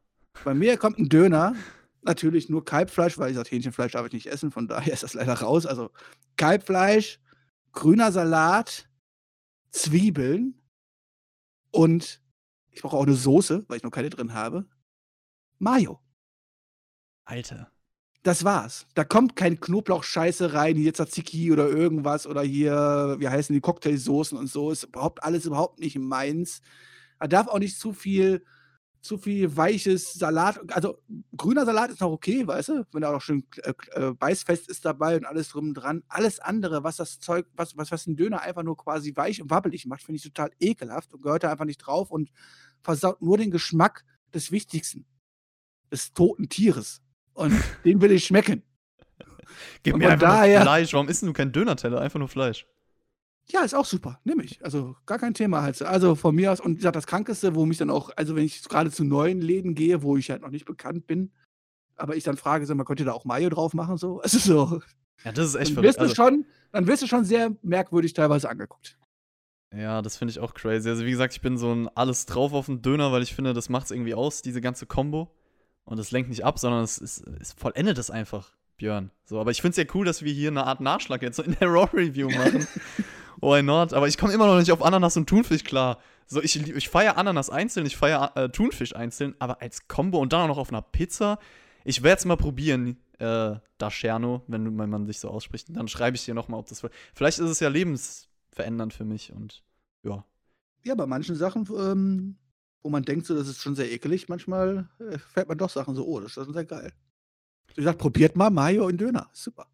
Bei 0.44 0.54
mir 0.54 0.76
kommt 0.76 0.98
ein 0.98 1.08
Döner, 1.08 1.54
natürlich 2.02 2.48
nur 2.48 2.64
Kalbfleisch, 2.64 3.18
weil 3.18 3.30
ich 3.30 3.36
sage, 3.36 3.50
Hähnchenfleisch 3.50 3.92
darf 3.92 4.06
ich 4.06 4.12
nicht 4.12 4.26
essen, 4.26 4.50
von 4.50 4.68
daher 4.68 4.92
ist 4.92 5.02
das 5.02 5.14
leider 5.14 5.34
raus. 5.34 5.66
Also 5.66 5.90
Kalbfleisch, 6.36 7.20
grüner 7.72 8.12
Salat, 8.12 8.88
Zwiebeln 9.70 10.60
und 11.70 12.22
ich 12.70 12.82
brauche 12.82 12.96
auch 12.96 13.06
eine 13.06 13.14
Soße, 13.14 13.64
weil 13.68 13.76
ich 13.76 13.82
noch 13.82 13.90
keine 13.90 14.10
drin 14.10 14.32
habe. 14.32 14.66
Mayo. 15.58 16.00
Alter. 17.24 17.69
Das 18.22 18.44
war's. 18.44 18.86
Da 18.94 19.04
kommt 19.04 19.34
kein 19.34 19.60
Knoblauchscheiße 19.60 20.52
rein, 20.52 20.76
hier 20.76 20.92
Tzatziki 20.92 21.52
oder 21.52 21.68
irgendwas 21.68 22.26
oder 22.26 22.42
hier, 22.42 23.16
wie 23.18 23.28
heißen 23.28 23.54
die 23.54 23.62
Cocktailsoßen 23.62 24.36
und 24.36 24.46
so. 24.46 24.70
Ist 24.70 24.84
überhaupt 24.84 25.24
alles 25.24 25.46
überhaupt 25.46 25.80
nicht 25.80 25.98
meins. 25.98 26.60
Da 27.18 27.28
darf 27.28 27.48
auch 27.48 27.58
nicht 27.58 27.78
zu 27.78 27.94
viel, 27.94 28.44
zu 29.00 29.16
viel 29.16 29.56
weiches 29.56 30.12
Salat. 30.12 30.60
Also 30.70 30.98
grüner 31.34 31.64
Salat 31.64 31.90
ist 31.90 32.02
noch 32.02 32.10
okay, 32.10 32.46
weißt 32.46 32.68
du, 32.68 32.86
wenn 32.92 33.02
er 33.02 33.16
auch 33.16 33.22
schön 33.22 33.46
äh, 33.62 33.72
äh, 33.92 34.12
beißfest 34.12 34.68
ist 34.68 34.84
dabei 34.84 35.16
und 35.16 35.24
alles 35.24 35.48
drum 35.48 35.72
dran. 35.72 36.02
Alles 36.08 36.40
andere, 36.40 36.84
was 36.84 36.96
das 36.96 37.20
Zeug, 37.20 37.46
was, 37.56 37.78
was, 37.78 37.90
was 37.90 38.06
ein 38.06 38.16
Döner 38.16 38.42
einfach 38.42 38.62
nur 38.62 38.76
quasi 38.76 39.16
weich 39.16 39.40
und 39.40 39.48
wabbelig 39.48 39.86
macht, 39.86 40.02
finde 40.02 40.16
ich 40.16 40.24
total 40.24 40.50
ekelhaft 40.60 41.14
und 41.14 41.22
gehört 41.22 41.44
da 41.44 41.50
einfach 41.50 41.64
nicht 41.64 41.78
drauf 41.78 42.10
und 42.10 42.30
versaut 42.82 43.22
nur 43.22 43.38
den 43.38 43.50
Geschmack 43.50 44.04
des 44.34 44.52
Wichtigsten, 44.52 45.06
des 45.90 46.12
toten 46.12 46.50
Tieres. 46.50 47.00
Und 47.40 47.54
den 47.84 48.00
will 48.00 48.12
ich 48.12 48.26
schmecken. 48.26 48.62
Gib 49.82 49.94
Und 49.94 50.00
mir 50.00 50.10
einfach 50.10 50.28
daher- 50.28 50.62
Fleisch. 50.62 50.92
Warum 50.92 51.08
isst 51.08 51.22
du 51.22 51.32
kein 51.32 51.52
Döner-Teller? 51.52 52.00
Einfach 52.00 52.18
nur 52.18 52.28
Fleisch. 52.28 52.66
Ja, 53.48 53.62
ist 53.62 53.74
auch 53.74 53.84
super. 53.86 54.20
Nehme 54.24 54.44
ich. 54.44 54.64
Also 54.64 54.94
gar 55.06 55.18
kein 55.18 55.34
Thema 55.34 55.62
halt. 55.62 55.80
Also 55.82 56.14
von 56.14 56.34
mir 56.34 56.52
aus, 56.52 56.60
und 56.60 56.72
wie 56.72 56.76
gesagt, 56.76 56.94
das 56.96 57.06
Krankeste, 57.06 57.54
wo 57.54 57.66
mich 57.66 57.78
dann 57.78 57.90
auch, 57.90 58.10
also 58.16 58.36
wenn 58.36 58.44
ich 58.44 58.62
gerade 58.68 58.90
zu 58.90 59.02
neuen 59.04 59.40
Läden 59.40 59.74
gehe, 59.74 60.02
wo 60.02 60.16
ich 60.16 60.30
halt 60.30 60.42
noch 60.42 60.50
nicht 60.50 60.66
bekannt 60.66 61.06
bin, 61.06 61.32
aber 61.96 62.14
ich 62.14 62.22
dann 62.24 62.36
frage, 62.36 62.64
sag 62.66 62.76
mal, 62.76 62.84
könnt 62.84 63.00
ihr 63.00 63.06
da 63.06 63.12
auch 63.12 63.24
Mayo 63.24 63.48
drauf 63.50 63.74
machen? 63.74 63.96
So, 63.96 64.20
es 64.22 64.34
ist 64.34 64.44
so. 64.44 64.80
Ja, 65.24 65.32
das 65.32 65.46
ist 65.48 65.54
echt 65.56 65.76
Dann 65.76 65.82
wirst, 65.82 65.98
verrückt. 65.98 66.16
du 66.18 66.22
Also, 66.22 66.30
schon, 66.36 66.46
dann 66.72 66.86
wirst 66.86 67.02
du 67.02 67.06
schon 67.06 67.24
sehr 67.24 67.56
merkwürdig 67.62 68.12
teilweise 68.12 68.48
angeguckt. 68.48 68.96
ja, 69.74 70.00
das 70.00 70.16
finde 70.16 70.30
ich 70.32 70.38
auch 70.38 70.54
crazy. 70.54 70.88
Also, 70.88 71.04
wie 71.04 71.10
gesagt, 71.10 71.32
ich 71.34 71.40
bin 71.40 71.58
so 71.58 71.72
ein 71.74 71.88
alles 71.88 72.26
drauf 72.26 72.52
auf 72.52 72.66
den 72.66 72.82
Döner, 72.82 73.10
weil 73.12 73.22
ich 73.22 73.34
finde, 73.34 73.52
das 73.52 73.68
macht 73.68 73.86
es 73.86 73.90
irgendwie 73.90 74.14
aus, 74.14 74.42
diese 74.42 74.60
ganze 74.60 74.86
Combo. 74.86 75.34
Und 75.90 75.98
es 75.98 76.12
lenkt 76.12 76.30
nicht 76.30 76.44
ab, 76.44 76.60
sondern 76.60 76.84
es, 76.84 77.00
es, 77.00 77.20
es 77.40 77.52
vollendet 77.52 77.98
es 77.98 78.12
einfach, 78.12 78.52
Björn. 78.76 79.10
So, 79.24 79.40
aber 79.40 79.50
ich 79.50 79.60
finde 79.60 79.72
es 79.72 79.76
ja 79.76 79.92
cool, 79.92 80.04
dass 80.06 80.22
wir 80.22 80.32
hier 80.32 80.48
eine 80.48 80.64
Art 80.64 80.80
Nachschlag 80.80 81.20
jetzt 81.20 81.34
so 81.34 81.42
in 81.42 81.56
der 81.58 81.66
Raw-Review 81.68 82.30
machen. 82.30 82.68
Why 83.40 83.60
not? 83.60 83.92
Aber 83.92 84.06
ich 84.06 84.16
komme 84.16 84.32
immer 84.32 84.46
noch 84.46 84.56
nicht 84.56 84.70
auf 84.70 84.84
Ananas 84.84 85.16
und 85.16 85.28
Thunfisch 85.28 85.64
klar. 85.64 85.98
So, 86.26 86.40
ich, 86.40 86.64
ich 86.64 86.88
feiere 86.88 87.18
Ananas 87.18 87.50
einzeln, 87.50 87.86
ich 87.86 87.96
feiere 87.96 88.30
äh, 88.36 88.48
Thunfisch 88.50 88.94
einzeln, 88.94 89.34
aber 89.40 89.60
als 89.62 89.88
Combo 89.88 90.18
und 90.20 90.32
dann 90.32 90.42
auch 90.42 90.46
noch 90.54 90.58
auf 90.58 90.68
einer 90.68 90.80
Pizza. 90.80 91.40
Ich 91.84 92.04
werde 92.04 92.20
es 92.20 92.24
mal 92.24 92.36
probieren, 92.36 92.98
äh, 93.18 93.56
Dascherno, 93.78 94.44
wenn, 94.46 94.78
wenn 94.78 94.90
man 94.90 95.06
sich 95.06 95.18
so 95.18 95.28
ausspricht. 95.28 95.66
Dann 95.70 95.88
schreibe 95.88 96.16
ich 96.16 96.24
dir 96.24 96.34
nochmal, 96.34 96.60
ob 96.60 96.68
das. 96.68 96.86
Vielleicht 97.14 97.40
ist 97.40 97.50
es 97.50 97.58
ja 97.58 97.68
lebensverändernd 97.68 98.94
für 98.94 99.04
mich 99.04 99.32
und 99.32 99.64
ja. 100.04 100.24
Ja, 100.84 100.94
bei 100.94 101.06
manchen 101.06 101.34
Sachen, 101.34 101.68
ähm, 101.76 102.36
wo 102.82 102.90
man 102.90 103.02
denkt, 103.02 103.26
so, 103.26 103.34
das 103.34 103.48
ist 103.48 103.62
schon 103.62 103.76
sehr 103.76 103.90
ekelig, 103.90 104.28
manchmal 104.28 104.88
äh, 104.98 105.18
fällt 105.18 105.48
man 105.48 105.58
doch 105.58 105.70
Sachen 105.70 105.94
so, 105.94 106.06
oh, 106.06 106.20
das 106.20 106.36
ist 106.36 106.44
schon 106.44 106.52
sehr 106.52 106.64
geil. 106.64 106.92
Wie 107.68 107.74
gesagt, 107.74 107.98
probiert 107.98 108.36
mal 108.36 108.50
Mayo 108.50 108.88
in 108.88 108.98
Döner. 108.98 109.28
Super. 109.32 109.66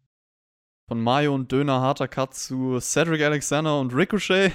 Von 0.87 1.01
Mayo 1.01 1.33
und 1.33 1.51
Döner 1.51 1.81
harter 1.81 2.07
Cut 2.07 2.33
zu 2.33 2.79
Cedric 2.79 3.21
Alexander 3.21 3.79
und 3.79 3.93
Ricochet, 3.93 4.53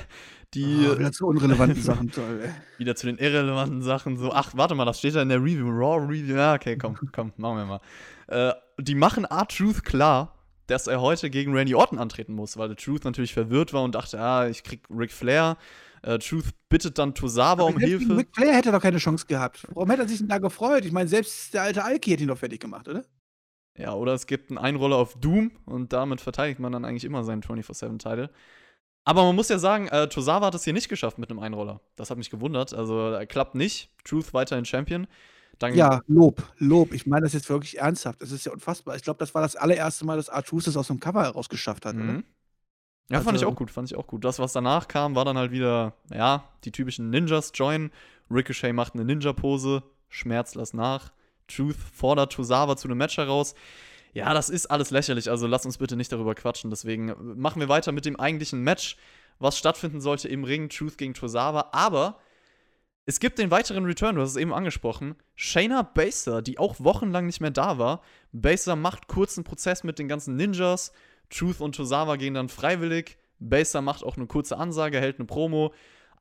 die 0.55 0.87
Oh, 0.89 0.99
wieder 0.99 1.13
zu 1.13 1.27
unrelevanten 1.27 1.83
Sachen, 1.83 2.11
toll. 2.11 2.41
Ey. 2.45 2.51
wieder 2.79 2.95
zu 2.95 3.07
den 3.07 3.19
irrelevanten 3.19 3.83
Sachen 3.83 4.17
so, 4.17 4.33
ach, 4.33 4.53
warte 4.55 4.75
mal, 4.75 4.85
das 4.85 4.99
steht 4.99 5.15
da 5.15 5.23
in 5.23 5.29
der 5.29 5.43
Review, 5.43 5.69
Raw 5.69 6.07
Review, 6.07 6.37
ja, 6.37 6.55
okay, 6.55 6.77
komm, 6.77 6.97
komm, 7.13 7.33
machen 7.37 7.57
wir 7.57 7.65
mal. 7.67 7.81
Äh, 8.29 8.55
die 8.79 8.95
machen 8.95 9.25
R-Truth 9.25 9.85
klar, 9.85 10.35
dass 10.67 10.87
er 10.87 11.01
heute 11.01 11.29
gegen 11.29 11.55
Randy 11.55 11.75
Orton 11.75 11.99
antreten 11.99 12.35
muss, 12.35 12.57
weil 12.57 12.69
der 12.69 12.77
Truth 12.77 13.05
natürlich 13.05 13.35
verwirrt 13.35 13.73
war 13.73 13.83
und 13.83 13.95
dachte, 13.95 14.21
ah, 14.21 14.49
ich 14.49 14.63
krieg 14.63 14.83
Ric 14.91 15.13
Flair. 15.13 15.57
Äh, 16.03 16.19
Truth 16.19 16.51
bittet 16.69 16.99
dann 16.99 17.15
Tosawa 17.15 17.63
um 17.63 17.79
Hilfe. 17.79 18.17
Ric 18.17 18.29
Flair 18.35 18.55
hätte 18.55 18.71
er 18.71 18.73
doch 18.73 18.83
keine 18.83 18.99
Chance 18.99 19.27
gehabt. 19.27 19.67
Warum 19.73 19.89
hätte 19.91 20.03
er 20.03 20.09
sich 20.09 20.19
denn 20.19 20.29
da 20.29 20.39
gefreut? 20.39 20.85
Ich 20.85 20.93
meine, 20.93 21.09
selbst 21.09 21.55
der 21.55 21.63
alte 21.63 21.85
Alki 21.85 22.11
hätte 22.11 22.23
ihn 22.25 22.29
doch 22.29 22.39
fertig 22.39 22.61
gemacht, 22.61 22.89
oder? 22.89 23.05
Ja, 23.79 23.95
oder 23.95 24.13
es 24.13 24.27
gibt 24.27 24.51
einen 24.51 24.59
Einroller 24.59 24.97
auf 24.97 25.15
Doom 25.19 25.53
und 25.65 25.93
damit 25.93 26.21
verteidigt 26.21 26.61
man 26.61 26.73
dann 26.73 26.85
eigentlich 26.85 27.05
immer 27.05 27.25
seinen 27.25 27.43
24-7-Title. 27.43 28.31
Aber 29.05 29.25
man 29.25 29.35
muss 29.35 29.49
ja 29.49 29.59
sagen, 29.59 29.89
äh, 29.89 30.09
Tosawa 30.09 30.47
hat 30.47 30.55
es 30.55 30.65
hier 30.65 30.73
nicht 30.73 30.89
geschafft 30.89 31.19
mit 31.19 31.31
einem 31.31 31.41
Einroller. 31.41 31.81
Das 31.97 32.11
hat 32.11 32.19
mich 32.19 32.31
gewundert. 32.31 32.75
Also 32.75 33.13
er 33.13 33.27
klappt 33.27 33.55
nicht. 33.55 33.91
Truth 34.05 34.35
weiterhin 34.35 34.65
Champion. 34.65 35.07
Dann 35.59 35.75
Ja, 35.75 36.03
Lob, 36.07 36.43
Lob. 36.59 36.93
Ich 36.93 37.07
meine 37.07 37.23
das 37.25 37.33
jetzt 37.33 37.49
wirklich 37.49 37.79
ernsthaft. 37.79 38.23
Das 38.23 38.31
ist 38.31 38.45
ja 38.45 38.53
unfassbar. 38.53 38.97
Ich 38.97 39.03
glaube, 39.03 39.19
das 39.19 39.35
war 39.35 39.43
das 39.43 39.57
allererste 39.57 40.05
Mal, 40.05 40.17
dass 40.17 40.29
Artus 40.29 40.65
das 40.65 40.77
aus 40.77 40.89
dem 40.89 41.01
Cover 41.01 41.23
herausgeschafft 41.23 41.87
hat, 41.87 41.97
oder? 41.97 42.23
Ja, 43.11 43.19
fand 43.21 43.37
ich 43.37 43.43
Also- 43.45 43.49
auch 43.49 43.57
gut, 43.57 43.71
fand 43.71 43.91
ich 43.91 43.97
auch 43.97 44.07
gut. 44.07 44.25
Das, 44.25 44.39
was 44.39 44.53
danach 44.53 44.89
kam, 44.89 45.15
war 45.15 45.25
dann 45.25 45.37
halt 45.37 45.51
wieder, 45.53 45.95
ja, 46.13 46.45
die 46.65 46.73
typischen 46.73 47.11
Ninjas 47.11 47.53
join. 47.55 47.91
Ricochet 48.31 48.73
macht 48.73 48.95
eine 48.95 49.05
Ninja-Pose, 49.05 49.83
Schmerz 50.09 50.55
lass 50.55 50.73
nach. 50.73 51.13
Truth 51.49 51.77
fordert 51.77 52.33
Tosawa 52.33 52.77
zu 52.77 52.89
einem 52.89 52.99
Match 52.99 53.19
heraus. 53.19 53.55
Ja, 54.15 54.33
das 54.33 54.49
ist 54.51 54.67
alles 54.67 54.91
lächerlich, 54.91 55.29
also 55.31 55.47
lass 55.47 55.67
uns 55.67 55.79
bitte 55.79 55.97
nicht 55.97 56.13
darüber 56.13 56.35
quatschen. 56.35 56.71
Deswegen 56.71 57.09
äh, 57.11 57.15
machen 57.17 57.61
wir 57.61 57.69
weiter 57.69 57.93
mit 57.93 58.05
dem 58.07 58.19
eigentlichen 58.19 58.63
Match, 58.63 58.97
was 59.39 59.59
stattfinden 59.59 60.01
sollte 60.01 60.29
im 60.29 60.45
Ring, 60.45 60.69
Truth 60.69 60.97
gegen 60.99 61.15
Tosawa. 61.15 61.71
Aber 61.73 62.19
es 63.05 63.21
gibt 63.21 63.39
den 63.39 63.51
weiteren 63.51 63.85
Return, 63.85 64.15
du 64.17 64.23
hast 64.23 64.31
es 64.31 64.37
eben 64.37 64.55
angesprochen. 64.55 65.17
Shayna 65.35 65.83
Baszler, 65.83 66.41
die 66.41 66.59
auch 66.59 66.77
wochenlang 66.79 67.27
nicht 67.27 67.41
mehr 67.41 67.51
da 67.51 67.79
war. 67.79 68.03
Baszler 68.33 68.77
macht 68.77 69.09
kurzen 69.09 69.45
Prozess 69.45 69.83
mit 69.83 69.99
den 69.99 70.09
ganzen 70.09 70.37
Ninjas. 70.37 70.93
Truth 71.33 71.61
und 71.61 71.75
Tosawa 71.75 72.17
gehen 72.17 72.35
dann 72.35 72.49
freiwillig. 72.49 73.19
Baszler 73.39 73.83
macht 73.83 74.05
auch 74.05 74.17
eine 74.17 74.27
kurze 74.27 74.57
Ansage, 74.57 75.01
hält 75.01 75.19
eine 75.19 75.27
Promo. 75.27 75.73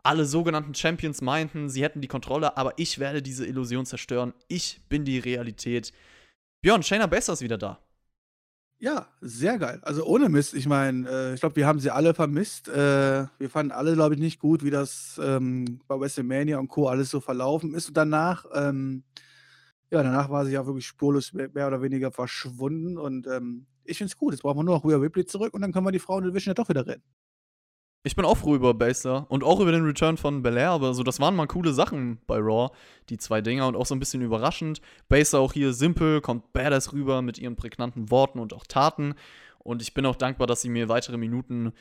Alle 0.03 0.25
sogenannten 0.25 0.73
Champions 0.73 1.21
meinten, 1.21 1.69
sie 1.69 1.83
hätten 1.83 2.01
die 2.01 2.07
Kontrolle, 2.07 2.57
aber 2.57 2.73
ich 2.77 2.97
werde 2.97 3.21
diese 3.21 3.45
Illusion 3.45 3.85
zerstören. 3.85 4.33
Ich 4.47 4.81
bin 4.89 5.05
die 5.05 5.19
Realität. 5.19 5.93
Björn, 6.61 6.81
Shayna 6.81 7.05
Baszler 7.05 7.35
ist 7.35 7.41
wieder 7.41 7.59
da. 7.59 7.79
Ja, 8.79 9.07
sehr 9.21 9.59
geil. 9.59 9.79
Also 9.83 10.03
ohne 10.05 10.27
Mist. 10.27 10.55
Ich 10.55 10.65
meine, 10.65 11.07
äh, 11.07 11.33
ich 11.35 11.39
glaube, 11.39 11.55
wir 11.55 11.67
haben 11.67 11.79
sie 11.79 11.91
alle 11.91 12.15
vermisst. 12.15 12.67
Äh, 12.67 13.27
wir 13.37 13.49
fanden 13.51 13.71
alle, 13.71 13.93
glaube 13.93 14.15
ich, 14.15 14.19
nicht 14.19 14.39
gut, 14.39 14.63
wie 14.63 14.71
das 14.71 15.21
ähm, 15.23 15.81
bei 15.87 15.99
WrestleMania 15.99 16.57
und 16.57 16.67
Co. 16.67 16.87
alles 16.87 17.11
so 17.11 17.19
verlaufen 17.19 17.75
ist. 17.75 17.89
Und 17.89 17.97
danach, 17.97 18.45
ähm, 18.55 19.03
ja, 19.91 20.01
danach 20.01 20.31
war 20.31 20.45
sie 20.47 20.53
ja 20.53 20.65
wirklich 20.65 20.87
spurlos 20.87 21.31
mehr, 21.31 21.49
mehr 21.53 21.67
oder 21.67 21.83
weniger 21.83 22.11
verschwunden. 22.11 22.97
Und 22.97 23.27
ähm, 23.27 23.67
ich 23.85 23.97
finde 23.97 24.11
es 24.11 24.17
gut. 24.17 24.33
Jetzt 24.33 24.41
brauchen 24.41 24.57
wir 24.57 24.63
nur 24.63 24.75
noch 24.75 24.85
Rhea 24.85 24.97
Ripley 24.97 25.25
zurück 25.25 25.53
und 25.53 25.61
dann 25.61 25.71
können 25.71 25.85
wir 25.85 25.91
die 25.91 25.99
Frauen 25.99 26.23
Division 26.23 26.51
ja 26.51 26.55
doch 26.55 26.69
wieder 26.69 26.85
retten. 26.85 27.03
Ich 28.03 28.15
bin 28.15 28.25
auch 28.25 28.37
froh 28.37 28.55
über 28.55 28.73
Baszler 28.73 29.27
und 29.29 29.43
auch 29.43 29.59
über 29.59 29.71
den 29.71 29.85
Return 29.85 30.17
von 30.17 30.41
Belair, 30.41 30.71
aber 30.71 30.95
so, 30.95 31.03
das 31.03 31.19
waren 31.19 31.35
mal 31.35 31.45
coole 31.45 31.71
Sachen 31.71 32.17
bei 32.25 32.37
Raw, 32.37 32.71
die 33.09 33.17
zwei 33.17 33.41
Dinger 33.41 33.67
und 33.67 33.75
auch 33.75 33.85
so 33.85 33.93
ein 33.93 33.99
bisschen 33.99 34.23
überraschend. 34.23 34.81
Baszler 35.07 35.39
auch 35.39 35.53
hier 35.53 35.71
simpel, 35.71 36.19
kommt 36.19 36.51
badass 36.51 36.93
rüber 36.93 37.21
mit 37.21 37.37
ihren 37.37 37.55
prägnanten 37.55 38.09
Worten 38.09 38.39
und 38.39 38.53
auch 38.53 38.65
Taten. 38.65 39.13
Und 39.59 39.83
ich 39.83 39.93
bin 39.93 40.07
auch 40.07 40.15
dankbar, 40.15 40.47
dass 40.47 40.61
sie 40.61 40.69
mir 40.69 40.89
weitere 40.89 41.17
Minuten 41.17 41.73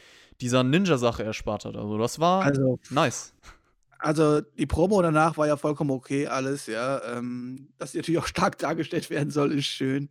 dieser 0.43 0.63
Ninja-Sache 0.63 1.25
erspart 1.25 1.65
hat. 1.65 1.77
Also, 1.77 1.97
das 1.97 2.21
war 2.21 2.45
Also, 2.45 2.79
nice. 2.91 3.33
also 3.99 4.43
die 4.43 4.67
Promo 4.67 5.01
danach 5.01 5.39
war 5.39 5.47
ja 5.47 5.57
vollkommen 5.57 5.91
okay, 5.91 6.27
alles, 6.27 6.67
ja. 6.67 7.03
Ähm, 7.17 7.71
dass 7.79 7.93
sie 7.93 7.99
natürlich 7.99 8.21
auch 8.21 8.27
stark 8.27 8.59
dargestellt 8.59 9.09
werden 9.09 9.31
soll, 9.31 9.53
ist 9.53 9.65
schön. 9.65 10.11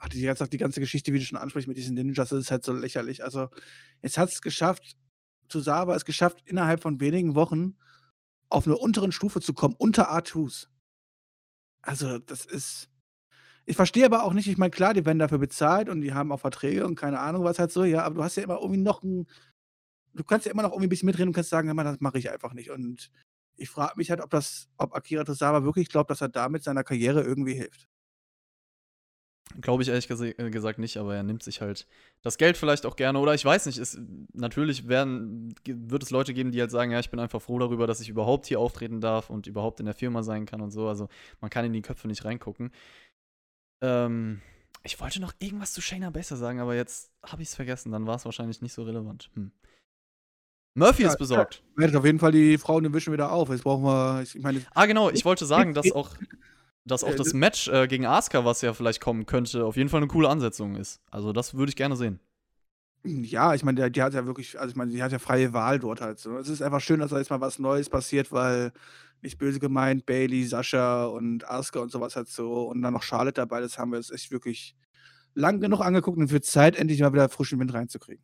Ach, 0.00 0.08
die 0.08 0.22
ganze, 0.22 0.48
die 0.48 0.56
ganze 0.56 0.80
Geschichte, 0.80 1.12
wie 1.12 1.18
du 1.18 1.24
schon 1.26 1.36
ansprichst 1.38 1.68
mit 1.68 1.76
diesen 1.76 1.94
Ninjas, 1.94 2.30
das 2.30 2.38
ist 2.40 2.50
halt 2.50 2.64
so 2.64 2.72
lächerlich. 2.72 3.22
Also, 3.22 3.48
jetzt 4.02 4.16
hat 4.16 4.30
es 4.30 4.40
geschafft, 4.40 4.96
Tosawa 5.48 5.94
es 5.94 6.06
geschafft, 6.06 6.42
innerhalb 6.46 6.80
von 6.82 7.00
wenigen 7.00 7.34
Wochen 7.34 7.76
auf 8.48 8.66
einer 8.66 8.80
unteren 8.80 9.12
Stufe 9.12 9.40
zu 9.40 9.54
kommen, 9.54 9.74
unter 9.78 10.10
R2s. 10.10 10.68
Also, 11.82 12.18
das 12.18 12.46
ist. 12.46 12.88
Ich 13.66 13.76
verstehe 13.76 14.06
aber 14.06 14.24
auch 14.24 14.32
nicht, 14.34 14.48
ich 14.48 14.58
meine, 14.58 14.70
klar, 14.70 14.94
die 14.94 15.06
werden 15.06 15.18
dafür 15.20 15.38
bezahlt 15.38 15.88
und 15.88 16.02
die 16.02 16.14
haben 16.14 16.32
auch 16.32 16.40
Verträge 16.40 16.86
und 16.86 16.96
keine 16.96 17.20
Ahnung, 17.20 17.44
was 17.44 17.58
halt 17.58 17.72
so, 17.72 17.84
ja, 17.84 18.04
aber 18.04 18.16
du 18.16 18.24
hast 18.24 18.36
ja 18.36 18.44
immer 18.44 18.58
irgendwie 18.60 18.80
noch 18.80 19.02
ein. 19.02 19.26
Du 20.14 20.24
kannst 20.24 20.46
ja 20.46 20.52
immer 20.52 20.62
noch 20.62 20.72
irgendwie 20.72 20.86
ein 20.88 20.90
bisschen 20.90 21.06
mitreden 21.06 21.28
und 21.28 21.34
kannst 21.34 21.50
sagen, 21.50 21.74
mal, 21.74 21.84
das 21.84 22.00
mache 22.00 22.18
ich 22.18 22.30
einfach 22.30 22.54
nicht. 22.54 22.70
Und 22.70 23.10
ich 23.56 23.70
frage 23.70 23.94
mich 23.96 24.10
halt, 24.10 24.20
ob 24.22 24.30
das, 24.30 24.68
ob 24.78 24.94
Akira 24.96 25.24
Tosawa 25.24 25.64
wirklich 25.64 25.88
glaubt, 25.88 26.10
dass 26.10 26.20
er 26.22 26.28
damit 26.30 26.64
seiner 26.64 26.84
Karriere 26.84 27.22
irgendwie 27.22 27.54
hilft. 27.54 27.88
Glaube 29.60 29.82
ich 29.82 29.88
ehrlich 29.88 30.08
äh, 30.10 30.50
gesagt 30.50 30.78
nicht, 30.78 30.96
aber 30.96 31.16
er 31.16 31.22
nimmt 31.22 31.42
sich 31.42 31.60
halt 31.60 31.86
das 32.22 32.38
Geld 32.38 32.56
vielleicht 32.56 32.86
auch 32.86 32.96
gerne. 32.96 33.18
Oder 33.18 33.34
ich 33.34 33.44
weiß 33.44 33.66
nicht, 33.66 33.78
es, 33.78 33.98
natürlich 34.32 34.86
werden, 34.86 35.54
wird 35.66 36.02
es 36.02 36.10
Leute 36.10 36.34
geben, 36.34 36.52
die 36.52 36.60
halt 36.60 36.70
sagen, 36.70 36.92
ja, 36.92 37.00
ich 37.00 37.10
bin 37.10 37.18
einfach 37.18 37.42
froh 37.42 37.58
darüber, 37.58 37.86
dass 37.86 38.00
ich 38.00 38.08
überhaupt 38.08 38.46
hier 38.46 38.60
auftreten 38.60 39.00
darf 39.00 39.30
und 39.30 39.46
überhaupt 39.46 39.80
in 39.80 39.86
der 39.86 39.94
Firma 39.94 40.22
sein 40.22 40.46
kann 40.46 40.60
und 40.60 40.70
so. 40.70 40.88
Also 40.88 41.08
man 41.40 41.50
kann 41.50 41.64
in 41.64 41.72
die 41.72 41.82
Köpfe 41.82 42.06
nicht 42.06 42.24
reingucken. 42.24 42.70
Ähm, 43.82 44.40
ich 44.82 45.00
wollte 45.00 45.20
noch 45.20 45.32
irgendwas 45.38 45.72
zu 45.72 45.80
Shayna 45.80 46.10
besser 46.10 46.36
sagen, 46.36 46.60
aber 46.60 46.74
jetzt 46.74 47.10
habe 47.24 47.42
ich 47.42 47.48
es 47.48 47.54
vergessen. 47.54 47.92
Dann 47.92 48.06
war 48.06 48.16
es 48.16 48.24
wahrscheinlich 48.24 48.62
nicht 48.62 48.72
so 48.72 48.82
relevant. 48.82 49.30
Hm. 49.34 49.52
Murphy 50.74 51.02
Ja, 51.02 51.08
ist 51.08 51.18
besorgt. 51.18 51.62
Wertet 51.76 51.96
auf 51.96 52.04
jeden 52.04 52.18
Fall 52.18 52.32
die 52.32 52.56
Frauen 52.56 52.84
Division 52.84 53.12
wieder 53.12 53.32
auf. 53.32 53.50
Jetzt 53.50 53.64
brauchen 53.64 53.84
wir, 53.84 54.22
ich 54.22 54.38
meine, 54.38 54.62
Ah, 54.74 54.86
genau, 54.86 55.10
ich 55.10 55.24
wollte 55.24 55.44
sagen, 55.46 55.74
dass 55.74 55.90
auch, 55.92 56.10
dass 56.84 57.04
auch 57.04 57.14
das 57.14 57.32
Match 57.34 57.68
äh, 57.68 57.86
gegen 57.86 58.06
Asuka, 58.06 58.44
was 58.44 58.62
ja 58.62 58.72
vielleicht 58.74 59.00
kommen 59.00 59.26
könnte, 59.26 59.64
auf 59.64 59.76
jeden 59.76 59.88
Fall 59.88 59.98
eine 60.00 60.08
coole 60.08 60.28
Ansetzung 60.28 60.76
ist. 60.76 61.00
Also 61.10 61.32
das 61.32 61.54
würde 61.54 61.70
ich 61.70 61.76
gerne 61.76 61.96
sehen. 61.96 62.20
Ja, 63.04 63.54
ich 63.54 63.64
meine, 63.64 63.76
der- 63.76 63.90
die 63.90 64.02
hat 64.02 64.12
ja 64.12 64.26
wirklich, 64.26 64.58
also 64.60 64.70
ich 64.70 64.76
meine, 64.76 64.90
die 64.92 65.02
hat 65.02 65.10
ja 65.12 65.18
freie 65.18 65.52
Wahl 65.54 65.78
dort 65.78 66.00
halt 66.02 66.18
so. 66.18 66.36
Es 66.36 66.48
ist 66.48 66.60
einfach 66.60 66.80
schön, 66.80 67.00
dass 67.00 67.10
da 67.10 67.18
jetzt 67.18 67.30
mal 67.30 67.40
was 67.40 67.58
Neues 67.58 67.88
passiert, 67.88 68.30
weil 68.30 68.72
nicht 69.22 69.38
böse 69.38 69.58
gemeint, 69.58 70.04
Bailey, 70.04 70.44
Sascha 70.44 71.06
und 71.06 71.48
Asuka 71.48 71.80
und 71.80 71.90
sowas 71.90 72.16
halt 72.16 72.28
so 72.28 72.64
und 72.68 72.82
dann 72.82 72.92
noch 72.92 73.02
Charlotte 73.02 73.34
dabei, 73.40 73.60
das 73.60 73.78
haben 73.78 73.90
wir 73.92 73.98
jetzt 73.98 74.12
echt 74.12 74.30
wirklich 74.30 74.76
lang 75.34 75.60
genug 75.60 75.80
angeguckt 75.80 76.18
und 76.18 76.30
wird 76.30 76.44
Zeit, 76.44 76.76
endlich 76.76 77.00
mal 77.00 77.12
wieder 77.12 77.28
frischen 77.30 77.58
Wind 77.60 77.72
reinzukriegen. 77.72 78.22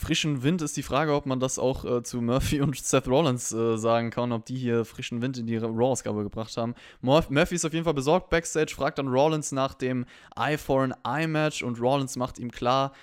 Frischen 0.00 0.42
Wind 0.42 0.62
ist 0.62 0.78
die 0.78 0.82
Frage, 0.82 1.14
ob 1.14 1.26
man 1.26 1.40
das 1.40 1.58
auch 1.58 1.84
äh, 1.84 2.02
zu 2.02 2.22
Murphy 2.22 2.62
und 2.62 2.74
Seth 2.74 3.06
Rollins 3.06 3.52
äh, 3.52 3.76
sagen 3.76 4.08
kann, 4.08 4.32
ob 4.32 4.46
die 4.46 4.56
hier 4.56 4.86
frischen 4.86 5.20
Wind 5.20 5.36
in 5.36 5.46
die 5.46 5.58
Raw-Ausgabe 5.58 6.22
gebracht 6.22 6.56
haben. 6.56 6.74
Murph 7.02 7.28
Murphy 7.28 7.56
ist 7.56 7.66
auf 7.66 7.74
jeden 7.74 7.84
Fall 7.84 7.92
besorgt 7.92 8.30
backstage, 8.30 8.74
fragt 8.74 8.96
dann 8.96 9.08
Rollins 9.08 9.52
nach 9.52 9.74
dem 9.74 10.06
Eye 10.34 10.56
for 10.56 10.84
an 10.84 10.94
Eye 11.04 11.26
Match 11.26 11.62
und 11.62 11.78
Rollins 11.78 12.16
macht 12.16 12.38
ihm 12.38 12.50
klar, 12.50 12.94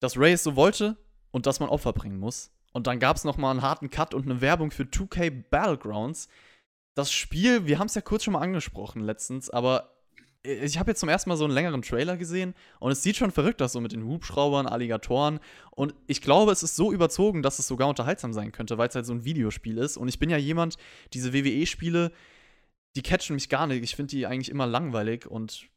dass 0.00 0.18
Ray 0.18 0.32
es 0.32 0.42
so 0.42 0.56
wollte 0.56 0.98
und 1.30 1.46
dass 1.46 1.58
man 1.58 1.70
Opfer 1.70 1.94
bringen 1.94 2.20
muss. 2.20 2.50
Und 2.74 2.86
dann 2.86 2.98
gab 2.98 3.16
es 3.16 3.24
nochmal 3.24 3.52
einen 3.52 3.62
harten 3.62 3.88
Cut 3.88 4.12
und 4.12 4.26
eine 4.26 4.42
Werbung 4.42 4.72
für 4.72 4.82
2K 4.82 5.44
Battlegrounds. 5.48 6.28
Das 6.94 7.10
Spiel, 7.10 7.66
wir 7.66 7.78
haben 7.78 7.86
es 7.86 7.94
ja 7.94 8.02
kurz 8.02 8.24
schon 8.24 8.34
mal 8.34 8.42
angesprochen 8.42 9.00
letztens, 9.00 9.48
aber 9.48 9.99
ich 10.42 10.78
habe 10.78 10.90
jetzt 10.90 11.00
zum 11.00 11.08
ersten 11.08 11.28
Mal 11.28 11.36
so 11.36 11.44
einen 11.44 11.52
längeren 11.52 11.82
Trailer 11.82 12.16
gesehen 12.16 12.54
und 12.78 12.90
es 12.92 13.02
sieht 13.02 13.16
schon 13.16 13.30
verrückt 13.30 13.60
aus, 13.60 13.72
so 13.72 13.80
mit 13.80 13.92
den 13.92 14.04
Hubschraubern, 14.04 14.66
Alligatoren. 14.66 15.38
Und 15.70 15.94
ich 16.06 16.22
glaube, 16.22 16.52
es 16.52 16.62
ist 16.62 16.76
so 16.76 16.92
überzogen, 16.92 17.42
dass 17.42 17.58
es 17.58 17.66
sogar 17.66 17.88
unterhaltsam 17.88 18.32
sein 18.32 18.50
könnte, 18.50 18.78
weil 18.78 18.88
es 18.88 18.94
halt 18.94 19.04
so 19.04 19.12
ein 19.12 19.24
Videospiel 19.24 19.76
ist. 19.76 19.98
Und 19.98 20.08
ich 20.08 20.18
bin 20.18 20.30
ja 20.30 20.38
jemand, 20.38 20.76
diese 21.12 21.34
WWE-Spiele, 21.34 22.10
die 22.96 23.02
catchen 23.02 23.34
mich 23.34 23.50
gar 23.50 23.66
nicht. 23.66 23.82
Ich 23.82 23.96
finde 23.96 24.10
die 24.10 24.26
eigentlich 24.26 24.50
immer 24.50 24.66
langweilig 24.66 25.26
und 25.26 25.68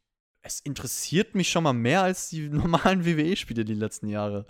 es 0.42 0.60
interessiert 0.60 1.34
mich 1.34 1.50
schon 1.50 1.64
mal 1.64 1.74
mehr 1.74 2.02
als 2.02 2.30
die 2.30 2.48
normalen 2.48 3.04
WWE-Spiele 3.04 3.64
die 3.64 3.74
letzten 3.74 4.08
Jahre. 4.08 4.46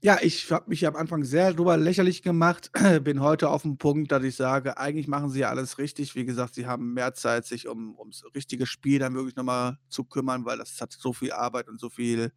Ja, 0.00 0.18
ich 0.22 0.52
habe 0.52 0.68
mich 0.68 0.86
am 0.86 0.94
Anfang 0.94 1.24
sehr 1.24 1.52
drüber 1.52 1.76
lächerlich 1.76 2.22
gemacht, 2.22 2.70
bin 3.02 3.20
heute 3.20 3.48
auf 3.48 3.62
dem 3.62 3.78
Punkt, 3.78 4.12
dass 4.12 4.22
ich 4.22 4.36
sage, 4.36 4.78
eigentlich 4.78 5.08
machen 5.08 5.28
sie 5.28 5.40
ja 5.40 5.48
alles 5.48 5.78
richtig. 5.78 6.14
Wie 6.14 6.24
gesagt, 6.24 6.54
sie 6.54 6.68
haben 6.68 6.94
mehr 6.94 7.14
Zeit, 7.14 7.46
sich 7.46 7.66
um 7.66 7.98
ums 7.98 8.24
richtige 8.32 8.64
Spiel 8.66 9.00
dann 9.00 9.14
wirklich 9.14 9.34
nochmal 9.34 9.78
zu 9.88 10.04
kümmern, 10.04 10.44
weil 10.44 10.56
das 10.58 10.80
hat 10.80 10.92
so 10.92 11.12
viel 11.12 11.32
Arbeit 11.32 11.68
und 11.68 11.80
so 11.80 11.88
viel 11.90 12.30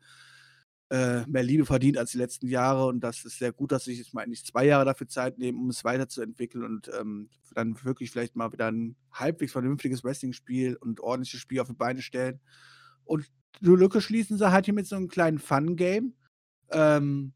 äh, 0.89 1.23
mehr 1.27 1.43
Liebe 1.43 1.67
verdient 1.67 1.99
als 1.99 2.11
die 2.11 2.17
letzten 2.17 2.47
Jahre. 2.47 2.87
Und 2.87 3.01
das 3.01 3.23
ist 3.25 3.37
sehr 3.37 3.53
gut, 3.53 3.71
dass 3.71 3.83
sie 3.83 3.93
jetzt 3.93 4.11
mal 4.15 4.23
eigentlich 4.23 4.43
zwei 4.43 4.65
Jahre 4.65 4.85
dafür 4.85 5.07
Zeit 5.07 5.37
nehmen, 5.37 5.59
um 5.59 5.69
es 5.69 5.83
weiterzuentwickeln 5.83 6.65
und 6.65 6.89
ähm, 6.99 7.29
dann 7.53 7.77
wirklich 7.83 8.09
vielleicht 8.09 8.35
mal 8.35 8.51
wieder 8.51 8.71
ein 8.71 8.95
halbwegs 9.13 9.51
vernünftiges 9.51 10.03
Wrestling-Spiel 10.03 10.77
und 10.77 10.99
ordentliches 10.99 11.39
Spiel 11.39 11.59
auf 11.59 11.67
die 11.67 11.75
Beine 11.75 12.01
stellen. 12.01 12.39
Und 13.03 13.27
die 13.59 13.67
Lücke 13.67 14.01
schließen 14.01 14.39
sie 14.39 14.51
halt 14.51 14.65
hier 14.65 14.73
mit 14.73 14.87
so 14.87 14.95
einem 14.95 15.09
kleinen 15.09 15.37
Fun-Game. 15.37 16.15
Ähm, 16.71 17.33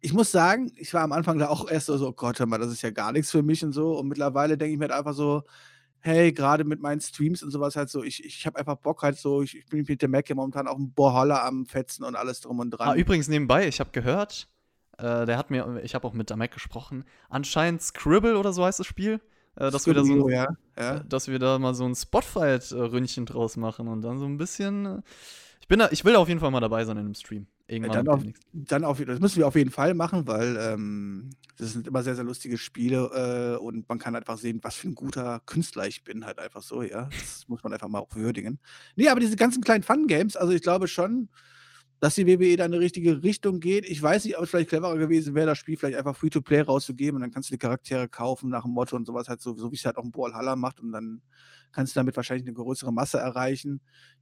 ich 0.00 0.12
muss 0.12 0.30
sagen, 0.32 0.72
ich 0.76 0.94
war 0.94 1.02
am 1.02 1.12
Anfang 1.12 1.38
da 1.38 1.48
auch 1.48 1.68
erst 1.70 1.86
so, 1.86 1.94
„Oh 2.08 2.12
Gott, 2.12 2.38
hör 2.38 2.46
mal, 2.46 2.58
das 2.58 2.72
ist 2.72 2.82
ja 2.82 2.90
gar 2.90 3.12
nichts 3.12 3.30
für 3.30 3.42
mich“ 3.42 3.64
und 3.64 3.72
so. 3.72 3.98
Und 3.98 4.08
mittlerweile 4.08 4.58
denke 4.58 4.72
ich 4.74 4.78
mir 4.78 4.84
halt 4.86 4.92
einfach 4.92 5.14
so: 5.14 5.42
„Hey, 6.00 6.32
gerade 6.32 6.64
mit 6.64 6.80
meinen 6.80 7.00
Streams 7.02 7.42
und 7.42 7.50
sowas 7.52 7.76
halt 7.76 7.90
so, 7.90 8.04
ich 8.04 8.24
ich 8.24 8.46
habe 8.46 8.58
einfach 8.58 8.76
Bock 8.76 9.02
halt 9.02 9.18
so 9.18 9.42
ich 9.42 9.56
ich 9.58 9.66
bin 9.66 9.84
mit 9.88 10.02
der 10.02 10.08
Mac 10.10 10.28
momentan 10.34 10.68
auf'm 10.68 10.94
Brawlhalla 10.94 11.46
am 11.46 11.66
Fetzen 11.66 12.04
und 12.04 12.16
alles 12.16 12.40
drum 12.42 12.60
und 12.60 12.70
Ah, 12.82 12.94
dran.“ 12.94 12.94
übrigens 12.94 13.28
nebenbei, 13.28 13.66
ich 13.66 13.80
habe 13.80 13.90
gehört, 13.90 14.48
äh, 14.98 15.26
der 15.26 15.36
hat 15.36 15.50
mir 15.50 15.80
ich 15.82 15.94
habe 15.94 16.06
auch 16.06 16.12
mit 16.12 16.30
der 16.30 16.36
Mac 16.36 16.52
gesprochen, 16.52 17.04
anscheinend 17.28 17.82
Scribble 17.82 18.38
oder 18.38 18.52
so 18.52 18.64
heißt 18.64 18.78
das 18.78 18.86
Spiel, 18.86 19.20
äh, 19.56 19.70
dass 19.70 19.86
wir 19.86 19.94
da 19.94 20.04
so 20.04 20.28
ja, 20.28 20.46
ja. 20.76 20.98
äh, 20.98 21.00
dass 21.04 21.26
wir 21.28 21.38
da 21.40 21.58
mal 21.58 21.74
so 21.74 21.84
'n 21.84 21.94
Spotfight, 21.96 22.70
äh, 22.72 22.76
Ründchen 22.80 23.26
draus 23.26 23.56
machen 23.56 23.88
und 23.88 24.02
dann 24.02 24.18
so 24.18 24.26
'n 24.26 24.38
bisschen 24.38 24.86
äh, 24.86 25.02
ich 25.68 25.70
bin 25.70 25.78
da 25.80 25.88
ich 25.90 26.02
will 26.06 26.14
da 26.14 26.18
auf 26.18 26.28
jeden 26.28 26.40
Fall 26.40 26.50
mal 26.50 26.60
dabei 26.60 26.84
sein 26.86 26.96
in 26.96 27.04
'nem 27.04 27.14
Stream. 27.14 27.46
Irgendwann 27.66 27.92
dann 27.92 28.08
auf 28.08 28.22
dann 28.52 28.84
auf 28.84 29.00
das 29.04 29.20
müssen 29.20 29.38
wir 29.38 29.46
auf 29.46 29.54
jeden 29.54 29.70
Fall 29.70 29.94
machen, 29.94 30.26
weil, 30.26 30.56
ähm, 30.58 31.30
das 31.58 31.72
sind 31.72 31.86
immer 31.86 32.02
sehr, 32.02 32.14
sehr 32.16 32.24
lustige 32.24 32.58
Spiele, 32.58 33.54
äh, 33.56 33.62
und 33.62 33.88
man 33.88 33.98
kann 33.98 34.16
einfach 34.16 34.36
sehen, 34.38 34.58
was 34.62 34.74
für 34.76 34.88
'n 34.88 34.94
guter 34.96 35.40
Künstler 35.46 35.86
ich 35.86 36.02
bin 36.02 36.24
halt 36.26 36.38
einfach 36.40 36.62
so, 36.62 36.82
ja. 36.82 37.08
Das 37.16 37.44
muss 37.46 37.62
man 37.62 37.72
einfach 37.72 37.88
mal 37.88 38.00
auch 38.00 38.14
würdigen. 38.16 38.58
Ne, 38.96 39.08
aber 39.08 39.20
diese 39.20 39.36
ganzen 39.36 39.62
kleinen 39.62 39.84
Fun-Games, 39.84 40.36
also, 40.36 40.52
ich 40.52 40.62
glaube 40.62 40.88
schon, 40.88 41.28
dass 42.00 42.14
die 42.16 42.26
WWE 42.26 42.56
da 42.56 42.64
in 42.66 42.72
'ne 42.72 42.80
richtige 42.80 43.22
Richtung 43.22 43.60
geht. 43.60 43.84
Ich 43.88 44.02
weiß 44.02 44.24
nicht, 44.24 44.36
ob 44.38 44.44
es 44.44 44.50
vielleicht 44.50 44.70
cleverer 44.70 44.96
gewesen 44.98 45.34
wäre, 45.34 45.46
das 45.46 45.58
Spiel 45.58 45.76
vielleicht 45.76 45.98
einfach 45.98 46.16
Free 46.16 46.30
to 46.30 46.42
Play 46.42 46.60
rauszugeben 46.62 47.16
und 47.16 47.22
dann 47.22 47.30
kannst 47.32 47.50
du 47.50 47.54
die 47.54 47.58
Charaktere 47.58 48.08
kaufen 48.08 48.50
nach 48.50 48.62
dem 48.64 48.72
Motto 48.72 48.96
und 48.96 49.06
sowas 49.06 49.28
halt 49.28 49.40
so 49.40 49.56
so 49.56 49.70
wie 49.72 49.76
es 49.76 49.84
halt 49.84 49.96
auch 49.98 50.04
'n 50.04 50.10
Brawlhalla 50.12 50.56
macht 50.56 50.80
und 50.80 50.92
dann 50.92 51.22
kannst 51.72 51.94
du 51.96 52.00
damit 52.00 52.16
wahrscheinlich 52.16 52.46
'ne 52.46 52.52
größere 52.54 52.92
Masse 52.92 53.18
erreichen. 53.18 53.80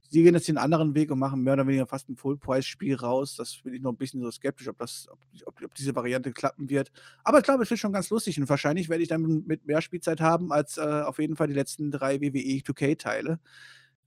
Sie 0.09 0.23
gehen 0.23 0.35
jetzt 0.35 0.47
den 0.47 0.57
anderen 0.57 0.95
Weg 0.95 1.11
und 1.11 1.19
machen 1.19 1.41
mehr 1.43 1.53
oder 1.53 1.67
weniger 1.67 1.87
fast 1.87 2.09
'n 2.09 2.15
Full-Price-Spiel 2.17 2.95
raus. 2.95 3.35
Das 3.37 3.59
bin 3.63 3.73
ich 3.73 3.81
noch 3.81 3.91
'n 3.93 3.97
bisschen 3.97 4.21
so 4.21 4.31
skeptisch, 4.31 4.67
ob 4.69 4.77
das 4.79 5.07
ob 5.11 5.19
ob 5.45 5.61
ob 5.63 5.75
diese 5.75 5.95
Variante 5.95 6.31
klappen 6.33 6.69
wird. 6.69 6.91
Aber 7.23 7.39
ich 7.39 7.43
glaube, 7.45 7.63
es 7.63 7.69
wird 7.69 7.79
schon 7.79 7.93
ganz 7.93 8.09
lustig 8.09 8.39
und 8.39 8.49
wahrscheinlich 8.49 8.89
werde 8.89 9.03
ich 9.03 9.09
dann 9.09 9.43
mit 9.47 9.65
mehr 9.67 9.81
Spielzeit 9.81 10.21
haben 10.21 10.51
als, 10.53 10.77
äh, 10.77 10.81
auf 10.81 11.19
jeden 11.19 11.35
Fall 11.35 11.47
die 11.47 11.53
letzten 11.55 11.91
3 11.91 12.21
WWE 12.21 12.63
2K-Teile. 12.63 13.39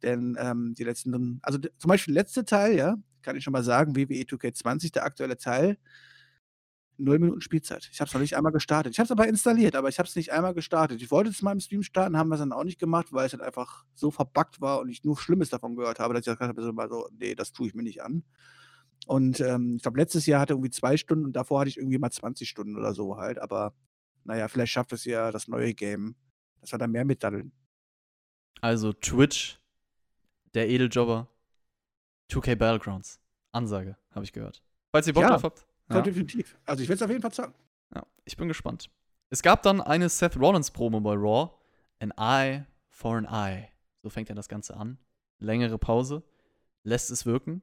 Denn, 0.02 0.36
ähm, 0.40 0.74
die 0.78 0.84
letzten 0.84 1.40
also, 1.42 1.58
zum 1.78 1.88
Beispiel 1.88 2.14
der 2.14 2.22
letzte 2.24 2.44
Teil, 2.46 2.76
ja, 2.76 2.96
kann 3.22 3.36
ich 3.36 3.44
schon 3.44 3.52
mal 3.52 3.64
sagen, 3.64 3.96
WWE 3.96 4.26
2K20, 4.26 4.92
der 4.92 5.04
aktuelle 5.04 5.36
Teil 5.38 5.78
0 7.00 7.18
Minuten 7.18 7.40
Spielzeit. 7.40 7.88
Ich 7.92 8.00
habe 8.00 8.08
es 8.08 8.14
noch 8.14 8.20
nicht 8.20 8.36
einmal 8.36 8.52
gestartet. 8.52 8.92
Ich 8.92 8.98
habe 8.98 9.06
es 9.06 9.10
aber 9.10 9.26
installiert, 9.28 9.76
aber 9.76 9.88
ich 9.88 9.98
habe 9.98 10.08
es 10.08 10.16
nicht 10.16 10.32
einmal 10.32 10.54
gestartet. 10.54 11.02
Ich 11.02 11.10
wollte 11.10 11.30
es 11.30 11.42
mal 11.42 11.52
im 11.52 11.60
Stream 11.60 11.82
starten, 11.82 12.16
haben 12.16 12.28
wir's 12.30 12.40
dann 12.40 12.52
auch 12.52 12.64
nicht 12.64 12.78
gemacht, 12.78 13.12
weil 13.12 13.26
es 13.26 13.32
halt 13.32 13.42
einfach 13.42 13.84
so 13.94 14.10
verbuggt 14.10 14.60
war 14.60 14.80
und 14.80 14.88
ich 14.88 15.04
nur 15.04 15.18
Schlimmes 15.18 15.50
davon 15.50 15.76
gehört 15.76 15.98
habe, 16.00 16.14
dass 16.14 16.20
ich 16.22 16.26
gesagt 16.26 16.40
habe, 16.42 16.62
so 16.62 16.72
mal 16.72 16.88
so: 16.88 17.08
„Ne, 17.18 17.34
das 17.34 17.52
tue 17.52 17.68
ich 17.68 17.74
mir 17.74 17.82
nicht 17.82 18.02
an.“ 18.02 18.24
Und, 19.06 19.40
ähm, 19.40 19.76
ich 19.76 19.82
glaube, 19.82 19.98
letztes 19.98 20.26
Jahr 20.26 20.40
hatte 20.40 20.54
irgendwie 20.54 20.70
2 20.70 20.96
Stunden 20.96 21.24
und 21.24 21.34
davor 21.34 21.60
hatte 21.60 21.70
ich 21.70 21.78
irgendwie 21.78 21.98
mal 21.98 22.10
20 22.10 22.48
Stunden 22.48 22.76
oder 22.76 22.94
so 22.94 23.16
halt, 23.16 23.38
aber 23.40 23.74
na 24.24 24.36
ja, 24.36 24.48
vielleicht 24.48 24.72
schafft 24.72 24.92
es 24.92 25.04
ja 25.04 25.30
das 25.32 25.48
neue 25.48 25.74
Game, 25.74 26.16
dass 26.60 26.72
wir 26.72 26.78
da 26.78 26.86
mehr 26.86 27.04
mit 27.04 27.22
daddeln. 27.24 27.52
Also, 28.62 28.92
Twitch, 28.92 29.58
der 30.54 30.68
Edeljobber, 30.70 31.28
2K 32.28 32.56
Battlegrounds. 32.56 33.20
Ansage, 33.52 33.96
habe 34.12 34.24
ich 34.24 34.32
gehört. 34.32 34.62
Falls 34.92 35.06
ihr 35.06 35.14
Bock 35.14 35.22
Ja, 35.22 35.28
drauf 35.28 35.44
habt. 35.44 35.66
Ja, 35.90 36.02
definitiv. 36.02 36.56
Also, 36.66 36.82
ich 36.82 36.88
werde 36.88 36.96
es 36.96 37.02
auf 37.02 37.10
jeden 37.10 37.22
Fall 37.22 37.32
zocken. 37.32 37.54
Ja, 37.94 38.06
ich 38.24 38.36
bin 38.36 38.48
gespannt. 38.48 38.90
Es 39.30 39.42
gab 39.42 39.62
dann 39.62 39.80
eine 39.80 40.08
Seth 40.08 40.36
Rollins 40.36 40.70
Promo 40.70 41.00
bei 41.00 41.14
Raw. 41.14 41.50
An 42.00 42.12
Eye 42.16 42.64
for 42.88 43.16
an 43.16 43.26
Eye. 43.26 43.68
So 44.02 44.10
fängt 44.10 44.28
ja 44.28 44.34
das 44.34 44.48
Ganze 44.48 44.76
an. 44.76 44.98
Längere 45.38 45.78
Pause. 45.78 46.22
Lässt 46.82 47.10
es 47.10 47.26
wirken. 47.26 47.62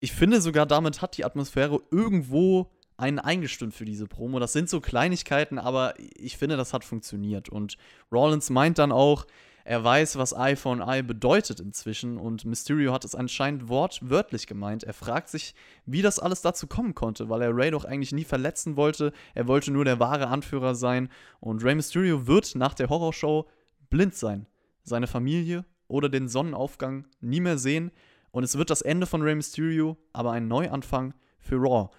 Ich 0.00 0.12
finde 0.12 0.40
sogar, 0.40 0.66
damit 0.66 1.02
hat 1.02 1.16
die 1.16 1.24
Atmosphäre 1.24 1.80
irgendwo 1.90 2.70
einen 2.96 3.18
eingestimmt 3.18 3.74
für 3.74 3.84
diese 3.84 4.06
Promo. 4.06 4.40
Das 4.40 4.52
sind 4.52 4.68
so 4.68 4.80
Kleinigkeiten, 4.80 5.58
aber 5.58 5.94
ich 5.98 6.36
finde, 6.36 6.56
das 6.56 6.72
hat 6.72 6.84
funktioniert. 6.84 7.48
Und 7.48 7.76
Rollins 8.12 8.50
meint 8.50 8.78
dann 8.78 8.92
auch, 8.92 9.26
er 9.68 9.84
weiß, 9.84 10.16
was 10.16 10.32
Eye 10.32 10.56
for 10.56 10.72
an 10.72 10.80
Eye 10.80 11.02
bedeutet 11.02 11.60
inzwischen. 11.60 12.16
Und 12.16 12.46
Mysterio 12.46 12.90
hat 12.90 13.04
es 13.04 13.14
anscheinend 13.14 13.68
wortwörtlich 13.68 14.46
gemeint. 14.46 14.82
Er 14.82 14.94
fragt 14.94 15.28
sich, 15.28 15.54
wie 15.84 16.00
das 16.00 16.18
alles 16.18 16.40
dazu 16.40 16.66
kommen 16.66 16.94
konnte, 16.94 17.28
weil 17.28 17.42
er 17.42 17.54
Ray 17.54 17.70
doch 17.70 17.84
eigentlich 17.84 18.12
nie 18.12 18.24
verletzen 18.24 18.78
wollte. 18.78 19.12
Er 19.34 19.46
wollte 19.46 19.70
nur 19.70 19.84
der 19.84 20.00
wahre 20.00 20.28
Anführer 20.28 20.74
sein. 20.74 21.10
Und 21.40 21.62
Rey 21.62 21.74
Mysterio 21.74 22.26
wird 22.26 22.54
nach 22.54 22.72
der 22.72 22.88
Horrorshow 22.88 23.46
blind 23.90 24.14
sein. 24.14 24.46
Seine 24.84 25.06
Familie 25.06 25.66
oder 25.86 26.08
den 26.08 26.28
Sonnenaufgang 26.28 27.06
nie 27.20 27.40
mehr 27.40 27.58
sehen. 27.58 27.90
Und 28.30 28.44
es 28.44 28.56
wird 28.56 28.70
das 28.70 28.80
Ende 28.80 29.04
von 29.04 29.20
Rey 29.20 29.34
Mysterio, 29.34 29.98
aber 30.14 30.32
ein 30.32 30.48
Neuanfang 30.48 31.12
für 31.40 31.56
Raw. 31.56 31.90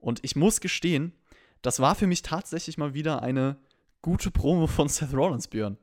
Und 0.00 0.24
ich 0.24 0.34
muss 0.34 0.62
gestehen, 0.62 1.12
das 1.60 1.78
war 1.78 1.94
für 1.94 2.06
mich 2.06 2.22
tatsächlich 2.22 2.78
mal 2.78 2.94
wieder 2.94 3.22
eine 3.22 3.58
gute 4.00 4.30
Promo 4.30 4.66
von 4.66 4.88
Seth 4.88 5.12
Rollins, 5.12 5.48
Björn. 5.48 5.76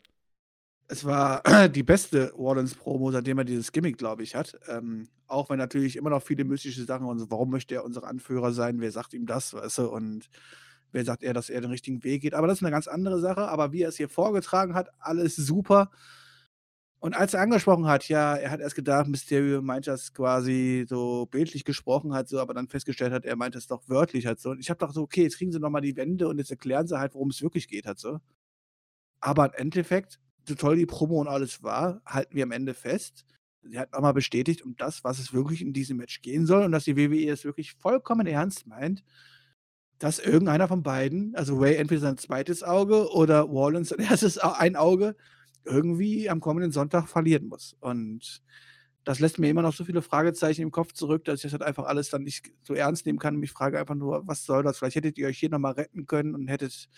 Es 0.87 1.03
war 1.05 1.41
die 1.69 1.83
beste 1.83 2.31
Rollins-Promo, 2.33 3.11
seitdem 3.11 3.39
er 3.39 3.43
dieses 3.45 3.71
Gimmick, 3.71 3.97
glaube 3.97 4.23
ich, 4.23 4.35
hat. 4.35 4.57
Ähm, 4.67 5.07
auch 5.27 5.49
wenn 5.49 5.57
natürlich 5.57 5.95
immer 5.95 6.11
noch 6.11 6.21
viele 6.21 6.43
mystische 6.43 6.83
Sachen 6.85 7.07
und 7.07 7.17
so, 7.19 7.31
warum 7.31 7.49
möchte 7.49 7.75
er 7.75 7.83
unser 7.85 8.03
Anführer 8.03 8.51
sein? 8.53 8.79
Wer 8.81 8.91
sagt 8.91 9.13
ihm 9.13 9.25
das, 9.25 9.53
weißt 9.53 9.79
du? 9.79 9.89
Und 9.89 10.29
wer 10.91 11.03
sagt 11.05 11.23
er, 11.23 11.33
dass 11.33 11.49
er 11.49 11.61
den 11.61 11.71
richtigen 11.71 12.03
Weg 12.03 12.21
geht? 12.21 12.35
Aber 12.35 12.47
das 12.47 12.59
ist 12.59 12.63
eine 12.63 12.71
ganz 12.71 12.87
andere 12.87 13.19
Sache. 13.19 13.47
Aber 13.47 13.71
wie 13.71 13.81
er 13.81 13.89
es 13.89 13.97
hier 13.97 14.09
vorgetragen 14.09 14.75
hat, 14.75 14.89
alles 14.99 15.35
super. 15.35 15.89
Und 16.99 17.13
als 17.13 17.33
er 17.35 17.41
angesprochen 17.41 17.85
hat, 17.87 18.07
ja, 18.09 18.35
er 18.35 18.49
hat 18.49 18.59
erst 18.61 18.75
gedacht, 18.75 19.07
Mysterio 19.07 19.61
meint 19.61 19.85
das 19.85 20.13
quasi 20.13 20.85
so 20.89 21.27
bildlich 21.27 21.63
gesprochen 21.63 22.13
halt 22.13 22.27
so, 22.27 22.39
aber 22.39 22.53
dann 22.55 22.67
festgestellt 22.67 23.13
hat, 23.13 23.25
er 23.25 23.35
meint 23.35 23.53
das 23.55 23.67
doch 23.67 23.83
wörtlich 23.87 24.25
halt 24.25 24.39
so. 24.39 24.49
Und 24.51 24.59
ich 24.59 24.69
habe 24.69 24.79
gedacht 24.79 24.95
so: 24.95 25.03
„Okay, 25.03 25.23
jetzt 25.23 25.37
kriegen 25.37 25.51
sie 25.51 25.59
noch 25.59 25.69
mal 25.69 25.81
die 25.81 25.95
Wende 25.97 26.27
und 26.27 26.39
jetzt 26.39 26.49
erklären 26.51 26.87
sie 26.87 26.97
halt, 26.99 27.13
worum 27.13 27.29
es 27.29 27.41
wirklich 27.43 27.67
geht 27.67 27.85
halt 27.85 27.99
so.“ 27.99 28.19
Aber 29.19 29.45
im 29.47 29.53
Endeffekt, 29.55 30.19
so 30.47 30.55
toll 30.55 30.77
die 30.77 30.85
Promo 30.85 31.19
und 31.21 31.27
alles 31.27 31.63
war, 31.63 32.01
halten 32.05 32.35
wir 32.35 32.43
am 32.43 32.51
Ende 32.51 32.73
fest, 32.73 33.25
sie 33.63 33.79
hat 33.79 33.91
noch 33.93 34.01
mal 34.01 34.13
bestätigt, 34.13 34.61
um 34.63 34.75
das, 34.77 35.03
was 35.03 35.19
es 35.19 35.33
wirklich 35.33 35.61
in 35.61 35.73
diesem 35.73 35.97
Match 35.97 36.21
gehen 36.21 36.45
soll 36.45 36.63
und 36.63 36.71
dass 36.71 36.85
die 36.85 36.95
WWE 36.97 37.31
es 37.31 37.45
wirklich 37.45 37.73
vollkommen 37.73 38.27
ernst 38.27 38.67
meint, 38.67 39.03
dass 39.99 40.19
irgendeiner 40.19 40.67
von 40.67 40.83
beiden, 40.83 41.35
also 41.35 41.57
Ray 41.57 41.75
entweder 41.75 42.01
sein 42.01 42.17
zweites 42.17 42.63
Auge 42.63 43.11
oder 43.13 43.41
Rollins 43.41 43.89
sein 43.89 43.99
erstes 44.09 44.37
ein 44.37 44.75
Auge, 44.75 45.15
irgendwie 45.63 46.29
am 46.29 46.41
kommenden 46.41 46.71
Sonntag 46.71 47.07
verlieren 47.07 47.47
muss. 47.47 47.75
Und 47.79 48.43
das 49.03 49.19
lässt 49.19 49.39
mir 49.39 49.49
immer 49.49 49.61
noch 49.61 49.73
so 49.73 49.85
viele 49.85 50.01
Fragezeichen 50.01 50.61
im 50.63 50.71
Kopf 50.71 50.93
zurück, 50.93 51.25
dass 51.25 51.37
ich 51.37 51.43
das 51.43 51.53
halt 51.53 51.63
einfach 51.63 51.85
alles 51.85 52.09
dann 52.09 52.23
nicht 52.23 52.51
so 52.63 52.73
ernst 52.73 53.05
nehmen 53.05 53.19
kann 53.19 53.35
und 53.35 53.39
mich 53.41 53.51
frage 53.51 53.79
einfach 53.79 53.95
nur: 53.95 54.27
„Was 54.27 54.45
soll 54.45 54.63
das? 54.63 54.77
Vielleicht 54.79 54.97
hättet 54.97 55.17
ihr 55.17 55.27
euch 55.27 55.39
hier 55.39 55.49
noch 55.49 55.59
mal 55.59 55.71
retten 55.73 56.05
können 56.07 56.35
und 56.35 56.47
hättet, 56.47 56.89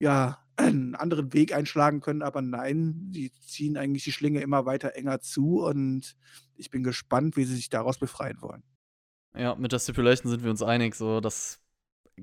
ja, 0.00 0.38
einen 0.56 0.94
anderen 0.94 1.32
Weg 1.32 1.54
einschlagen 1.54 2.00
können.“ 2.00 2.22
Aber 2.22 2.42
nein, 2.42 3.12
die 3.12 3.32
ziehen 3.46 3.76
eigentlich 3.76 4.04
die 4.04 4.12
Schlinge 4.12 4.40
immer 4.40 4.66
weiter 4.66 4.94
enger 4.94 5.20
zu 5.20 5.64
und 5.64 6.16
ich 6.56 6.70
bin 6.70 6.82
gespannt, 6.82 7.36
wie 7.36 7.44
sie 7.44 7.56
sich 7.56 7.68
daraus 7.68 7.98
befreien 7.98 8.40
wollen. 8.40 8.62
Ja, 9.36 9.54
mit 9.54 9.72
der 9.72 9.78
Stipulation 9.78 10.30
sind 10.30 10.42
wir 10.42 10.50
uns 10.50 10.62
einig, 10.62 10.94
so 10.94 11.20
das 11.20 11.60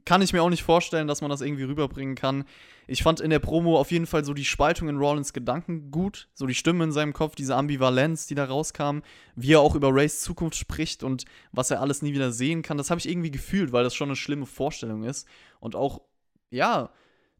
kann 0.05 0.21
ich 0.23 0.33
mir 0.33 0.41
auch 0.41 0.49
nicht 0.49 0.63
vorstellen, 0.63 1.07
dass 1.07 1.21
man 1.21 1.29
das 1.29 1.41
irgendwie 1.41 1.63
rüberbringen 1.63 2.15
kann. 2.15 2.45
Ich 2.87 3.03
fand 3.03 3.19
in 3.19 3.29
der 3.29 3.39
Promo 3.39 3.77
auf 3.77 3.91
jeden 3.91 4.07
Fall 4.07 4.25
so 4.25 4.33
die 4.33 4.45
Spaltung 4.45 4.89
in 4.89 4.97
Rollins 4.97 5.33
Gedanken 5.33 5.91
gut, 5.91 6.29
so 6.33 6.47
die 6.47 6.55
Stimme 6.55 6.83
in 6.83 6.91
seinem 6.91 7.13
Kopf, 7.13 7.35
diese 7.35 7.55
Ambivalenz, 7.55 8.25
die 8.25 8.35
da 8.35 8.45
rauskam, 8.45 8.99
wie 9.35 9.53
er 9.53 9.59
auch 9.59 9.75
über 9.75 9.93
Rays 9.93 10.21
Zukunft 10.21 10.57
spricht 10.57 11.03
und 11.03 11.25
was 11.51 11.69
er 11.69 11.79
alles 11.79 12.01
nie 12.01 12.13
wieder 12.13 12.31
sehen 12.31 12.63
kann. 12.63 12.77
Das 12.77 12.89
habe 12.89 12.99
ich 12.99 13.07
irgendwie 13.07 13.31
gefühlt, 13.31 13.71
weil 13.71 13.83
das 13.83 13.93
schon 13.93 14.09
eine 14.09 14.15
schlimme 14.15 14.47
Vorstellung 14.47 15.03
ist 15.03 15.27
und 15.59 15.75
auch 15.75 16.01
ja, 16.49 16.91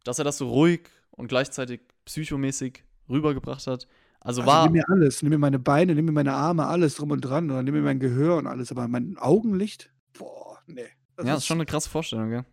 dass 0.04 0.20
er 0.20 0.26
das 0.26 0.38
so 0.38 0.50
ruhig 0.50 0.90
und 1.12 1.28
gleichzeitig 1.28 1.82
psychomäßig 2.06 2.84
rübergebracht 3.10 3.68
hat. 3.68 3.88
Also, 4.20 4.42
Also, 4.42 4.46
war 4.46 4.64
nimm 4.66 4.74
mir 4.74 4.90
alles. 4.90 5.22
Nimm 5.22 5.32
mir 5.32 5.38
meine 5.38 5.60
Beine, 5.60 5.96
nimm 5.96 6.06
mir 6.06 6.12
meine 6.12 6.34
Arme, 6.34 6.66
alles 6.66 6.96
drum 6.96 7.12
und 7.12 7.22
dran 7.22 7.52
oder 7.52 7.62
nimm 7.62 7.74
mir 7.74 7.82
mein 7.82 8.00
Gehör 8.00 8.38
und 8.38 8.48
alles, 8.48 8.72
aber 8.72 8.88
mein 8.88 9.18
Augenlicht? 9.18 9.92
Boah, 10.14 10.60
ne. 10.66 10.88
Das 11.16 11.28
ja, 11.28 11.34
ist 11.34 11.40
ist 11.40 11.46
schon 11.48 11.58
eine 11.58 11.66
krasse 11.66 11.90
Vorstellung, 11.90 12.30
gell? 12.30 12.46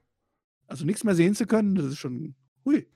also, 0.67 0.85
nix 0.85 1.05
mehr 1.05 1.15
sehen 1.15 1.35
zu 1.35 1.47
können, 1.47 1.75
das 1.75 1.87
ist 1.87 1.99
schon 1.99 2.35
hui. 2.65 2.87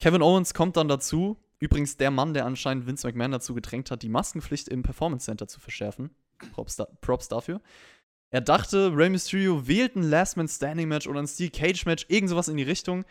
Kevin 0.00 0.22
Owens 0.22 0.54
kommt 0.54 0.76
dann 0.76 0.88
dazu. 0.88 1.38
Übrigens 1.58 1.96
der 1.96 2.10
Mann, 2.10 2.34
der 2.34 2.44
anscheinend 2.44 2.86
Vince 2.86 3.06
McMahon 3.06 3.30
dazu 3.30 3.54
gedrängt 3.54 3.92
hat, 3.92 4.02
die 4.02 4.08
Maskenpflicht 4.08 4.68
im 4.68 4.82
Performance 4.82 5.26
Center 5.26 5.46
zu 5.46 5.60
verschärfen. 5.60 6.10
Props, 6.52 6.74
da 6.74 6.86
Props 7.00 7.28
dafür. 7.28 7.60
Er 8.32 8.40
dachte, 8.40 8.96
Rey 8.96 9.10
Mysterio 9.10 9.68
wählt 9.68 9.94
ein 9.94 10.08
Last 10.08 10.38
Man 10.38 10.48
Standing 10.48 10.88
Match 10.88 11.06
oder 11.06 11.20
ein 11.20 11.28
Steel 11.28 11.50
Cage 11.50 11.84
Match, 11.84 12.06
irgend 12.08 12.30
sowas 12.30 12.48
in 12.48 12.56
die 12.56 12.62
Richtung. 12.62 13.04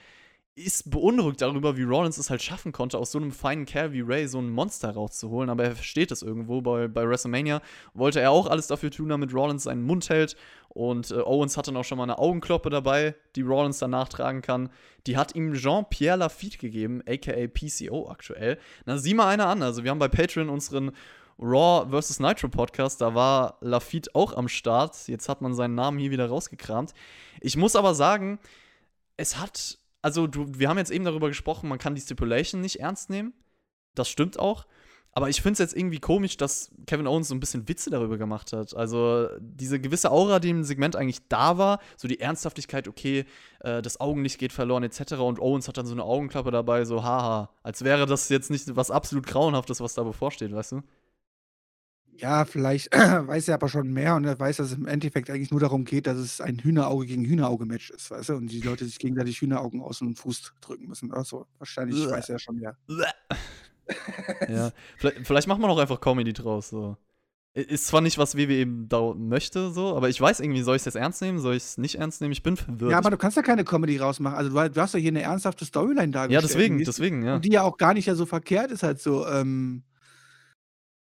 Ist 0.56 0.90
beunruhigt 0.90 1.42
darüber, 1.42 1.78
wie 1.78 1.84
Rollins 1.84 2.18
es 2.18 2.32
halt 2.32 2.42
schaffen 2.42 2.72
konnte, 2.72 2.98
aus 2.98 3.12
so 3.12 3.20
einem 3.20 3.32
feinen 3.32 3.66
Kerl 3.66 3.94
wie 3.94 4.02
Ray 4.02 4.28
so 4.28 4.40
ein 4.40 4.50
Monster 4.50 4.90
rauszuholen. 4.90 5.52
Aber 5.52 5.64
er 5.64 5.76
versteht 5.76 6.12
es 6.12 6.24
irgendwo. 6.24 6.62
Bei, 6.62 6.88
bei 6.88 7.08
WrestleMania 7.08 7.62
wollte 7.94 8.20
er 8.20 8.32
auch 8.32 8.48
alles 8.48 8.66
dafür 8.66 8.90
tun, 8.90 9.10
damit 9.10 9.32
Rollins 9.32 9.64
seinen 9.64 9.84
Mund 9.84 10.10
hält. 10.10 10.36
Und 10.70 11.12
äh, 11.12 11.22
Owens 11.22 11.56
hat 11.56 11.68
dann 11.68 11.78
auch 11.78 11.86
schon 11.86 12.00
mal 12.00 12.06
eine 12.06 12.18
Augenkloppe 12.18 12.72
dabei, 12.72 13.14
die 13.36 13.44
Rollins 13.44 13.78
dann 13.78 13.92
nachtragen 13.92 14.42
kann. 14.42 14.72
Die 15.06 15.18
hat 15.18 15.36
ihm 15.36 15.54
Jean-Pierre 15.54 16.18
Lafitte 16.18 16.58
gegeben, 16.58 17.04
aka 17.08 17.48
PCO 17.48 18.10
aktuell. 18.10 18.58
Na, 18.86 18.98
sieh 18.98 19.14
mal 19.14 19.28
einer 19.28 19.46
an. 19.46 19.62
Also, 19.62 19.84
wir 19.84 19.92
haben 19.92 20.00
bei 20.00 20.08
Patreon 20.08 20.50
unseren 20.50 20.92
Raw 21.42 21.90
vs. 21.90 22.20
Nitro 22.20 22.50
Podcast, 22.50 23.02
da 23.02 23.16
war 23.16 23.58
Lafitte 23.62 24.12
auch 24.14 24.34
am 24.34 24.48
Start. 24.48 25.08
Jetzt 25.08 25.28
hat 25.28 25.42
man 25.42 25.54
seinen 25.54 25.76
Namen 25.76 25.98
hier 25.98 26.12
wieder 26.12 26.28
rausgekramt. 26.28 26.94
Ich 27.42 27.58
muss 27.58 27.76
aber 27.76 27.96
sagen, 27.96 28.40
es 29.18 29.40
hat, 29.40 29.80
also 30.02 30.28
du, 30.28 30.46
wir 30.48 30.70
haben 30.70 30.78
jetzt 30.78 30.92
eben 30.92 31.06
darüber 31.06 31.28
gesprochen, 31.28 31.68
man 31.68 31.80
kann 31.80 31.96
die 31.96 32.02
Stipulation 32.02 32.62
nicht 32.62 32.80
ernst 32.80 33.10
nehmen. 33.10 33.34
Das 33.96 34.08
stimmt 34.08 34.40
auch. 34.40 34.66
Aber 35.14 35.28
ich 35.28 35.42
finde 35.42 35.54
es 35.54 35.60
jetzt 35.60 35.76
irgendwie 35.76 36.00
komisch, 36.00 36.38
dass 36.38 36.72
Kevin 36.88 37.06
Owens 37.06 37.28
so 37.28 37.36
ein 37.36 37.42
bisschen 37.42 37.68
Witze 37.68 37.90
darüber 37.90 38.18
gemacht 38.18 38.54
hat. 38.54 38.74
Also 38.76 39.28
diese 39.40 39.80
gewisse 39.80 40.10
Aura, 40.10 40.40
die 40.40 40.52
im 40.52 40.64
Segment 40.64 40.96
eigentlich 40.96 41.28
da 41.28 41.58
war, 41.58 41.80
so 41.98 42.08
die 42.08 42.22
Ernsthaftigkeit, 42.22 42.88
okay, 42.88 43.26
äh, 43.60 43.82
das 43.82 44.00
Augenlicht 44.00 44.40
geht 44.40 44.54
verloren 44.54 44.84
etc. 44.84 45.14
Und 45.16 45.40
Owens 45.40 45.68
hat 45.68 45.78
dann 45.78 45.86
so 45.86 45.94
eine 45.94 46.04
Augenklappe 46.04 46.52
dabei, 46.52 46.86
so 46.86 47.04
haha, 47.04 47.50
als 47.62 47.84
wäre 47.84 48.06
das 48.06 48.30
jetzt 48.30 48.50
nicht 48.52 48.74
was 48.78 48.90
absolut 48.90 49.28
Grauenhaftes, 49.28 49.82
was 49.82 49.96
da 49.96 50.04
bevorsteht, 50.04 50.54
weißt 50.54 50.74
du? 50.74 50.82
Ja, 52.18 52.46
vielleicht 52.46 52.94
weiß 52.96 53.48
er 53.48 53.56
aber 53.56 53.68
schon 53.70 53.92
mehr 53.92 54.16
und 54.16 54.26
er 54.26 54.40
weiß, 54.40 54.58
dass 54.58 54.68
es 54.72 54.78
im 54.78 54.86
Endeffekt 54.88 55.30
eigentlich 55.30 55.52
nur 55.52 55.60
darum 55.60 55.86
geht, 55.86 56.06
dass 56.08 56.18
es 56.18 56.40
ein 56.42 56.60
Hühnerauge 56.60 57.06
gegen 57.08 57.26
Hühnerauge-Match 57.26 57.90
ist, 57.92 58.12
weißt 58.12 58.30
du? 58.30 58.34
Und 58.36 58.48
die 58.52 58.62
Leute 58.62 58.86
sich 58.86 59.00
gegenseitig 59.00 59.42
Hühneraugen 59.42 59.82
aus 59.82 60.00
dem 60.00 60.16
Fuß 60.16 60.54
drücken 60.62 60.88
müssen 60.88 61.12
oder 61.12 61.24
so. 61.24 61.48
Wahrscheinlich 61.58 62.08
weiß 62.08 62.30
er 62.30 62.40
schon 62.40 62.58
mehr. 62.58 62.76
Ja, 64.48 64.72
vielleicht, 64.98 65.28
vielleicht 65.28 65.48
macht 65.48 65.60
man 65.60 65.70
auch 65.70 65.78
einfach 65.80 66.00
Comedy 66.00 66.32
draus. 66.32 66.70
So. 66.70 66.96
Ist 67.54 67.88
zwar 67.88 68.00
nicht, 68.00 68.18
was 68.18 68.38
WWE 68.38 68.54
eben 68.54 68.88
da 68.88 69.14
möchte, 69.14 69.72
so, 69.72 69.98
aber 69.98 70.08
ich 70.08 70.22
weiß 70.22 70.40
irgendwie, 70.40 70.62
soll 70.62 70.78
ich 70.78 70.82
es 70.82 70.86
jetzt 70.86 70.96
ernst 70.96 71.22
nehmen, 71.22 71.40
soll 71.40 71.56
ich 71.56 71.64
es 71.64 71.78
nicht 71.78 71.96
ernst 71.96 72.22
nehmen? 72.22 72.32
Ich 72.32 72.44
bin 72.44 72.56
verwirrt. 72.56 72.92
Ja, 72.92 72.98
aber 72.98 73.10
du 73.10 73.18
kannst 73.18 73.36
ja 73.36 73.44
keine 73.44 73.66
Comedy 73.66 73.98
rausmachen. 73.98 74.38
Also, 74.38 74.50
du, 74.50 74.70
du 74.70 74.82
hast 74.82 74.94
ja 74.94 75.00
hier 75.00 75.10
eine 75.10 75.24
ernsthafte 75.24 75.66
Storyline 75.66 76.06
ja, 76.06 76.12
dargestellt. 76.12 76.44
deswegen, 76.50 76.78
die- 76.78 76.86
deswegen, 76.86 77.26
ja. 77.26 77.36
Und 77.36 77.44
die 77.44 77.52
ja 77.52 77.64
auch 77.64 77.76
gar 77.78 77.94
nicht 77.94 78.06
ja 78.06 78.16
so 78.16 78.26
verkehrt 78.26 78.72
ist 78.72 78.84
halt 78.84 79.02
so. 79.02 79.28
Ähm, 79.28 79.84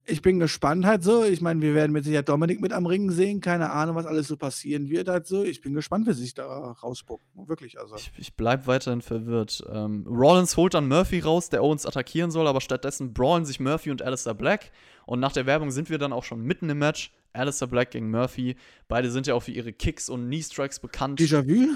ich 0.08 0.22
bin 0.22 0.38
gespannt 0.38 0.86
halt 0.86 1.02
so. 1.02 1.24
Ich 1.24 1.40
meine, 1.40 1.60
wir 1.60 1.74
werden 1.74 1.92
mit 1.92 2.04
Sicherheit 2.04 2.28
Dominik 2.28 2.60
mit 2.60 2.72
am 2.72 2.86
Ring 2.86 3.10
sehen. 3.10 3.40
Keine 3.40 3.70
Ahnung, 3.70 3.96
was 3.96 4.06
alles 4.06 4.28
so 4.28 4.36
passieren 4.36 4.88
wird 4.88 5.08
halt 5.08 5.26
so. 5.26 5.42
Ich 5.42 5.60
bin 5.60 5.74
gespannt, 5.74 6.06
wie 6.06 6.12
sie 6.12 6.22
sich 6.22 6.34
da 6.34 6.46
rausspucken. 6.46 7.26
Wirklich, 7.48 7.78
also. 7.78 7.96
Ich, 7.96 8.12
ich 8.16 8.36
bleib 8.36 8.66
weiterhin 8.66 9.02
verwirrt. 9.02 9.64
Ähm, 9.68 10.06
Rollins 10.08 10.56
holt 10.56 10.74
dann 10.74 10.86
Murphy 10.86 11.20
raus, 11.20 11.48
der 11.48 11.64
Owens 11.64 11.86
attackieren 11.86 12.30
soll, 12.30 12.46
aber 12.46 12.60
stattdessen 12.60 13.12
brawlen 13.12 13.44
sich 13.44 13.58
Murphy 13.58 13.90
und 13.90 14.00
Alistair 14.00 14.34
Black. 14.34 14.70
Und 15.06 15.20
nach 15.20 15.32
der 15.32 15.46
Werbung 15.46 15.70
sind 15.70 15.90
wir 15.90 15.98
dann 15.98 16.12
auch 16.12 16.24
schon 16.24 16.40
mitten 16.40 16.70
im 16.70 16.78
Match. 16.78 17.12
Alistair 17.32 17.68
Black 17.68 17.90
gegen 17.90 18.10
Murphy. 18.10 18.56
Beide 18.88 19.10
sind 19.10 19.26
ja 19.26 19.34
auch 19.34 19.42
für 19.42 19.52
ihre 19.52 19.72
Kicks 19.72 20.08
und 20.08 20.26
Knee-Strikes 20.26 20.80
bekannt. 20.80 21.20
Déjà-vu? 21.20 21.68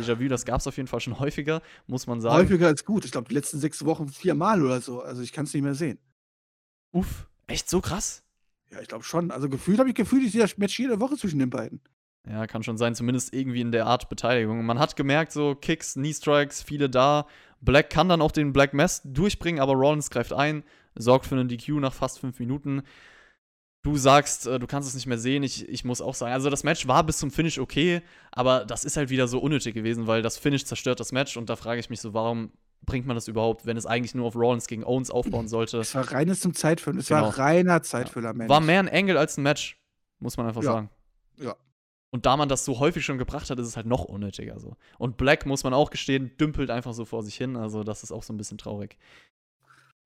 Déjà-vu, 0.00 0.28
das 0.28 0.44
gab 0.44 0.60
es 0.60 0.66
auf 0.66 0.76
jeden 0.76 0.86
Fall 0.86 1.00
schon 1.00 1.18
häufiger, 1.18 1.62
muss 1.86 2.06
man 2.06 2.20
sagen. 2.20 2.36
Häufiger 2.36 2.68
als 2.68 2.84
gut. 2.84 3.04
Ich 3.04 3.10
glaube, 3.10 3.28
die 3.28 3.34
letzten 3.34 3.58
sechs 3.58 3.84
Wochen 3.84 4.08
viermal 4.08 4.64
oder 4.64 4.80
so. 4.80 5.02
Also, 5.02 5.22
ich 5.22 5.32
kann 5.32 5.44
es 5.44 5.52
nicht 5.52 5.62
mehr 5.62 5.74
sehen. 5.74 5.98
Uff, 6.92 7.26
echt 7.46 7.68
so 7.68 7.80
krass? 7.80 8.22
Ja, 8.70 8.80
ich 8.80 8.88
glaube 8.88 9.04
schon. 9.04 9.30
Also, 9.30 9.48
gefühlt 9.48 9.78
habe 9.78 9.88
ich 9.88 9.94
gefühlt, 9.94 10.24
ich 10.24 10.32
sehe 10.32 10.40
das 10.40 10.56
Match 10.58 10.78
jede 10.78 11.00
Woche 11.00 11.16
zwischen 11.16 11.38
den 11.38 11.50
beiden. 11.50 11.80
Ja, 12.28 12.46
kann 12.46 12.62
schon 12.62 12.78
sein, 12.78 12.94
zumindest 12.94 13.34
irgendwie 13.34 13.60
in 13.60 13.72
der 13.72 13.86
Art 13.86 14.08
Beteiligung. 14.08 14.64
Man 14.64 14.78
hat 14.78 14.94
gemerkt, 14.94 15.32
so 15.32 15.56
Kicks, 15.56 15.94
Knee-Strikes, 15.94 16.62
viele 16.62 16.88
da. 16.88 17.26
Black 17.60 17.90
kann 17.90 18.08
dann 18.08 18.22
auch 18.22 18.30
den 18.30 18.52
Black 18.52 18.74
Mass 18.74 19.02
durchbringen, 19.04 19.60
aber 19.60 19.72
Rollins 19.72 20.10
greift 20.10 20.32
ein, 20.32 20.62
sorgt 20.94 21.26
für 21.26 21.34
einen 21.34 21.48
DQ 21.48 21.80
nach 21.80 21.92
fast 21.92 22.20
fünf 22.20 22.38
Minuten. 22.38 22.82
Du 23.82 23.96
sagst, 23.96 24.46
äh, 24.46 24.60
du 24.60 24.68
kannst 24.68 24.88
es 24.88 24.94
nicht 24.94 25.06
mehr 25.06 25.18
sehen. 25.18 25.42
Ich, 25.42 25.68
ich 25.68 25.84
muss 25.84 26.00
auch 26.00 26.14
sagen, 26.14 26.32
also 26.32 26.48
das 26.48 26.62
Match 26.62 26.86
war 26.86 27.04
bis 27.04 27.18
zum 27.18 27.32
Finish 27.32 27.58
okay, 27.58 28.02
aber 28.30 28.64
das 28.64 28.84
ist 28.84 28.96
halt 28.96 29.10
wieder 29.10 29.26
so 29.26 29.40
unnötig 29.40 29.74
gewesen, 29.74 30.06
weil 30.06 30.22
das 30.22 30.38
Finish 30.38 30.64
zerstört 30.64 31.00
das 31.00 31.10
Match 31.10 31.36
und 31.36 31.50
da 31.50 31.56
frage 31.56 31.80
ich 31.80 31.90
mich 31.90 32.00
so, 32.00 32.14
warum 32.14 32.52
bringt 32.84 33.06
man 33.06 33.16
das 33.16 33.28
überhaupt, 33.28 33.64
wenn 33.66 33.76
es 33.76 33.86
eigentlich 33.86 34.14
nur 34.14 34.26
auf 34.26 34.34
Rollins 34.36 34.66
gegen 34.66 34.84
Owens 34.84 35.10
aufbauen 35.10 35.48
sollte? 35.48 35.78
Es 35.78 35.94
war 35.94 36.10
reines 36.12 36.40
zum 36.40 36.54
Zeitfüllen. 36.54 36.98
Es 36.98 37.06
Genau. 37.08 37.22
war 37.22 37.38
reiner 37.38 37.82
Zeitfüller, 37.82 38.32
Mensch. 38.34 38.48
War 38.50 38.60
mehr 38.60 38.80
ein 38.80 38.88
Angle 38.88 39.18
als 39.18 39.36
ein 39.38 39.42
Match, 39.42 39.78
muss 40.18 40.36
man 40.36 40.46
einfach 40.46 40.62
Ja. 40.62 40.72
sagen. 40.72 40.90
Ja. 41.38 41.56
Und 42.10 42.26
da 42.26 42.36
man 42.36 42.48
das 42.48 42.64
so 42.66 42.78
häufig 42.78 43.04
schon 43.04 43.16
gebracht 43.18 43.48
hat, 43.48 43.58
ist 43.58 43.66
es 43.68 43.76
halt 43.76 43.86
noch 43.86 44.04
unnötiger 44.04 44.58
so. 44.60 44.76
Und 44.98 45.16
Black, 45.16 45.46
muss 45.46 45.64
man 45.64 45.72
auch 45.72 45.88
gestehen, 45.90 46.36
dümpelt 46.38 46.70
einfach 46.70 46.92
so 46.92 47.04
vor 47.06 47.22
sich 47.22 47.36
hin. 47.36 47.56
Also, 47.56 47.84
das 47.84 48.02
ist 48.02 48.12
auch 48.12 48.22
so 48.22 48.32
ein 48.34 48.36
bisschen 48.36 48.58
traurig. 48.58 48.98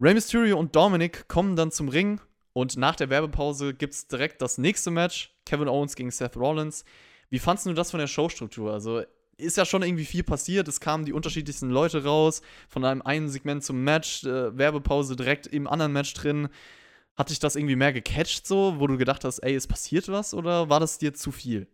Rey 0.00 0.14
Mysterio 0.14 0.58
und 0.58 0.76
Dominic 0.76 1.26
kommen 1.28 1.56
dann 1.56 1.70
zum 1.72 1.88
Ring 1.88 2.20
und 2.52 2.76
nach 2.76 2.96
der 2.96 3.10
Werbepause 3.10 3.74
gibt 3.74 3.94
es 3.94 4.06
direkt 4.06 4.40
das 4.42 4.58
nächste 4.58 4.90
Match: 4.90 5.34
Kevin 5.46 5.68
Owens 5.68 5.96
gegen 5.96 6.10
Seth 6.10 6.36
Rollins. 6.36 6.84
Wie 7.30 7.38
fandst 7.40 7.66
du 7.66 7.72
das 7.72 7.90
von 7.90 7.98
der 7.98 8.06
Showstruktur? 8.06 8.72
Also, 8.72 9.02
ist 9.38 9.56
ja 9.56 9.64
schon 9.64 9.82
irgendwie 9.82 10.04
viel 10.04 10.22
passiert. 10.24 10.68
Es 10.68 10.80
kamen 10.80 11.04
die 11.04 11.12
unterschiedlichsten 11.12 11.70
Leute 11.70 12.04
raus, 12.04 12.42
von 12.68 12.84
einem 12.84 13.02
einen 13.02 13.28
Segment 13.28 13.64
zum 13.64 13.84
Match, 13.84 14.24
äh, 14.24 14.56
Werbepause 14.56 15.16
direkt 15.16 15.46
im 15.46 15.66
anderen 15.66 15.92
Match 15.92 16.14
drin. 16.14 16.48
Hat 17.16 17.30
dich 17.30 17.38
das 17.38 17.56
irgendwie 17.56 17.76
mehr 17.76 17.92
gecatcht, 17.92 18.46
so, 18.46 18.76
wo 18.78 18.86
du 18.86 18.96
gedacht 18.98 19.24
hast, 19.24 19.38
ey, 19.40 19.54
es 19.54 19.66
passiert 19.66 20.08
was, 20.08 20.34
oder 20.34 20.68
war 20.68 20.80
das 20.80 20.98
dir 20.98 21.14
zu 21.14 21.32
viel? 21.32 21.66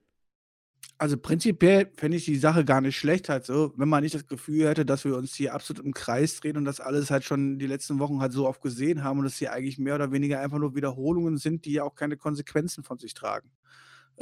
Also 0.98 1.16
prinzipiell 1.16 1.90
fände 1.96 2.16
ich 2.16 2.24
die 2.26 2.36
Sache 2.36 2.64
gar 2.64 2.80
nicht 2.80 2.96
schlecht 2.96 3.28
halt 3.28 3.44
so, 3.44 3.72
wenn 3.76 3.88
man 3.88 4.04
nicht 4.04 4.14
das 4.14 4.26
Gefühl 4.26 4.68
hätte, 4.68 4.84
dass 4.84 5.04
wir 5.04 5.16
uns 5.16 5.34
hier 5.34 5.52
absolut 5.52 5.84
im 5.84 5.92
Kreis 5.94 6.38
drehen 6.38 6.56
und 6.56 6.64
das 6.64 6.78
alles 6.80 7.10
halt 7.10 7.24
schon 7.24 7.58
die 7.58 7.66
letzten 7.66 7.98
Wochen 7.98 8.20
halt 8.20 8.32
so 8.32 8.46
oft 8.46 8.60
gesehen 8.60 9.02
haben 9.02 9.18
und 9.18 9.26
es 9.26 9.36
hier 9.38 9.52
eigentlich 9.52 9.78
mehr 9.78 9.96
oder 9.96 10.12
weniger 10.12 10.40
einfach 10.40 10.58
nur 10.58 10.76
Wiederholungen 10.76 11.38
sind, 11.38 11.64
die 11.64 11.72
ja 11.72 11.82
auch 11.82 11.96
keine 11.96 12.16
Konsequenzen 12.16 12.84
von 12.84 12.98
sich 12.98 13.14
tragen. 13.14 13.50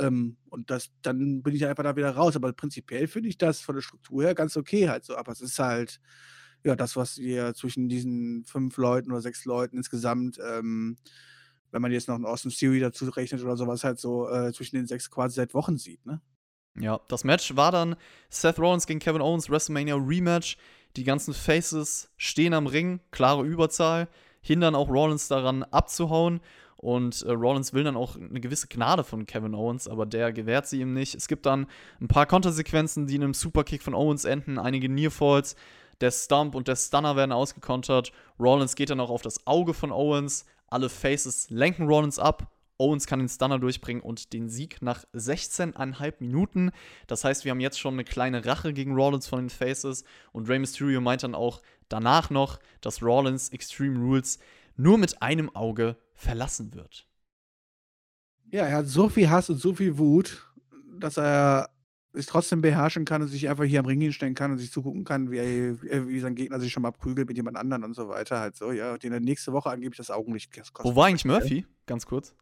Ähm, 0.00 0.36
und 0.48 0.70
das, 0.70 0.90
dann 1.02 1.42
bin 1.42 1.54
ich 1.54 1.66
einfach 1.66 1.84
da 1.84 1.96
wieder 1.96 2.10
raus. 2.10 2.36
Aber 2.36 2.52
prinzipiell 2.52 3.06
finde 3.06 3.28
ich 3.28 3.38
das 3.38 3.60
von 3.60 3.74
der 3.74 3.82
Struktur 3.82 4.22
her 4.22 4.34
ganz 4.34 4.56
okay 4.56 4.88
halt 4.88 5.04
so. 5.04 5.16
Aber 5.16 5.32
es 5.32 5.40
ist 5.40 5.58
halt, 5.58 6.00
ja, 6.64 6.76
das, 6.76 6.96
was 6.96 7.18
wir 7.18 7.54
zwischen 7.54 7.88
diesen 7.88 8.44
fünf 8.44 8.76
Leuten 8.76 9.10
oder 9.10 9.20
sechs 9.20 9.44
Leuten 9.44 9.76
insgesamt, 9.76 10.38
ähm, 10.38 10.96
wenn 11.70 11.82
man 11.82 11.92
jetzt 11.92 12.08
noch 12.08 12.16
einen 12.16 12.26
Austin 12.26 12.50
Theory 12.50 12.80
dazu 12.80 13.08
rechnet 13.08 13.42
oder 13.42 13.56
sowas, 13.56 13.84
halt 13.84 13.98
so 13.98 14.28
äh, 14.28 14.52
zwischen 14.52 14.76
den 14.76 14.86
sechs 14.86 15.10
quasi 15.10 15.36
seit 15.36 15.54
Wochen 15.54 15.78
sieht, 15.78 16.04
ne? 16.04 16.20
Ja, 16.78 17.00
das 17.08 17.24
Match 17.24 17.56
war 17.56 17.72
dann 17.72 17.96
Seth 18.28 18.58
Rollins 18.58 18.86
gegen 18.86 19.00
Kevin 19.00 19.22
Owens 19.22 19.50
WrestleMania 19.50 19.96
Rematch. 19.96 20.56
Die 20.96 21.04
ganzen 21.04 21.34
Faces 21.34 22.10
stehen 22.16 22.54
am 22.54 22.66
Ring, 22.66 23.00
klare 23.10 23.44
Überzahl, 23.44 24.08
hindern 24.40 24.74
auch 24.74 24.88
Rollins 24.88 25.28
daran 25.28 25.62
abzuhauen. 25.64 26.40
Und 26.80 27.20
äh, 27.22 27.32
Rollins 27.32 27.74
will 27.74 27.84
dann 27.84 27.96
auch 27.96 28.16
eine 28.16 28.40
gewisse 28.40 28.66
Gnade 28.66 29.04
von 29.04 29.26
Kevin 29.26 29.54
Owens, 29.54 29.86
aber 29.86 30.06
der 30.06 30.32
gewährt 30.32 30.66
sie 30.66 30.80
ihm 30.80 30.94
nicht. 30.94 31.14
Es 31.14 31.28
gibt 31.28 31.44
dann 31.44 31.66
ein 32.00 32.08
paar 32.08 32.24
Kontersequenzen, 32.24 33.06
die 33.06 33.16
in 33.16 33.22
einem 33.22 33.34
Superkick 33.34 33.82
von 33.82 33.94
Owens 33.94 34.24
enden, 34.24 34.58
einige 34.58 34.88
Nearfalls. 34.88 35.56
Der 36.00 36.10
Stump 36.10 36.54
und 36.54 36.68
der 36.68 36.76
Stunner 36.76 37.16
werden 37.16 37.32
ausgekontert. 37.32 38.12
Rollins 38.38 38.76
geht 38.76 38.88
dann 38.88 39.00
auch 39.00 39.10
auf 39.10 39.20
das 39.20 39.46
Auge 39.46 39.74
von 39.74 39.92
Owens. 39.92 40.46
Alle 40.68 40.88
Faces 40.88 41.50
lenken 41.50 41.86
Rollins 41.86 42.18
ab. 42.18 42.50
Owens 42.78 43.06
kann 43.06 43.18
den 43.18 43.28
Stunner 43.28 43.58
durchbringen 43.58 44.02
und 44.02 44.32
den 44.32 44.48
Sieg 44.48 44.80
nach 44.80 45.04
16,5 45.12 46.14
Minuten. 46.20 46.70
Das 47.06 47.24
heißt, 47.24 47.44
wir 47.44 47.50
haben 47.50 47.60
jetzt 47.60 47.78
schon 47.78 47.92
eine 47.92 48.04
kleine 48.04 48.46
Rache 48.46 48.72
gegen 48.72 48.94
Rollins 48.94 49.26
von 49.26 49.40
den 49.40 49.50
Faces. 49.50 50.04
Und 50.32 50.48
Rey 50.48 50.58
Mysterio 50.58 51.02
meint 51.02 51.24
dann 51.24 51.34
auch 51.34 51.60
danach 51.90 52.30
noch, 52.30 52.58
dass 52.80 53.02
Rollins 53.02 53.50
Extreme 53.50 53.98
Rules 53.98 54.38
nur 54.76 54.98
mit 54.98 55.22
einem 55.22 55.54
Auge 55.54 55.96
verlassen 56.14 56.74
wird. 56.74 57.06
Ja, 58.50 58.66
er 58.66 58.78
hat 58.78 58.86
so 58.86 59.08
viel 59.08 59.30
Hass 59.30 59.48
und 59.50 59.58
so 59.58 59.74
viel 59.74 59.96
Wut, 59.98 60.46
dass 60.98 61.16
er 61.16 61.70
sich 62.12 62.26
trotzdem 62.26 62.60
beherrschen 62.60 63.04
kann 63.04 63.22
und 63.22 63.28
sich 63.28 63.48
einfach 63.48 63.62
hier 63.62 63.78
am 63.78 63.86
Ring 63.86 64.00
hinstellen 64.00 64.34
kann 64.34 64.50
und 64.50 64.58
sich 64.58 64.72
zugucken 64.72 65.04
kann, 65.04 65.30
wie, 65.30 65.36
er, 65.38 66.08
wie 66.08 66.18
sein 66.18 66.34
Gegner 66.34 66.58
sich 66.58 66.72
schon 66.72 66.82
mal 66.82 66.90
prügelt 66.90 67.28
mit 67.28 67.36
jemand 67.36 67.56
anderen 67.56 67.84
und 67.84 67.94
so 67.94 68.08
weiter. 68.08 68.40
Halt 68.40 68.56
so, 68.56 68.72
ja, 68.72 68.98
den 68.98 69.12
er 69.12 69.20
nächste 69.20 69.52
Woche 69.52 69.70
angeblich 69.70 69.98
das 69.98 70.10
Augenlicht 70.10 70.52
kostet. 70.52 70.84
Wo 70.84 70.96
war 70.96 71.06
eigentlich 71.06 71.24
Murphy? 71.24 71.64
Ganz 71.86 72.06
kurz. 72.06 72.34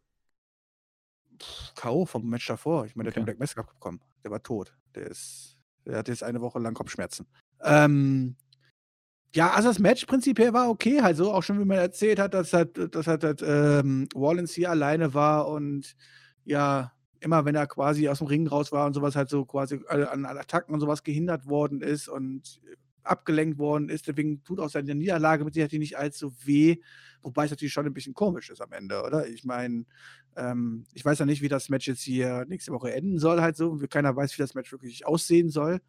K.O. 1.76 2.06
vom 2.06 2.28
Match 2.28 2.46
davor. 2.46 2.86
Ich 2.86 2.96
meine, 2.96 3.10
der 3.10 3.12
Okay. 3.12 3.20
hat 3.20 3.22
den 3.22 3.26
Black 3.26 3.40
Mask 3.40 3.58
abbekommen. 3.58 4.00
Der 4.24 4.30
war 4.30 4.42
tot. 4.42 4.74
Der 4.94 5.06
ist, 5.06 5.58
der 5.84 5.98
hat 5.98 6.08
jetzt 6.08 6.22
eine 6.22 6.40
Woche 6.40 6.58
lang 6.58 6.74
Kopfschmerzen. 6.74 7.26
Ähm, 7.62 8.36
Ja, 9.34 9.50
also 9.50 9.68
das 9.68 9.78
Match 9.78 10.06
prinzipiell 10.06 10.54
war 10.54 10.70
okay, 10.70 11.02
halt 11.02 11.16
so, 11.18 11.32
auch 11.32 11.42
schon 11.42 11.60
wie 11.60 11.64
man 11.66 11.76
erzählt 11.78 12.18
hat, 12.18 12.32
dass 12.32 12.52
halt 12.54 12.94
dass 12.94 13.06
halt 13.06 13.24
halt, 13.24 13.42
ähm, 13.46 14.08
Rollins 14.14 14.52
hier 14.54 14.70
alleine 14.70 15.12
war 15.12 15.48
und 15.48 15.94
ja, 16.44 16.92
immer 17.20 17.44
wenn 17.44 17.54
er 17.54 17.66
quasi 17.66 18.08
aus 18.08 18.18
dem 18.18 18.26
Ring 18.28 18.46
raus 18.46 18.72
war 18.72 18.86
und 18.86 18.94
sowas 18.94 19.16
halt 19.16 19.28
so 19.28 19.44
quasi 19.44 19.80
an 19.88 20.24
an 20.24 20.38
Attacken 20.38 20.72
und 20.72 20.80
sowas 20.80 21.02
gehindert 21.02 21.46
worden 21.46 21.82
ist 21.82 22.08
und 22.08 22.60
abgelenkt 23.02 23.58
worden 23.58 23.90
ist. 23.90 24.06
Deswegen 24.08 24.42
tut 24.44 24.60
auch 24.60 24.70
seine 24.70 24.94
Niederlage 24.94 25.44
mit 25.44 25.52
Sicherheit 25.54 25.72
nicht 25.74 25.98
allzu 25.98 26.32
weh, 26.44 26.76
wobei 27.22 27.44
es 27.44 27.50
natürlich 27.50 27.72
schon 27.72 27.84
ein 27.86 27.92
bisschen 27.94 28.14
komisch 28.14 28.48
ist 28.50 28.62
am 28.62 28.72
Ende, 28.72 29.02
oder? 29.02 29.26
Ich 29.28 29.44
meine, 29.44 29.84
ähm, 30.36 30.84
ich 30.94 31.04
weiß 31.04 31.18
ja 31.18 31.26
nicht, 31.26 31.42
wie 31.42 31.48
das 31.48 31.68
Match 31.68 31.86
jetzt 31.86 32.00
hier 32.02 32.46
nächste 32.48 32.72
Woche 32.72 32.92
enden 32.94 33.18
soll 33.18 33.42
halt 33.42 33.56
so. 33.58 33.76
Keiner 33.90 34.16
weiß, 34.16 34.38
wie 34.38 34.42
das 34.42 34.54
Match 34.54 34.72
wirklich 34.72 35.06
aussehen 35.06 35.50
soll. 35.50 35.80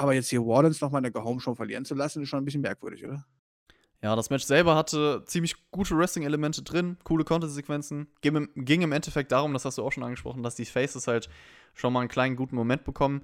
Aber 0.00 0.14
jetzt 0.14 0.30
hier 0.30 0.46
Wardens 0.46 0.80
noch 0.80 0.90
mal 0.90 1.00
in 1.00 1.02
der 1.02 1.12
Go-Home-Show 1.12 1.54
verlieren 1.54 1.84
zu 1.84 1.94
lassen, 1.94 2.22
ist 2.22 2.30
schon 2.30 2.38
ein 2.38 2.46
bisschen 2.46 2.62
merkwürdig, 2.62 3.04
oder? 3.04 3.26
Ja, 4.02 4.16
das 4.16 4.30
Match 4.30 4.44
selber 4.44 4.74
hatte 4.74 5.24
ziemlich 5.26 5.56
gute 5.70 5.94
Wrestling-Elemente 5.94 6.62
drin, 6.62 6.96
coole 7.04 7.22
Content-Sequenzen. 7.22 8.08
Ging, 8.22 8.48
ging, 8.54 8.80
im 8.80 8.92
Endeffekt 8.92 9.30
darum, 9.30 9.52
das 9.52 9.66
hast 9.66 9.76
du 9.76 9.82
auch 9.82 9.92
schon 9.92 10.02
angesprochen, 10.02 10.42
dass 10.42 10.54
die 10.54 10.64
Faces 10.64 11.06
halt 11.06 11.28
schon 11.74 11.92
mal 11.92 12.00
einen 12.00 12.08
kleinen 12.08 12.36
guten 12.36 12.56
Moment 12.56 12.84
bekommen. 12.84 13.20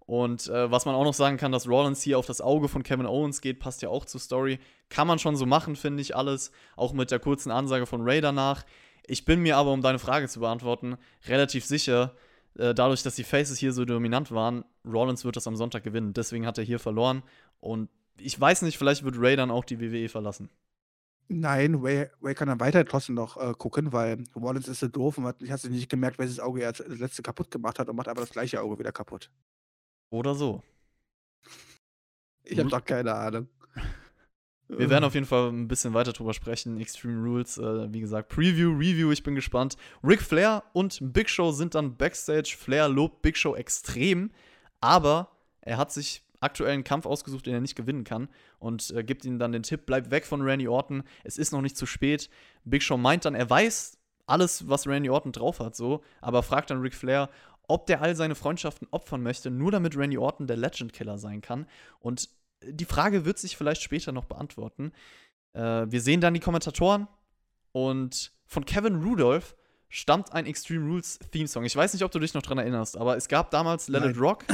Und 0.00 0.46
äh, 0.48 0.70
was 0.70 0.84
man 0.84 0.94
auch 0.94 1.04
noch 1.04 1.14
sagen 1.14 1.38
kann, 1.38 1.52
dass 1.52 1.66
Rollins 1.66 2.02
hier 2.02 2.18
auf 2.18 2.26
das 2.26 2.42
Auge 2.42 2.68
von 2.68 2.82
Kevin 2.82 3.06
Owens 3.06 3.40
geht, 3.40 3.58
passt 3.58 3.80
ja 3.80 3.88
auch 3.88 4.04
zur 4.04 4.20
Story. 4.20 4.58
Kann 4.90 5.06
man 5.06 5.18
schon 5.18 5.36
so 5.36 5.46
machen, 5.46 5.74
finde 5.74 6.02
ich 6.02 6.14
alles. 6.14 6.52
Auch 6.76 6.92
mit 6.92 7.10
der 7.10 7.18
kurzen 7.18 7.50
Ansage 7.50 7.86
von 7.86 8.02
Ray 8.02 8.20
danach. 8.20 8.66
Ich 9.06 9.24
bin 9.24 9.40
mir 9.40 9.56
aber, 9.56 9.72
um 9.72 9.80
deine 9.80 9.98
Frage 9.98 10.28
zu 10.28 10.40
beantworten, 10.40 10.98
relativ 11.26 11.64
sicher, 11.64 12.14
äh, 12.60 12.74
dadurch, 12.74 13.02
dass 13.02 13.14
die 13.14 13.24
Faces 13.24 13.58
hier 13.58 13.72
so 13.72 13.86
dominant 13.86 14.30
waren, 14.30 14.64
Rollins 14.84 15.24
wird 15.24 15.36
das 15.36 15.46
am 15.46 15.56
Sonntag 15.56 15.82
gewinnen. 15.82 16.12
Deswegen 16.12 16.46
hat 16.46 16.58
er 16.58 16.64
hier 16.64 16.78
verloren. 16.78 17.22
Und 17.58 17.88
ich 18.18 18.38
weiß 18.38 18.62
nicht, 18.62 18.76
vielleicht 18.76 19.02
wird 19.02 19.16
Ray 19.18 19.34
dann 19.34 19.50
auch 19.50 19.64
die 19.64 19.80
WWE 19.80 20.10
verlassen. 20.10 20.50
Nein, 21.28 21.76
Ray, 21.76 22.08
Ray 22.20 22.34
kann 22.34 22.48
dann 22.48 22.60
weiter 22.60 22.84
trotzdem 22.84 23.14
noch 23.14 23.38
äh, 23.38 23.54
gucken, 23.56 23.94
weil 23.94 24.24
Rollins 24.36 24.68
ist 24.68 24.80
so 24.80 24.88
doof 24.88 25.16
und 25.16 25.24
hat, 25.24 25.36
hat 25.48 25.60
sich 25.60 25.70
nicht 25.70 25.88
gemerkt, 25.88 26.18
welches 26.18 26.38
Auge 26.38 26.62
er 26.62 26.72
das 26.72 26.86
letzte 26.86 27.22
kaputt 27.22 27.50
gemacht 27.50 27.78
hat 27.78 27.88
und 27.88 27.96
macht 27.96 28.08
aber 28.08 28.20
das 28.20 28.30
gleiche 28.30 28.60
Auge 28.60 28.78
wieder 28.78 28.92
kaputt. 28.92 29.30
Oder 30.10 30.34
so. 30.34 30.62
Ich 32.44 32.58
habe 32.58 32.68
doch 32.68 32.84
keine 32.84 33.14
Ahnung. 33.14 33.48
Wir 34.78 34.90
werden 34.90 35.04
auf 35.04 35.14
jeden 35.14 35.26
Fall 35.26 35.48
ein 35.50 35.68
bisschen 35.68 35.94
weiter 35.94 36.12
drüber 36.12 36.32
sprechen. 36.32 36.80
Extreme 36.80 37.22
Rules, 37.22 37.58
äh, 37.58 37.92
wie 37.92 38.00
gesagt, 38.00 38.28
Preview, 38.28 38.70
Review, 38.70 39.10
ich 39.10 39.22
bin 39.22 39.34
gespannt. 39.34 39.76
Ric 40.02 40.22
Flair 40.22 40.62
und 40.72 40.98
Big 41.00 41.28
Show 41.28 41.50
sind 41.52 41.74
dann 41.74 41.96
Backstage. 41.96 42.56
Flair 42.58 42.88
lobt 42.88 43.22
Big 43.22 43.36
Show 43.36 43.54
extrem, 43.54 44.30
aber 44.80 45.28
er 45.60 45.76
hat 45.76 45.92
sich 45.92 46.22
aktuell 46.40 46.72
einen 46.72 46.84
Kampf 46.84 47.06
ausgesucht, 47.06 47.46
den 47.46 47.54
er 47.54 47.60
nicht 47.60 47.76
gewinnen 47.76 48.04
kann 48.04 48.28
und 48.58 48.90
äh, 48.96 49.04
gibt 49.04 49.24
ihm 49.24 49.38
dann 49.38 49.52
den 49.52 49.62
Tipp, 49.62 49.82
bleib 49.86 50.10
weg 50.10 50.24
von 50.24 50.40
Randy 50.40 50.68
Orton, 50.68 51.02
es 51.22 51.36
ist 51.36 51.52
noch 51.52 51.60
nicht 51.60 51.76
zu 51.76 51.86
spät. 51.86 52.30
Big 52.64 52.82
Show 52.82 52.96
meint 52.96 53.26
dann, 53.26 53.34
er 53.34 53.48
weiß 53.48 53.98
alles, 54.26 54.68
was 54.68 54.86
Randy 54.86 55.10
Orton 55.10 55.32
drauf 55.32 55.60
hat, 55.60 55.76
so, 55.76 56.02
aber 56.20 56.42
fragt 56.42 56.70
dann 56.70 56.80
Ric 56.80 56.94
Flair, 56.94 57.28
ob 57.68 57.86
der 57.86 58.02
all 58.02 58.16
seine 58.16 58.34
Freundschaften 58.34 58.88
opfern 58.90 59.22
möchte, 59.22 59.50
nur 59.50 59.70
damit 59.70 59.96
Randy 59.96 60.18
Orton 60.18 60.46
der 60.46 60.56
Legend 60.56 60.92
Killer 60.92 61.18
sein 61.18 61.40
kann. 61.40 61.66
Und 62.00 62.28
die 62.62 62.84
Frage 62.84 63.24
wird 63.24 63.38
sich 63.38 63.56
vielleicht 63.56 63.82
später 63.82 64.12
noch 64.12 64.24
beantworten. 64.24 64.92
Äh, 65.52 65.86
wir 65.88 66.00
sehen 66.00 66.20
dann 66.20 66.34
die 66.34 66.40
Kommentatoren 66.40 67.08
und 67.72 68.32
von 68.46 68.64
Kevin 68.64 69.02
Rudolph 69.02 69.56
stammt 69.88 70.32
ein 70.32 70.46
Extreme 70.46 70.86
Rules 70.86 71.18
Theme 71.32 71.48
Song. 71.48 71.64
Ich 71.64 71.74
weiß 71.74 71.92
nicht, 71.92 72.04
ob 72.04 72.12
du 72.12 72.18
dich 72.18 72.34
noch 72.34 72.42
dran 72.42 72.58
erinnerst, 72.58 72.96
aber 72.96 73.16
es 73.16 73.28
gab 73.28 73.50
damals 73.50 73.88
Let. 73.88 74.04
It 74.04 74.20
Rock 74.20 74.44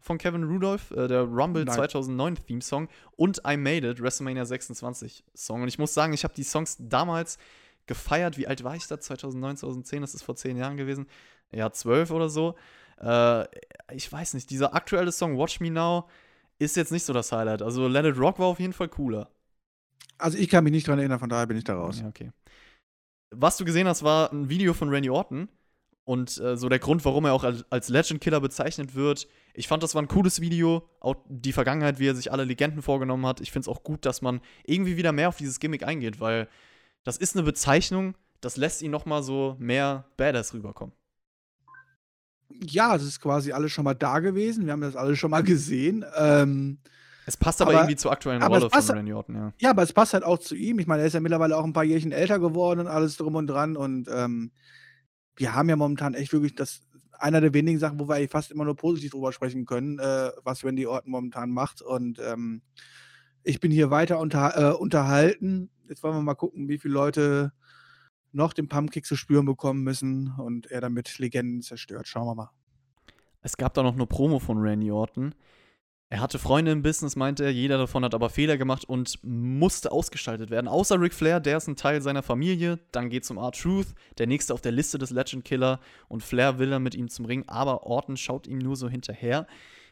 von 0.00 0.18
Kevin 0.18 0.44
Rudolph, 0.44 0.90
äh, 0.92 1.08
der 1.08 1.22
Rumble 1.22 1.64
Nein. 1.64 1.74
2009 1.74 2.36
Theme 2.46 2.62
Song 2.62 2.88
und 3.16 3.42
I 3.46 3.56
Made 3.56 3.88
It 3.88 4.00
WrestleMania 4.00 4.44
26 4.44 5.24
Song. 5.34 5.62
Und 5.62 5.68
ich 5.68 5.78
muss 5.78 5.92
sagen, 5.92 6.12
ich 6.12 6.24
habe 6.24 6.34
die 6.34 6.44
Songs 6.44 6.76
damals 6.78 7.38
gefeiert. 7.86 8.38
Wie 8.38 8.46
alt 8.46 8.64
war 8.64 8.74
ich 8.74 8.86
da? 8.86 8.98
2009, 8.98 9.58
2010, 9.58 10.00
das 10.00 10.14
ist 10.14 10.22
vor 10.22 10.36
zehn 10.36 10.56
Jahren 10.56 10.76
gewesen. 10.76 11.06
Ja, 11.52 11.70
zwölf 11.72 12.10
oder 12.10 12.28
so. 12.28 12.54
Äh, 13.00 13.44
ich 13.94 14.10
weiß 14.10 14.34
nicht, 14.34 14.50
dieser 14.50 14.74
aktuelle 14.74 15.12
Song 15.12 15.38
Watch 15.38 15.60
Me 15.60 15.70
Now 15.70 16.08
ist 16.58 16.76
jetzt 16.76 16.92
nicht 16.92 17.04
so 17.04 17.12
das 17.12 17.32
Highlight. 17.32 17.62
Also 17.62 17.88
It 17.88 18.18
Rock 18.18 18.38
war 18.38 18.46
auf 18.46 18.60
jeden 18.60 18.72
Fall 18.72 18.88
cooler. 18.88 19.30
Also 20.18 20.38
ich 20.38 20.48
kann 20.48 20.64
mich 20.64 20.72
nicht 20.72 20.88
dran 20.88 20.98
erinnern, 20.98 21.18
von 21.18 21.28
daher 21.28 21.46
bin 21.46 21.56
ich 21.56 21.64
da 21.64 21.74
raus. 21.76 22.00
Ja, 22.00 22.08
okay. 22.08 22.32
Was 23.34 23.56
du 23.56 23.64
gesehen 23.64 23.86
hast, 23.86 24.02
war 24.02 24.32
ein 24.32 24.48
Video 24.48 24.72
von 24.72 24.88
Randy 24.88 25.10
Orton. 25.10 25.48
Und 26.04 26.38
äh, 26.38 26.56
so 26.56 26.68
der 26.68 26.78
Grund, 26.78 27.04
warum 27.04 27.24
er 27.24 27.32
auch 27.32 27.42
als, 27.42 27.64
als 27.68 27.88
Legend 27.88 28.20
Killer 28.20 28.40
bezeichnet 28.40 28.94
wird. 28.94 29.26
Ich 29.54 29.66
fand, 29.66 29.82
das 29.82 29.96
war 29.96 30.02
ein 30.02 30.08
cooles 30.08 30.40
Video. 30.40 30.88
Auch 31.00 31.16
die 31.28 31.52
Vergangenheit, 31.52 31.98
wie 31.98 32.06
er 32.06 32.14
sich 32.14 32.30
alle 32.30 32.44
Legenden 32.44 32.80
vorgenommen 32.80 33.26
hat. 33.26 33.40
Ich 33.40 33.50
finde 33.50 33.68
es 33.68 33.68
auch 33.68 33.82
gut, 33.82 34.06
dass 34.06 34.22
man 34.22 34.40
irgendwie 34.64 34.96
wieder 34.96 35.10
mehr 35.10 35.28
auf 35.28 35.36
dieses 35.36 35.58
Gimmick 35.58 35.82
eingeht, 35.82 36.20
weil 36.20 36.48
das 37.02 37.16
ist 37.16 37.34
eine 37.34 37.42
Bezeichnung, 37.44 38.16
das 38.40 38.56
lässt 38.56 38.82
ihn 38.82 38.92
noch 38.92 39.04
mal 39.04 39.24
so 39.24 39.56
mehr 39.58 40.04
Badass 40.16 40.54
rüberkommen. 40.54 40.94
Ja, 42.48 42.96
es 42.96 43.02
ist 43.02 43.20
quasi 43.20 43.52
alles 43.52 43.72
schon 43.72 43.84
mal 43.84 43.94
da 43.94 44.20
gewesen. 44.20 44.66
Wir 44.66 44.72
haben 44.72 44.80
das 44.80 44.96
alles 44.96 45.18
schon 45.18 45.30
mal 45.30 45.42
gesehen. 45.42 46.04
Ähm, 46.16 46.78
es 47.26 47.36
passt 47.36 47.60
aber, 47.60 47.72
aber, 47.72 47.80
irgendwie 47.80 47.96
zur 47.96 48.12
aktuellen 48.12 48.40
Rolle 48.40 48.70
von 48.70 48.96
Randy 48.96 49.12
Orton, 49.12 49.34
ja. 49.34 49.52
Ja, 49.58 49.70
aber 49.70 49.82
es 49.82 49.92
passt 49.92 50.14
halt 50.14 50.22
auch 50.22 50.38
zu 50.38 50.54
ihm. 50.54 50.78
Ich 50.78 50.86
meine, 50.86 51.02
er 51.02 51.08
ist 51.08 51.14
ja 51.14 51.20
mittlerweile 51.20 51.56
auch 51.56 51.64
ein 51.64 51.72
paar 51.72 51.84
Jährchen 51.84 52.12
älter 52.12 52.38
geworden 52.38 52.80
und 52.80 52.86
alles 52.86 53.16
drum 53.16 53.34
und 53.34 53.48
dran. 53.48 53.76
Und 53.76 54.08
ähm, 54.12 54.52
wir 55.34 55.54
haben 55.54 55.68
ja 55.68 55.76
momentan 55.76 56.14
echt 56.14 56.32
wirklich 56.32 56.54
das 56.54 56.82
einer 57.18 57.40
der 57.40 57.52
wenigen 57.52 57.78
Sachen, 57.78 57.98
wo 57.98 58.08
wir 58.08 58.28
fast 58.28 58.52
immer 58.52 58.64
nur 58.64 58.76
positiv 58.76 59.10
drüber 59.10 59.32
sprechen 59.32 59.66
können, 59.66 59.98
äh, 59.98 60.30
was 60.44 60.64
Randy 60.64 60.86
Orton 60.86 61.10
momentan 61.10 61.50
macht. 61.50 61.82
Und 61.82 62.20
ähm, 62.20 62.62
ich 63.42 63.58
bin 63.58 63.72
hier 63.72 63.90
weiter 63.90 64.20
unter, 64.20 64.74
äh, 64.74 64.74
unterhalten. 64.74 65.70
Jetzt 65.88 66.02
wollen 66.02 66.14
wir 66.14 66.22
mal 66.22 66.34
gucken, 66.34 66.68
wie 66.68 66.78
viele 66.78 66.94
Leute 66.94 67.52
noch 68.36 68.52
den 68.52 68.68
Pumpkick 68.68 69.04
zu 69.06 69.16
spüren 69.16 69.46
bekommen 69.46 69.82
müssen 69.82 70.32
und 70.38 70.70
er 70.70 70.80
damit 70.80 71.18
Legenden 71.18 71.62
zerstört. 71.62 72.06
Schauen 72.06 72.26
wir 72.26 72.34
mal. 72.34 72.50
Es 73.42 73.56
gab 73.56 73.74
da 73.74 73.82
noch 73.82 73.94
eine 73.94 74.06
Promo 74.06 74.38
von 74.38 74.58
Randy 74.58 74.90
Orton. 74.90 75.34
Er 76.08 76.20
hatte 76.20 76.38
Freunde 76.38 76.70
im 76.70 76.82
Business, 76.82 77.16
meinte 77.16 77.44
er, 77.44 77.52
jeder 77.52 77.78
davon 77.78 78.04
hat 78.04 78.14
aber 78.14 78.30
Fehler 78.30 78.56
gemacht 78.56 78.84
und 78.84 79.18
musste 79.24 79.90
ausgestaltet 79.90 80.50
werden. 80.50 80.68
Außer 80.68 81.00
Ric 81.00 81.12
Flair, 81.12 81.40
der 81.40 81.56
ist 81.56 81.66
ein 81.66 81.74
Teil 81.74 82.00
seiner 82.00 82.22
Familie. 82.22 82.78
Dann 82.92 83.10
geht 83.10 83.24
es 83.24 83.30
um 83.30 83.38
R-Truth, 83.38 83.88
der 84.18 84.28
nächste 84.28 84.54
auf 84.54 84.60
der 84.60 84.70
Liste 84.70 84.98
des 84.98 85.10
Legend 85.10 85.44
Killer. 85.44 85.80
Und 86.06 86.22
Flair 86.22 86.60
will 86.60 86.70
dann 86.70 86.84
mit 86.84 86.94
ihm 86.94 87.08
zum 87.08 87.24
Ring, 87.24 87.42
aber 87.48 87.82
Orton 87.84 88.16
schaut 88.16 88.46
ihm 88.46 88.58
nur 88.58 88.76
so 88.76 88.88
hinterher. 88.88 89.48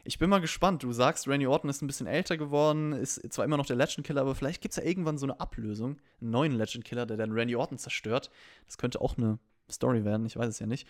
Ich 0.07 0.19
bin 0.19 0.29
mal 0.29 0.41
gespannt. 0.41 0.83
Du 0.83 0.93
sagst, 0.93 1.27
Randy 1.27 1.47
Orton 1.47 1.71
ist 1.71 1.81
ein 1.83 1.87
bisschen 1.87 2.07
älter 2.07 2.37
geworden, 2.37 2.93
ist 2.93 3.33
zwar 3.33 3.47
immer 3.47 3.57
noch 3.57 3.65
der 3.65 3.77
Legend 3.77 4.07
Killer, 4.07 4.21
aber 4.21 4.35
vielleicht 4.35 4.61
gibt 4.61 4.73
es 4.73 4.77
ja 4.77 4.89
irgendwann 4.89 5.17
so 5.17 5.25
eine 5.25 5.41
Ablösung, 5.41 5.97
einen 6.21 6.31
neuen 6.31 6.53
Legend 6.53 6.85
Killer, 6.85 7.07
der 7.07 7.17
dann 7.17 7.33
Randy 7.33 7.57
Orton 7.57 7.79
zerstört. 7.79 8.31
Das 8.67 8.77
könnte 8.77 9.01
auch 9.01 9.17
eine 9.17 9.39
Story 9.71 10.05
werden, 10.05 10.27
ich 10.27 10.37
weiß 10.37 10.49
es 10.49 10.59
ja 10.59 10.67
nicht. 10.67 10.87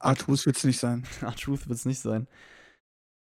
R-Truth 0.00 0.46
wird 0.46 0.56
es 0.56 0.64
nicht 0.64 0.80
sein. 0.80 1.06
R-Truth 1.20 1.68
wird 1.68 1.78
es 1.78 1.84
nicht 1.84 2.00
sein. 2.00 2.26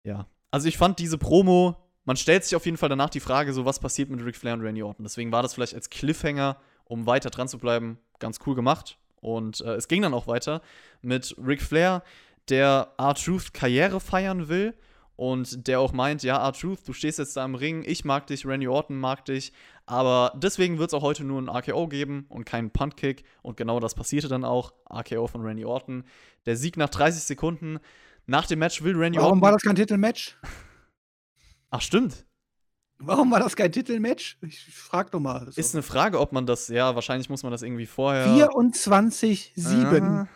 Ja. 0.03 0.25
Also 0.49 0.67
ich 0.67 0.77
fand 0.77 0.97
diese 0.97 1.19
Promo, 1.19 1.77
man 2.05 2.17
stellt 2.17 2.43
sich 2.43 2.55
auf 2.55 2.65
jeden 2.65 2.77
Fall 2.77 2.89
danach 2.89 3.11
die 3.11 3.19
Frage, 3.19 3.53
so 3.53 3.65
was 3.65 3.79
passiert 3.79 4.09
mit 4.09 4.25
Ric 4.25 4.35
Flair 4.35 4.55
und 4.55 4.61
Randy 4.61 4.81
Orton. 4.81 5.03
Deswegen 5.03 5.31
war 5.31 5.43
das 5.43 5.53
vielleicht 5.53 5.75
als 5.75 5.91
Cliffhanger, 5.91 6.57
um 6.85 7.05
weiter 7.05 7.29
dran 7.29 7.47
zu 7.47 7.59
bleiben, 7.59 7.99
ganz 8.17 8.39
cool 8.47 8.55
gemacht. 8.55 8.97
Und 9.21 9.61
äh, 9.61 9.75
es 9.75 9.87
ging 9.87 10.01
dann 10.01 10.15
auch 10.15 10.25
weiter 10.25 10.63
mit 11.03 11.35
Ric 11.37 11.61
Flair, 11.61 12.03
der 12.47 12.93
R-Truth 12.97 13.53
Karriere 13.53 13.99
feiern 13.99 14.47
will 14.47 14.73
und 15.19 15.67
der 15.67 15.81
auch 15.81 15.91
meint, 15.91 16.23
ja, 16.23 16.37
R-Truth, 16.37 16.87
du 16.87 16.93
stehst 16.93 17.19
jetzt 17.19 17.35
da 17.35 17.43
im 17.43 17.53
Ring, 17.53 17.83
ich 17.85 18.05
mag 18.05 18.25
dich, 18.27 18.45
Randy 18.45 18.69
Orton 18.69 18.97
mag 18.97 19.25
dich, 19.25 19.51
aber 19.85 20.31
deswegen 20.37 20.77
wird 20.77 20.91
es 20.91 20.93
auch 20.93 21.01
heute 21.01 21.25
nur 21.25 21.41
ein 21.41 21.49
RKO 21.49 21.89
geben 21.89 22.25
und 22.29 22.45
keinen 22.45 22.71
Puntkick 22.71 23.25
und 23.41 23.57
genau 23.57 23.81
das 23.81 23.95
passierte 23.95 24.29
dann 24.29 24.45
auch, 24.45 24.71
RKO 24.89 25.27
von 25.27 25.41
Randy 25.41 25.65
Orton. 25.65 26.05
Der 26.45 26.55
Sieg 26.55 26.77
nach 26.77 26.87
30 26.87 27.21
Sekunden. 27.21 27.79
Nach 28.27 28.47
dem 28.47 28.59
Match 28.59 28.81
will 28.81 28.95
Randy 28.95 29.17
Warum 29.17 29.31
Orton. 29.31 29.41
Warum 29.41 29.43
war 29.51 29.51
das 29.51 29.63
kein 29.63 29.75
Titelmatch? 29.75 30.37
Ach, 31.69 31.81
stimmt. 31.81 32.25
Warum 32.99 33.29
war 33.29 33.41
das 33.41 33.57
kein 33.57 33.73
Titelmatch? 33.73 34.37
Ich 34.41 34.73
frag 34.73 35.11
doch 35.11 35.19
mal. 35.19 35.49
Ist 35.53 35.75
eine 35.75 35.83
Frage, 35.83 36.17
ob 36.17 36.31
man 36.31 36.45
das, 36.45 36.69
ja, 36.69 36.95
wahrscheinlich 36.95 37.29
muss 37.29 37.43
man 37.43 37.51
das 37.51 37.61
irgendwie 37.61 37.87
vorher. 37.87 38.25
24-7 38.25 40.27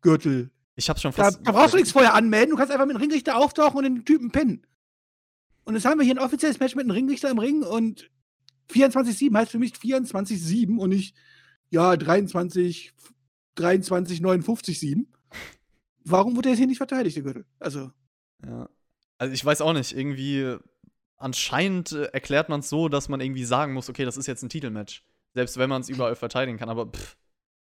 Gürtel 0.00 0.50
ich 0.76 0.88
hab's 0.88 1.02
schon 1.02 1.12
fast. 1.12 1.38
Da, 1.38 1.42
da 1.42 1.52
brauchst 1.52 1.74
du 1.74 1.76
nichts 1.76 1.92
vorher 1.92 2.14
anmelden. 2.14 2.50
Du 2.50 2.56
kannst 2.56 2.72
einfach 2.72 2.86
mit 2.86 2.96
dem 2.96 3.00
Ringrichter 3.00 3.36
auftauchen 3.36 3.78
und 3.78 3.84
den 3.84 4.04
Typen 4.04 4.32
pinnen. 4.32 4.66
Und 5.64 5.74
jetzt 5.74 5.84
haben 5.84 5.98
wir 5.98 6.04
hier 6.04 6.14
ein 6.14 6.18
offizielles 6.18 6.58
Match 6.58 6.74
mit 6.74 6.84
einem 6.84 6.90
Ringrichter 6.90 7.30
im 7.30 7.38
Ring 7.38 7.62
und 7.62 8.10
24-7 8.70 9.36
heißt 9.36 9.50
für 9.50 9.58
mich 9.58 9.74
24-7 9.74 10.78
und 10.78 10.90
nicht, 10.90 11.16
ja, 11.70 11.96
23, 11.96 12.92
23, 13.56 14.20
59, 14.20 14.78
7. 14.78 15.06
Warum 16.04 16.36
wurde 16.36 16.48
er 16.48 16.52
jetzt 16.52 16.58
hier 16.58 16.66
nicht 16.66 16.78
verteidigt, 16.78 17.16
der 17.16 17.22
Gürtel? 17.22 17.46
Also. 17.58 17.90
Ja. 18.44 18.68
Also 19.18 19.32
ich 19.32 19.44
weiß 19.44 19.60
auch 19.60 19.72
nicht, 19.72 19.96
irgendwie 19.96 20.56
anscheinend 21.16 21.92
äh, 21.92 22.04
erklärt 22.06 22.48
man 22.48 22.60
es 22.60 22.68
so, 22.68 22.88
dass 22.88 23.08
man 23.08 23.20
irgendwie 23.20 23.44
sagen 23.44 23.72
muss, 23.72 23.88
okay, 23.88 24.04
das 24.04 24.16
ist 24.16 24.26
jetzt 24.26 24.42
ein 24.42 24.48
Titelmatch. 24.50 25.02
Selbst 25.32 25.56
wenn 25.56 25.70
man 25.70 25.80
es 25.80 25.88
überall 25.88 26.16
verteidigen 26.16 26.58
kann, 26.58 26.68
aber 26.68 26.86
pff, 26.86 27.16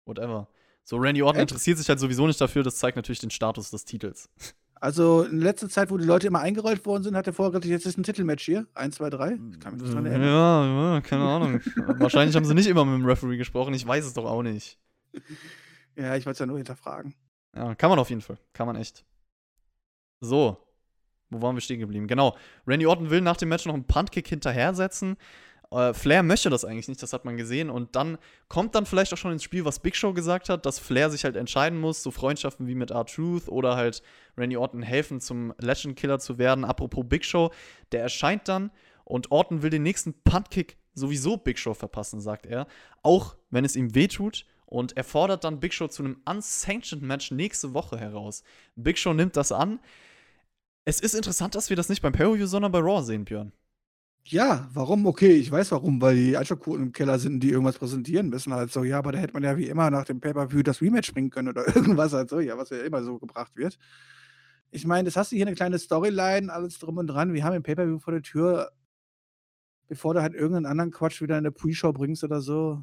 whatever. 0.06 0.50
So, 0.84 0.98
Randy 0.98 1.22
Orton 1.22 1.42
Echt? 1.42 1.52
interessiert 1.52 1.78
sich 1.78 1.88
halt 1.90 2.00
sowieso 2.00 2.28
nicht 2.28 2.40
dafür, 2.40 2.64
das 2.64 2.78
zeigt 2.78 2.96
natürlich 2.96 3.20
den 3.20 3.30
Status 3.32 3.72
des 3.72 3.86
Titels. 3.86 4.30
Also 4.76 5.24
in 5.24 5.40
letzter 5.40 5.70
Zeit, 5.70 5.92
wo 5.92 5.98
die 5.98 6.04
Leute 6.04 6.28
immer 6.28 6.42
eingerollt 6.42 6.86
worden 6.86 7.04
sind, 7.04 7.16
hat 7.16 7.26
er 7.26 7.32
vorher 7.32 7.52
gesagt, 7.52 7.66
jetzt 7.66 7.86
ist 7.86 7.98
ein 7.98 8.04
Titelmatch 8.04 8.44
hier. 8.44 8.68
1, 8.74 8.96
2, 8.96 9.10
3. 9.12 9.40
Ich 9.52 9.60
kann 9.62 9.74
mich 9.76 9.84
nicht 9.84 9.94
dran 9.94 10.06
erinnern. 10.06 10.28
Ja, 10.28 10.94
ja, 10.96 11.02
keine 11.02 11.24
Ahnung. 11.24 11.62
Wahrscheinlich 12.00 12.36
haben 12.36 12.44
sie 12.44 12.54
nicht 12.54 12.68
immer 12.68 12.84
mit 12.84 12.96
dem 12.96 13.06
Referee 13.06 13.38
gesprochen, 13.38 13.74
ich 13.74 13.88
weiß 13.88 14.04
es 14.04 14.14
doch 14.14 14.26
auch 14.26 14.44
nicht. 14.44 14.78
Ja, 15.96 16.16
ich 16.16 16.26
wollte 16.26 16.34
es 16.34 16.40
ja 16.40 16.48
nur 16.48 16.58
hinterfragen. 16.58 17.14
Ja, 17.56 17.76
kann 17.76 17.92
man 17.92 18.00
auf 18.00 18.10
jeden 18.10 18.22
Fall. 18.22 18.40
Kann 18.54 18.66
man 18.66 18.76
echt. 18.76 19.06
So. 20.22 20.58
Wo 21.30 21.40
waren 21.40 21.56
wir 21.56 21.62
stehen 21.62 21.80
geblieben? 21.80 22.08
Genau. 22.08 22.36
Randy 22.66 22.88
Orton 22.88 23.12
will 23.12 23.22
nach 23.22 23.38
dem 23.38 23.50
Match 23.50 23.68
noch 23.68 23.76
einen 23.76 23.86
Puntkick 23.86 24.28
hinterher 24.28 24.74
setzen. 24.74 25.18
Äh, 25.74 25.94
Flair 25.94 26.24
möchte 26.24 26.50
das 26.50 26.66
eigentlich 26.66 26.88
nicht, 26.88 27.02
das 27.02 27.14
hat 27.14 27.26
man 27.26 27.38
gesehen. 27.38 27.70
Und 27.70 27.96
dann 27.96 28.18
kommt 28.48 28.76
dann 28.76 28.86
vielleicht 28.86 29.14
auch 29.14 29.18
schon 29.18 29.32
ins 29.32 29.44
Spiel, 29.44 29.66
was 29.66 29.80
Big 29.80 29.96
Show 29.96 30.14
gesagt 30.14 30.50
hat, 30.50 30.66
dass 30.66 30.80
Flair 30.80 31.10
sich 31.10 31.24
halt 31.24 31.36
entscheiden 31.36 31.80
muss, 31.80 32.04
so 32.04 32.12
Freundschaften 32.12 32.68
wie 32.68 32.76
mit 32.76 32.92
R-Truth 32.92 33.50
oder 33.50 33.76
halt 33.76 34.04
Randy 34.38 34.58
Orton 34.58 34.84
helfen, 34.84 35.20
zum 35.20 35.54
Legend 35.58 35.96
Killer 35.96 36.20
zu 36.20 36.38
werden. 36.38 36.64
Apropos 36.64 37.06
Big 37.08 37.26
Show, 37.26 37.52
der 37.92 38.04
erscheint 38.04 38.48
dann 38.48 38.72
und 39.04 39.32
Orton 39.32 39.64
will 39.64 39.70
den 39.70 39.84
nächsten 39.84 40.14
Puntkick 40.24 40.78
sowieso 40.94 41.38
Big 41.38 41.58
Show 41.58 41.74
verpassen, 41.74 42.22
sagt 42.22 42.46
er. 42.46 42.68
Auch 43.02 43.36
wenn 43.50 43.66
es 43.66 43.76
ihm 43.76 43.96
wehtut. 43.96 44.46
Und 44.66 44.98
er 44.98 45.04
fordert 45.04 45.44
dann 45.44 45.60
Big 45.60 45.72
Show 45.72 45.88
zu 45.88 46.04
einem 46.04 46.22
unsanctioned 46.26 47.04
Match 47.04 47.30
nächste 47.30 47.76
Woche 47.76 48.00
heraus. 48.00 48.44
Big 48.76 48.98
Show 48.98 49.14
nimmt 49.14 49.38
das 49.38 49.52
an. 49.52 49.80
Es 50.84 51.00
ist 51.00 51.14
interessant, 51.14 51.54
dass 51.54 51.70
wir 51.70 51.78
das 51.78 51.90
nicht 51.90 52.02
beim 52.02 52.12
Pay-Per-View, 52.12 52.48
sondern 52.48 52.72
bei 52.72 52.80
Raw 52.80 53.04
sehen, 53.04 53.24
Björn. 53.24 53.52
Ja, 54.26 54.70
warum? 54.74 55.06
Okay, 55.06 55.34
ich 55.34 55.52
weiß 55.52 55.72
warum, 55.72 56.02
weil 56.02 56.16
die 56.16 56.38
Einschaltquoten 56.38 56.84
im 56.84 56.92
Keller 56.94 57.20
sind, 57.20 57.42
die 57.42 57.50
irgendwas 57.50 57.78
präsentieren 57.78 58.30
müssen. 58.30 58.54
Halt 58.54 58.72
so, 58.72 58.84
ja, 58.84 58.98
aber 58.98 59.12
da 59.12 59.20
hätte 59.20 59.34
man 59.34 59.44
ja 59.44 59.58
wie 59.58 59.68
immer 59.68 59.92
nach 59.92 60.06
dem 60.06 60.22
Pay-Per-View 60.22 60.64
das 60.64 60.82
Rematch 60.82 61.14
bringen 61.14 61.30
können 61.30 61.50
oder 61.50 61.68
irgendwas 61.76 62.14
halt 62.14 62.30
so, 62.30 62.40
ja, 62.40 62.58
was 62.58 62.70
ja 62.70 62.78
immer 62.84 63.04
so 63.04 63.20
gebracht 63.20 63.56
wird. 63.56 63.78
Ich 64.72 64.88
meine, 64.88 65.06
das 65.06 65.18
hast 65.18 65.32
du 65.32 65.36
hier 65.36 65.46
eine 65.46 65.56
kleine 65.56 65.78
Storyline, 65.78 66.52
alles 66.52 66.80
drum 66.80 66.98
und 66.98 67.08
dran. 67.08 67.34
Wir 67.34 67.44
haben 67.44 67.56
im 67.56 67.64
Pay-Per-View 67.64 68.00
vor 68.00 68.14
der 68.14 68.22
Tür, 68.22 68.72
bevor 69.88 70.14
du 70.14 70.22
halt 70.22 70.34
irgendeinen 70.34 70.68
anderen 70.68 70.92
Quatsch 70.92 71.22
wieder 71.22 71.38
in 71.38 71.44
der 71.44 71.52
Pre-Show 71.52 71.92
bringst 71.92 72.24
oder 72.24 72.40
so, 72.40 72.82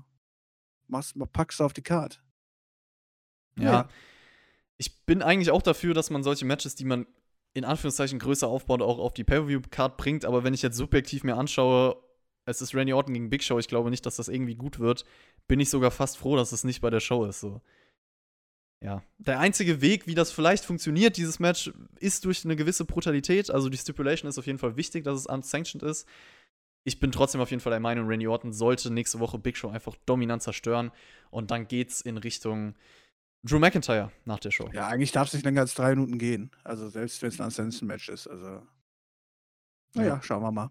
machst, 0.88 1.16
packst 1.32 1.61
du 1.61 1.64
auf 1.64 1.72
die 1.72 1.82
Karte. 1.82 2.18
Ja. 3.57 3.64
Ja. 3.64 3.88
Ich 4.76 5.05
bin 5.05 5.22
eigentlich 5.22 5.51
auch 5.51 5.62
dafür, 5.62 5.95
dass 5.95 6.11
man 6.11 6.22
solche 6.22 6.45
Matches, 6.45 6.74
die 6.74 6.84
man 6.84 7.07
in 7.53 7.64
Anführungszeichen 7.64 8.18
größer 8.18 8.46
aufbaut, 8.46 8.82
auch 8.82 8.98
auf 8.98 9.14
die 9.14 9.24
Pay-Per-View-Card 9.24 9.96
bringt. 9.96 10.24
Aber 10.24 10.44
wenn 10.44 10.55
ich 10.55 10.62
jetzt 10.62 10.76
subjektiv 10.76 11.24
mir 11.24 11.36
anschaue, 11.36 11.96
es 12.46 12.62
ist 12.62 12.74
Randy 12.74 12.92
Orton 12.92 13.14
gegen 13.14 13.30
Big 13.30 13.42
Show, 13.42 13.59
ich 13.59 13.68
glaube 13.68 13.90
nicht, 13.90 14.07
dass 14.07 14.16
das 14.16 14.28
irgendwie 14.28 14.55
gut 14.55 14.78
wird, 14.78 15.05
bin 15.48 15.61
ich 15.61 15.70
sogar 15.70 15.90
fast 15.90 16.16
froh, 16.16 16.36
dass 16.36 16.53
es 16.53 16.64
nicht 16.64 16.80
bei 16.80 16.90
der 16.90 17.01
Show 17.01 17.24
ist. 17.24 17.40
So. 17.40 17.61
Ja. 18.82 19.03
Der 19.18 19.40
einzige 19.40 19.80
Weg, 19.80 20.07
wie 20.07 20.14
das 20.14 20.32
vielleicht 20.32 20.64
funktioniert, 20.64 21.16
dieses 21.16 21.38
Match, 21.38 21.72
ist 21.98 22.24
durch 22.24 22.44
eine 22.44 22.57
gewisse 22.57 22.84
Brutalität. 22.84 23.51
Also 23.51 23.68
die 23.68 23.78
Stipulation 23.78 24.28
ist 24.28 24.38
auf 24.38 24.46
jeden 24.46 24.59
Fall 24.59 24.76
wichtig, 24.76 25.05
dass 25.05 25.18
es 25.18 25.26
unsanctioned 25.26 25.82
ist. 25.82 26.09
Ich 26.84 26.98
bin 26.98 27.12
trotzdem 27.12 27.42
auf 27.42 27.51
jeden 27.51 27.61
Fall 27.61 27.72
der 27.72 27.80
Meinung, 27.80 28.07
Randy 28.07 28.26
Orton 28.26 28.55
sollte 28.55 28.90
nächste 28.90 29.18
Woche 29.20 29.38
Big 29.38 29.57
Show 29.57 29.68
einfach 29.68 29.96
dominant 30.07 30.42
zerstören. 30.42 30.92
Und 31.30 31.51
dann 31.51 31.68
geht's 31.68 32.01
in 32.01 32.16
Richtung 32.16 32.74
Drew 33.43 33.59
McIntyre 33.59 34.12
nach 34.24 34.38
der 34.38 34.51
Show. 34.51 34.68
Ja, 34.72 34.88
eigentlich 34.88 35.12
darf 35.12 35.28
es 35.28 35.34
nicht 35.34 35.45
länger 35.45 35.62
als 35.62 35.74
drei 35.74 35.91
Minuten 35.91 36.18
gehen. 36.18 36.51
Also 36.64 36.88
selbst 36.88 37.22
wenn 37.22 37.28
es 37.30 37.41
ein 37.41 37.47
Uncensored-Match 37.47 38.09
ist. 38.11 38.26
Also. 38.26 38.62
Naja, 39.95 40.09
Ja. 40.16 40.22
schauen 40.22 40.43
wir 40.43 40.53
mal. 40.53 40.70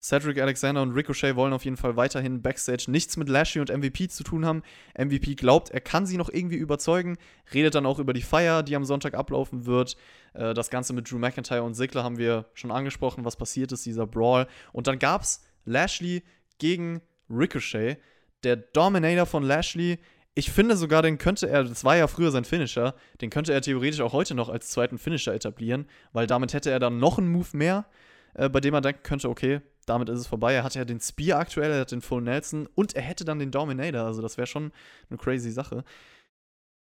Cedric 0.00 0.38
Alexander 0.40 0.80
und 0.82 0.92
Ricochet 0.92 1.34
wollen 1.34 1.52
auf 1.52 1.64
jeden 1.64 1.76
Fall 1.76 1.96
weiterhin 1.96 2.40
Backstage 2.40 2.84
nichts 2.88 3.16
mit 3.16 3.28
Lashley 3.28 3.60
und 3.60 3.68
MVP 3.76 4.06
zu 4.08 4.22
tun 4.22 4.46
haben. 4.46 4.62
MVP 4.96 5.34
glaubt, 5.34 5.70
er 5.70 5.80
kann 5.80 6.06
sie 6.06 6.16
noch 6.16 6.28
irgendwie 6.28 6.56
überzeugen, 6.56 7.16
redet 7.52 7.74
dann 7.74 7.84
auch 7.84 7.98
über 7.98 8.12
die 8.12 8.22
Feier, 8.22 8.62
die 8.62 8.76
am 8.76 8.84
Sonntag 8.84 9.14
ablaufen 9.14 9.66
wird. 9.66 9.96
Äh, 10.34 10.54
das 10.54 10.70
Ganze 10.70 10.92
mit 10.92 11.10
Drew 11.10 11.18
McIntyre 11.18 11.64
und 11.64 11.74
Sigler 11.74 12.04
haben 12.04 12.16
wir 12.16 12.44
schon 12.54 12.70
angesprochen, 12.70 13.24
was 13.24 13.34
passiert 13.36 13.72
ist, 13.72 13.86
dieser 13.86 14.06
Brawl. 14.06 14.46
Und 14.72 14.86
dann 14.86 15.00
gab's 15.00 15.44
Lashley 15.64 16.22
gegen 16.58 17.02
Ricochet. 17.28 17.98
Der 18.44 18.54
Dominator 18.54 19.26
von 19.26 19.42
Lashley, 19.42 19.98
ich 20.38 20.52
finde 20.52 20.76
sogar, 20.76 21.02
den 21.02 21.18
könnte 21.18 21.48
er, 21.48 21.64
das 21.64 21.82
war 21.82 21.96
ja 21.96 22.06
früher 22.06 22.30
sein 22.30 22.44
Finisher, 22.44 22.94
den 23.20 23.28
könnte 23.28 23.52
er 23.52 23.60
theoretisch 23.60 24.00
auch 24.00 24.12
heute 24.12 24.36
noch 24.36 24.48
als 24.48 24.70
zweiten 24.70 24.96
Finisher 24.96 25.34
etablieren, 25.34 25.88
weil 26.12 26.28
damit 26.28 26.54
hätte 26.54 26.70
er 26.70 26.78
dann 26.78 26.98
noch 26.98 27.18
einen 27.18 27.26
Move 27.26 27.48
mehr, 27.54 27.86
äh, 28.34 28.48
bei 28.48 28.60
dem 28.60 28.72
er 28.72 28.80
denken 28.80 29.02
könnte, 29.02 29.28
okay, 29.28 29.62
damit 29.84 30.08
ist 30.08 30.20
es 30.20 30.28
vorbei. 30.28 30.54
Er 30.54 30.62
hat 30.62 30.76
ja 30.76 30.84
den 30.84 31.00
Spear 31.00 31.40
aktuell, 31.40 31.72
er 31.72 31.80
hat 31.80 31.90
den 31.90 32.02
Full 32.02 32.22
Nelson 32.22 32.68
und 32.76 32.94
er 32.94 33.02
hätte 33.02 33.24
dann 33.24 33.40
den 33.40 33.50
Dominator, 33.50 34.02
also 34.02 34.22
das 34.22 34.36
wäre 34.36 34.46
schon 34.46 34.70
eine 35.10 35.18
crazy 35.18 35.50
Sache. 35.50 35.82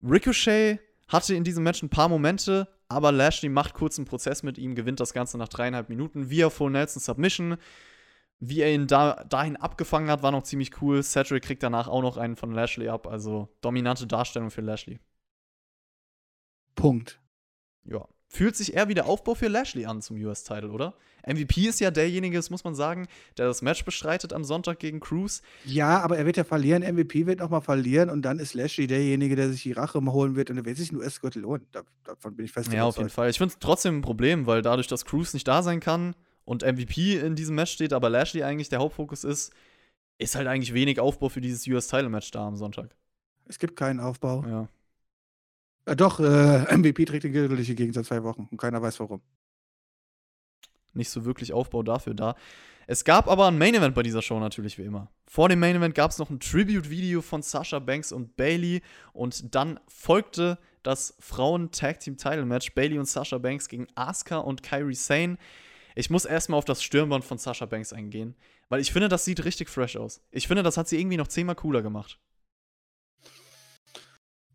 Ricochet 0.03 0.81
hatte 1.07 1.33
in 1.33 1.45
diesem 1.45 1.63
Match 1.63 1.81
ein 1.81 1.89
paar 1.89 2.09
Momente, 2.09 2.67
aber 2.89 3.13
Lashley 3.13 3.47
macht 3.47 3.75
kurz 3.75 3.97
einen 3.97 4.07
Prozess 4.07 4.43
mit 4.43 4.57
ihm, 4.57 4.75
gewinnt 4.75 4.99
das 4.99 5.13
Ganze 5.13 5.37
nach 5.37 5.47
dreieinhalb 5.47 5.87
Minuten 5.87 6.29
via 6.29 6.49
Full 6.49 6.71
Nelson 6.71 7.01
Submission. 7.01 7.55
Wie 8.39 8.61
er 8.61 8.71
ihn 8.71 8.85
da, 8.85 9.23
dahin 9.23 9.55
abgefangen 9.55 10.11
hat, 10.11 10.21
war 10.21 10.31
noch 10.31 10.43
ziemlich 10.43 10.81
cool. 10.81 11.01
Cedric 11.01 11.43
kriegt 11.43 11.63
danach 11.63 11.87
auch 11.87 12.03
noch 12.03 12.17
einen 12.17 12.35
von 12.35 12.51
Lashley 12.51 12.87
ab, 12.87 13.07
also 13.07 13.49
dominante 13.61 14.05
Darstellung 14.05 14.51
für 14.51 14.61
Lashley. 14.61 14.99
Punkt. 16.75 17.19
Ja. 17.85 18.07
Fühlt 18.29 18.55
sich 18.55 18.73
eher 18.73 18.89
wie 18.89 18.93
der 18.93 19.07
Aufbau 19.07 19.33
für 19.33 19.47
Lashley 19.47 19.85
an 19.85 20.01
zum 20.01 20.17
US-Title, 20.17 20.69
oder? 20.69 20.93
MVP 21.25 21.67
ist 21.67 21.79
ja 21.79 21.91
derjenige, 21.91 22.37
das 22.37 22.49
muss 22.49 22.63
man 22.63 22.75
sagen, 22.75 23.07
der 23.37 23.47
das 23.47 23.61
Match 23.61 23.83
bestreitet 23.85 24.33
am 24.33 24.43
Sonntag 24.43 24.79
gegen 24.79 24.99
Cruz. 24.99 25.41
Ja, 25.65 26.01
aber 26.01 26.17
er 26.17 26.25
wird 26.25 26.37
ja 26.37 26.43
verlieren. 26.43 26.83
MVP 26.83 27.25
wird 27.25 27.39
nochmal 27.39 27.61
verlieren 27.61 28.09
und 28.09 28.21
dann 28.21 28.37
ist 28.39 28.53
Lashley 28.53 28.85
derjenige, 28.85 29.35
der 29.35 29.49
sich 29.49 29.63
die 29.63 29.71
Rache 29.71 29.99
holen 29.99 30.35
wird 30.35 30.51
und 30.51 30.57
er 30.57 30.65
wird 30.65 30.77
sich 30.77 30.91
einen 30.91 30.99
US-Gürtel 30.99 31.43
holen. 31.45 31.65
Da, 31.71 31.81
davon 32.03 32.35
bin 32.35 32.45
ich 32.45 32.51
fest 32.51 32.71
Ja, 32.71 32.83
auf 32.83 32.97
jeden 32.97 33.09
Fall. 33.09 33.29
Ich 33.29 33.37
finde 33.37 33.53
es 33.53 33.59
trotzdem 33.59 33.97
ein 33.97 34.01
Problem, 34.01 34.45
weil 34.45 34.61
dadurch, 34.61 34.87
dass 34.87 35.05
Cruz 35.05 35.33
nicht 35.33 35.47
da 35.47 35.63
sein 35.63 35.79
kann 35.79 36.13
und 36.47 36.63
MVP 36.63 37.17
in 37.19 37.35
diesem 37.35 37.55
Match 37.55 37.73
steht, 37.73 37.91
aber 37.91 38.09
Lashley 38.09 38.41
eigentlich 38.41 38.69
der 38.69 38.79
Hauptfokus 38.79 39.25
ist, 39.25 39.51
ist 40.17 40.35
halt 40.35 40.47
eigentlich 40.47 40.73
wenig 40.73 40.97
Aufbau 40.97 41.27
für 41.27 41.41
dieses 41.41 41.67
US-Title-Match 41.67 42.31
da 42.31 42.47
am 42.47 42.55
Sonntag. 42.55 42.95
Es 43.47 43.59
gibt 43.59 43.75
keinen 43.75 43.99
Aufbau. 43.99 44.45
Ja. 44.47 44.69
Äh, 45.85 45.97
doch, 45.97 46.21
äh, 46.21 46.77
MVP 46.77 47.03
trägt 47.03 47.25
den 47.25 47.33
Gürtel 47.33 47.57
durch 47.57 47.67
die 47.67 47.75
Gegend 47.75 47.95
seit 47.95 48.05
zwei 48.05 48.23
Wochen 48.23 48.47
und 48.49 48.57
keiner 48.57 48.81
weiß 48.81 48.97
warum. 49.01 49.21
Nicht 50.93 51.09
so 51.09 51.25
wirklich 51.25 51.51
Aufbau 51.51 51.83
dafür 51.83 52.13
da. 52.13 52.35
Es 52.87 53.03
gab 53.03 53.27
aber 53.27 53.47
ein 53.47 53.57
Main-Event 53.57 53.93
bei 53.93 54.01
dieser 54.01 54.21
Show 54.21 54.39
natürlich 54.39 54.77
wie 54.77 54.83
immer. 54.83 55.11
Vor 55.25 55.49
dem 55.49 55.59
Main-Event 55.59 55.95
gab 55.95 56.11
es 56.11 56.17
noch 56.17 56.29
ein 56.29 56.39
Tribute-Video 56.39 57.21
von 57.21 57.41
Sasha 57.41 57.79
Banks 57.79 58.13
und 58.13 58.37
Bailey 58.37 58.81
und 59.11 59.53
dann 59.53 59.81
folgte 59.89 60.57
das 60.83 61.13
Frauen-Tag-Team-Title-Match 61.19 62.73
Bailey 62.73 62.99
und 62.99 63.05
Sasha 63.05 63.37
Banks 63.37 63.67
gegen 63.67 63.87
Asuka 63.95 64.37
und 64.37 64.63
Kairi 64.63 64.95
Sane. 64.95 65.37
Ich 65.97 66.11
muss 66.11 66.25
erstmal 66.25 66.59
auf 66.59 66.65
das 66.65 66.83
Stirnband 66.83 67.25
von 67.25 67.39
Sasha 67.39 67.65
Banks 67.65 67.91
eingehen, 67.91 68.35
weil 68.69 68.79
ich 68.81 68.91
finde, 68.91 69.07
das 69.09 69.25
sieht 69.25 69.43
richtig 69.43 69.67
fresh 69.67 69.97
aus. 69.97 70.21
Ich 70.29 70.47
finde, 70.47 70.61
das 70.61 70.77
hat 70.77 70.87
sie 70.87 70.99
irgendwie 70.99 71.17
noch 71.17 71.27
zehnmal 71.27 71.55
cooler 71.55 71.81
gemacht. 71.81 72.19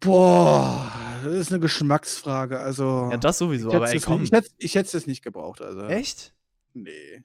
Boah, 0.01 0.91
das 1.25 1.33
ist 1.35 1.51
eine 1.53 1.61
Geschmacksfrage. 1.61 2.59
Also, 2.61 3.09
Ja, 3.11 3.17
das 3.17 3.39
sowieso, 3.39 3.71
ich 3.71 3.75
aber 3.75 3.91
ey, 3.91 4.01
komm. 4.01 4.21
nicht, 4.23 4.33
ich 4.33 4.37
hätte- 4.39 4.51
ich 4.59 4.75
hätte 4.75 4.97
es 4.97 5.07
nicht 5.07 5.23
gebraucht. 5.23 5.61
Also. 5.63 5.87
Echt? 5.87 6.33
Nee. 6.75 7.23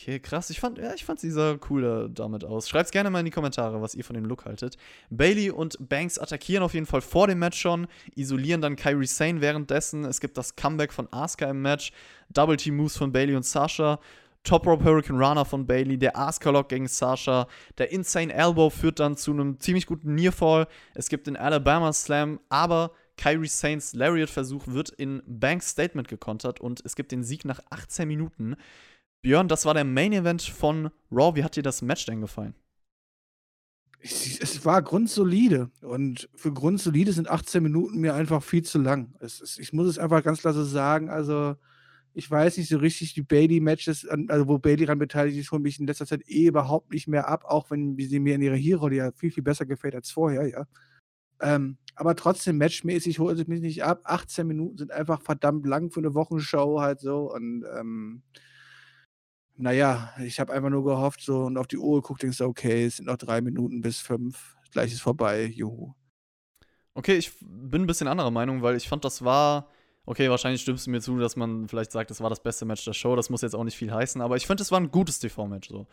Okay, 0.00 0.18
krass. 0.18 0.48
Ich 0.48 0.60
fand, 0.60 0.78
ja, 0.78 0.94
ich 0.94 1.04
fand 1.04 1.20
sie 1.20 1.30
sah 1.30 1.58
cooler 1.58 2.08
damit 2.08 2.42
aus. 2.42 2.70
Schreibt's 2.70 2.90
gerne 2.90 3.10
mal 3.10 3.18
in 3.18 3.26
die 3.26 3.30
Kommentare, 3.30 3.82
was 3.82 3.94
ihr 3.94 4.02
von 4.02 4.14
dem 4.14 4.24
Look 4.24 4.46
haltet. 4.46 4.78
Bailey 5.10 5.50
und 5.50 5.76
Banks 5.90 6.18
attackieren 6.18 6.62
auf 6.62 6.72
jeden 6.72 6.86
Fall 6.86 7.02
vor 7.02 7.26
dem 7.26 7.38
Match 7.38 7.60
schon, 7.60 7.86
isolieren 8.14 8.62
dann 8.62 8.76
Kyrie 8.76 9.06
Sane 9.06 9.42
währenddessen. 9.42 10.06
Es 10.06 10.20
gibt 10.20 10.38
das 10.38 10.56
Comeback 10.56 10.94
von 10.94 11.06
Asuka 11.12 11.50
im 11.50 11.60
Match, 11.60 11.92
Double 12.30 12.56
Team 12.56 12.76
Moves 12.76 12.96
von 12.96 13.12
Bailey 13.12 13.36
und 13.36 13.44
Sasha, 13.44 14.00
Top 14.42 14.66
Rope 14.66 14.82
Hurricane 14.82 15.22
Runner 15.22 15.44
von 15.44 15.66
Bailey, 15.66 15.98
der 15.98 16.16
Asuka 16.16 16.48
Lock 16.48 16.70
gegen 16.70 16.88
Sasha, 16.88 17.46
der 17.76 17.92
Insane 17.92 18.32
Elbow 18.32 18.70
führt 18.70 19.00
dann 19.00 19.18
zu 19.18 19.32
einem 19.32 19.60
ziemlich 19.60 19.84
guten 19.84 20.14
Nearfall. 20.14 20.66
Es 20.94 21.10
gibt 21.10 21.26
den 21.26 21.36
Alabama 21.36 21.92
Slam, 21.92 22.40
aber 22.48 22.92
Kyrie 23.18 23.48
Sanes 23.48 23.92
Lariat-Versuch 23.92 24.66
wird 24.66 24.88
in 24.88 25.22
Banks 25.26 25.68
Statement 25.68 26.08
gekontert 26.08 26.58
und 26.58 26.80
es 26.86 26.96
gibt 26.96 27.12
den 27.12 27.22
Sieg 27.22 27.44
nach 27.44 27.60
18 27.68 28.08
Minuten. 28.08 28.56
Björn, 29.22 29.48
das 29.48 29.66
war 29.66 29.74
der 29.74 29.84
Main 29.84 30.12
Event 30.12 30.42
von 30.42 30.90
Raw. 31.10 31.36
Wie 31.36 31.44
hat 31.44 31.56
dir 31.56 31.62
das 31.62 31.82
Match 31.82 32.06
denn 32.06 32.20
gefallen? 32.20 32.54
Es 34.02 34.64
war 34.64 34.80
grundsolide. 34.80 35.70
Und 35.82 36.30
für 36.34 36.52
grundsolide 36.52 37.12
sind 37.12 37.28
18 37.28 37.62
Minuten 37.62 37.98
mir 37.98 38.14
einfach 38.14 38.42
viel 38.42 38.62
zu 38.62 38.78
lang. 38.78 39.14
Ist, 39.20 39.58
ich 39.58 39.74
muss 39.74 39.88
es 39.88 39.98
einfach 39.98 40.22
ganz 40.22 40.40
klar 40.40 40.54
so 40.54 40.64
sagen. 40.64 41.10
Also, 41.10 41.56
ich 42.14 42.30
weiß 42.30 42.56
nicht 42.56 42.70
so 42.70 42.78
richtig, 42.78 43.12
die 43.12 43.22
Bailey-Matches, 43.22 44.08
also 44.08 44.48
wo 44.48 44.58
Bailey 44.58 44.86
daran 44.86 44.98
beteiligt 44.98 45.38
ist, 45.38 45.52
holen 45.52 45.62
mich 45.62 45.78
in 45.78 45.86
letzter 45.86 46.06
Zeit 46.06 46.26
eh 46.26 46.46
überhaupt 46.46 46.92
nicht 46.92 47.06
mehr 47.06 47.28
ab, 47.28 47.44
auch 47.44 47.70
wenn 47.70 47.96
sie 47.98 48.20
mir 48.20 48.34
in 48.34 48.42
ihrer 48.42 48.56
Hero-Rolle 48.56 48.96
ja 48.96 49.12
viel, 49.12 49.30
viel 49.30 49.42
besser 49.42 49.66
gefällt 49.66 49.94
als 49.94 50.10
vorher, 50.10 50.48
ja. 50.48 50.66
Ähm, 51.40 51.76
aber 51.94 52.16
trotzdem, 52.16 52.58
matchmäßig 52.58 53.18
holt 53.18 53.38
es 53.38 53.46
mich 53.46 53.60
nicht 53.60 53.84
ab. 53.84 54.00
18 54.04 54.46
Minuten 54.46 54.78
sind 54.78 54.92
einfach 54.92 55.20
verdammt 55.20 55.66
lang 55.66 55.90
für 55.90 56.00
eine 56.00 56.14
Wochenshow 56.14 56.80
halt 56.80 57.00
so. 57.00 57.32
Und 57.32 57.64
ähm, 57.78 58.22
naja, 59.60 60.12
ich 60.24 60.40
habe 60.40 60.52
einfach 60.52 60.70
nur 60.70 60.84
gehofft 60.84 61.22
so 61.22 61.44
und 61.44 61.56
auf 61.56 61.66
die 61.66 61.78
Uhr 61.78 62.00
geguckt, 62.00 62.22
denkst 62.22 62.38
du, 62.38 62.44
okay, 62.44 62.86
es 62.86 62.96
sind 62.96 63.06
noch 63.06 63.16
drei 63.16 63.40
Minuten 63.40 63.80
bis 63.80 64.00
fünf, 64.00 64.56
gleich 64.72 64.92
ist 64.92 65.02
vorbei, 65.02 65.44
juhu. 65.44 65.94
Okay, 66.94 67.16
ich 67.16 67.32
bin 67.40 67.82
ein 67.82 67.86
bisschen 67.86 68.08
anderer 68.08 68.30
Meinung, 68.30 68.62
weil 68.62 68.76
ich 68.76 68.88
fand, 68.88 69.04
das 69.04 69.24
war 69.24 69.68
Okay, 70.06 70.30
wahrscheinlich 70.30 70.62
stimmst 70.62 70.86
du 70.86 70.90
mir 70.90 71.00
zu, 71.00 71.18
dass 71.18 71.36
man 71.36 71.68
vielleicht 71.68 71.92
sagt, 71.92 72.10
das 72.10 72.20
war 72.20 72.30
das 72.30 72.42
beste 72.42 72.64
Match 72.64 72.84
der 72.84 72.94
Show. 72.94 73.14
Das 73.16 73.30
muss 73.30 73.42
jetzt 73.42 73.54
auch 73.54 73.64
nicht 73.64 73.76
viel 73.76 73.92
heißen, 73.92 74.20
aber 74.20 74.36
ich 74.36 74.46
finde, 74.46 74.62
es 74.62 74.72
war 74.72 74.80
ein 74.80 74.90
gutes 74.90 75.20
TV-Match. 75.20 75.68
So. 75.68 75.86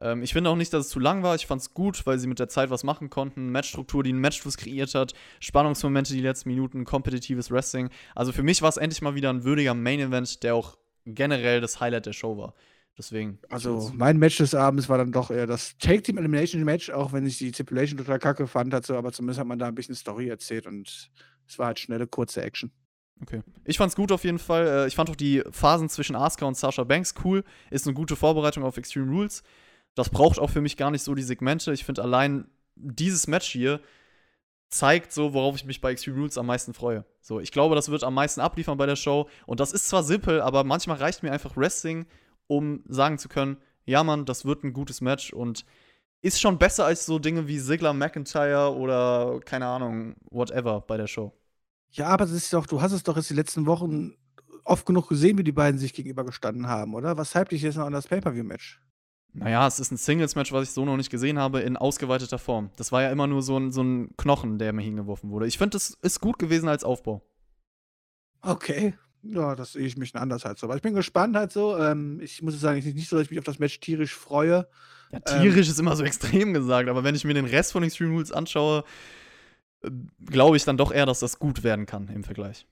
Ähm, 0.00 0.22
ich 0.22 0.32
finde 0.32 0.50
auch 0.50 0.56
nicht, 0.56 0.72
dass 0.72 0.86
es 0.86 0.90
zu 0.90 0.98
lang 0.98 1.22
war. 1.22 1.34
Ich 1.34 1.46
fand 1.46 1.60
es 1.60 1.72
gut, 1.72 2.04
weil 2.06 2.18
sie 2.18 2.26
mit 2.26 2.38
der 2.38 2.48
Zeit 2.48 2.70
was 2.70 2.84
machen 2.84 3.10
konnten. 3.10 3.52
Matchstruktur, 3.52 4.02
die 4.02 4.10
einen 4.10 4.20
Matchfluss 4.20 4.56
kreiert 4.56 4.94
hat, 4.94 5.12
Spannungsmomente 5.40 6.14
die 6.14 6.20
letzten 6.20 6.48
Minuten, 6.48 6.84
kompetitives 6.84 7.50
Wrestling. 7.50 7.90
Also 8.14 8.32
für 8.32 8.42
mich 8.42 8.62
war 8.62 8.70
es 8.70 8.76
endlich 8.76 9.02
mal 9.02 9.14
wieder 9.14 9.30
ein 9.30 9.44
würdiger 9.44 9.74
Main-Event, 9.74 10.42
der 10.42 10.54
auch 10.56 10.76
generell 11.06 11.60
das 11.60 11.80
Highlight 11.80 12.06
der 12.06 12.12
Show 12.12 12.36
war. 12.36 12.54
Deswegen. 12.96 13.40
Also, 13.50 13.90
mein 13.94 14.18
Match 14.18 14.36
des 14.36 14.54
Abends 14.54 14.88
war 14.88 14.98
dann 14.98 15.10
doch 15.10 15.30
eher 15.30 15.46
das 15.46 15.76
Take 15.78 16.02
Team 16.02 16.18
Elimination 16.18 16.62
Match, 16.62 16.90
auch 16.90 17.12
wenn 17.12 17.26
ich 17.26 17.38
die 17.38 17.52
Stipulation 17.52 17.98
total 17.98 18.20
kacke 18.20 18.46
fand, 18.46 18.72
hat 18.72 18.86
so, 18.86 18.96
aber 18.96 19.12
zumindest 19.12 19.40
hat 19.40 19.46
man 19.48 19.58
da 19.58 19.66
ein 19.66 19.74
bisschen 19.74 19.96
Story 19.96 20.28
erzählt 20.28 20.66
und 20.66 21.10
es 21.46 21.58
war 21.58 21.66
halt 21.66 21.80
schnelle, 21.80 22.06
kurze 22.06 22.42
Action. 22.42 22.70
Okay. 23.22 23.42
Ich 23.64 23.78
fand's 23.78 23.96
gut 23.96 24.12
auf 24.12 24.24
jeden 24.24 24.38
Fall. 24.38 24.66
Äh, 24.66 24.86
ich 24.86 24.94
fand 24.94 25.10
auch 25.10 25.16
die 25.16 25.42
Phasen 25.50 25.88
zwischen 25.88 26.16
Asuka 26.16 26.46
und 26.46 26.56
Sasha 26.56 26.84
Banks 26.84 27.14
cool. 27.24 27.44
Ist 27.70 27.86
eine 27.86 27.94
gute 27.94 28.16
Vorbereitung 28.16 28.64
auf 28.64 28.76
Extreme 28.76 29.10
Rules. 29.10 29.42
Das 29.94 30.10
braucht 30.10 30.38
auch 30.38 30.50
für 30.50 30.60
mich 30.60 30.76
gar 30.76 30.90
nicht 30.90 31.02
so 31.02 31.14
die 31.14 31.22
Segmente. 31.22 31.72
Ich 31.72 31.84
finde 31.84 32.02
allein 32.02 32.46
dieses 32.74 33.26
Match 33.26 33.48
hier 33.48 33.80
zeigt 34.68 35.12
so, 35.12 35.32
worauf 35.32 35.54
ich 35.54 35.64
mich 35.64 35.80
bei 35.80 35.92
Extreme 35.92 36.18
Rules 36.18 36.36
am 36.36 36.46
meisten 36.46 36.74
freue. 36.74 37.04
So, 37.20 37.38
ich 37.38 37.52
glaube, 37.52 37.76
das 37.76 37.90
wird 37.90 38.02
am 38.02 38.14
meisten 38.14 38.40
abliefern 38.40 38.76
bei 38.76 38.86
der 38.86 38.96
Show. 38.96 39.28
Und 39.46 39.60
das 39.60 39.72
ist 39.72 39.88
zwar 39.88 40.02
simpel, 40.02 40.40
aber 40.40 40.64
manchmal 40.64 40.96
reicht 40.96 41.22
mir 41.22 41.30
einfach 41.30 41.56
Wrestling, 41.56 42.06
um 42.46 42.82
sagen 42.86 43.18
zu 43.18 43.28
können, 43.28 43.56
ja, 43.84 44.02
Mann, 44.02 44.24
das 44.24 44.44
wird 44.44 44.64
ein 44.64 44.72
gutes 44.72 45.00
Match 45.00 45.32
und 45.32 45.64
ist 46.22 46.40
schon 46.40 46.58
besser 46.58 46.86
als 46.86 47.04
so 47.04 47.18
Dinge 47.18 47.48
wie 47.48 47.60
Ziggler, 47.60 47.92
McIntyre 47.92 48.74
oder 48.74 49.40
keine 49.44 49.66
Ahnung, 49.66 50.16
whatever 50.30 50.80
bei 50.80 50.96
der 50.96 51.06
Show. 51.06 51.32
Ja, 51.90 52.06
aber 52.06 52.24
das 52.24 52.32
ist 52.32 52.52
doch, 52.52 52.66
du 52.66 52.80
hast 52.80 52.92
es 52.92 53.02
doch 53.02 53.16
jetzt 53.16 53.30
die 53.30 53.34
letzten 53.34 53.66
Wochen 53.66 54.14
oft 54.64 54.86
genug 54.86 55.08
gesehen, 55.08 55.36
wie 55.38 55.44
die 55.44 55.52
beiden 55.52 55.78
sich 55.78 55.92
gegenübergestanden 55.92 56.66
haben, 56.66 56.94
oder? 56.94 57.16
Was 57.18 57.34
hype 57.34 57.50
dich 57.50 57.62
jetzt 57.62 57.76
noch 57.76 57.86
an 57.86 57.92
das 57.92 58.08
Pay-Per-View-Match? 58.08 58.80
Naja, 59.34 59.66
es 59.66 59.80
ist 59.80 59.90
ein 59.90 59.96
Singles-Match, 59.96 60.52
was 60.52 60.68
ich 60.68 60.70
so 60.70 60.84
noch 60.84 60.96
nicht 60.96 61.10
gesehen 61.10 61.38
habe, 61.38 61.60
in 61.60 61.76
ausgeweiteter 61.76 62.38
Form. 62.38 62.70
Das 62.76 62.92
war 62.92 63.02
ja 63.02 63.10
immer 63.10 63.26
nur 63.26 63.42
so 63.42 63.58
ein, 63.58 63.72
so 63.72 63.82
ein 63.82 64.16
Knochen, 64.16 64.58
der 64.58 64.72
mir 64.72 64.82
hingeworfen 64.82 65.30
wurde. 65.30 65.46
Ich 65.46 65.58
finde, 65.58 65.70
das 65.70 65.90
ist 66.02 66.20
gut 66.20 66.38
gewesen 66.38 66.68
als 66.68 66.84
Aufbau. 66.84 67.20
Okay. 68.42 68.94
Ja, 69.26 69.54
das 69.54 69.72
sehe 69.72 69.86
ich 69.86 69.96
mich 69.96 70.14
anders 70.14 70.44
halt 70.44 70.58
so. 70.58 70.66
Aber 70.66 70.76
ich 70.76 70.82
bin 70.82 70.94
gespannt 70.94 71.36
halt 71.36 71.52
so. 71.52 71.78
Ähm, 71.78 72.20
ich 72.20 72.42
muss 72.42 72.58
sagen, 72.60 72.78
ich 72.78 72.84
nicht 72.84 73.08
so, 73.08 73.16
dass 73.16 73.24
ich 73.24 73.30
mich 73.30 73.38
auf 73.38 73.44
das 73.44 73.58
Match 73.58 73.80
tierisch 73.80 74.14
freue. 74.14 74.68
Ja, 75.12 75.20
tierisch 75.20 75.66
ähm, 75.66 75.72
ist 75.72 75.80
immer 75.80 75.96
so 75.96 76.04
extrem 76.04 76.52
gesagt, 76.52 76.88
aber 76.88 77.04
wenn 77.04 77.14
ich 77.14 77.24
mir 77.24 77.34
den 77.34 77.46
Rest 77.46 77.72
von 77.72 77.82
Extreme 77.82 78.12
Rules 78.12 78.32
anschaue, 78.32 78.84
äh, 79.82 79.90
glaube 80.26 80.56
ich 80.56 80.64
dann 80.64 80.76
doch 80.76 80.92
eher, 80.92 81.06
dass 81.06 81.20
das 81.20 81.38
gut 81.38 81.62
werden 81.62 81.86
kann 81.86 82.08
im 82.08 82.24
Vergleich. 82.24 82.66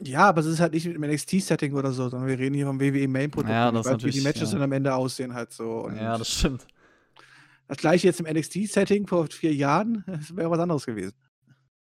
Ja, 0.00 0.28
aber 0.28 0.40
es 0.40 0.46
ist 0.46 0.60
halt 0.60 0.72
nicht 0.72 0.86
mit 0.86 0.96
dem 0.96 1.04
NXT-Setting 1.04 1.74
oder 1.74 1.92
so, 1.92 2.08
sondern 2.08 2.28
wir 2.28 2.38
reden 2.38 2.54
hier 2.54 2.66
vom 2.66 2.80
WWE 2.80 3.06
Main-Produkt. 3.06 3.50
Ja, 3.50 3.70
das 3.70 3.86
weiß, 3.86 4.04
wie 4.04 4.10
die 4.10 4.22
Matches 4.22 4.50
ja. 4.50 4.58
dann 4.58 4.62
am 4.62 4.72
Ende 4.72 4.94
aussehen 4.94 5.34
halt 5.34 5.52
so. 5.52 5.84
Und 5.84 5.96
ja, 5.96 6.18
das 6.18 6.28
stimmt. 6.28 6.66
Das 7.68 7.78
gleiche 7.78 8.08
jetzt 8.08 8.20
im 8.20 8.26
NXT-Setting 8.26 9.06
vor 9.06 9.26
vier 9.28 9.54
Jahren, 9.54 10.04
das 10.06 10.36
wäre 10.36 10.50
was 10.50 10.58
anderes 10.58 10.84
gewesen. 10.84 11.14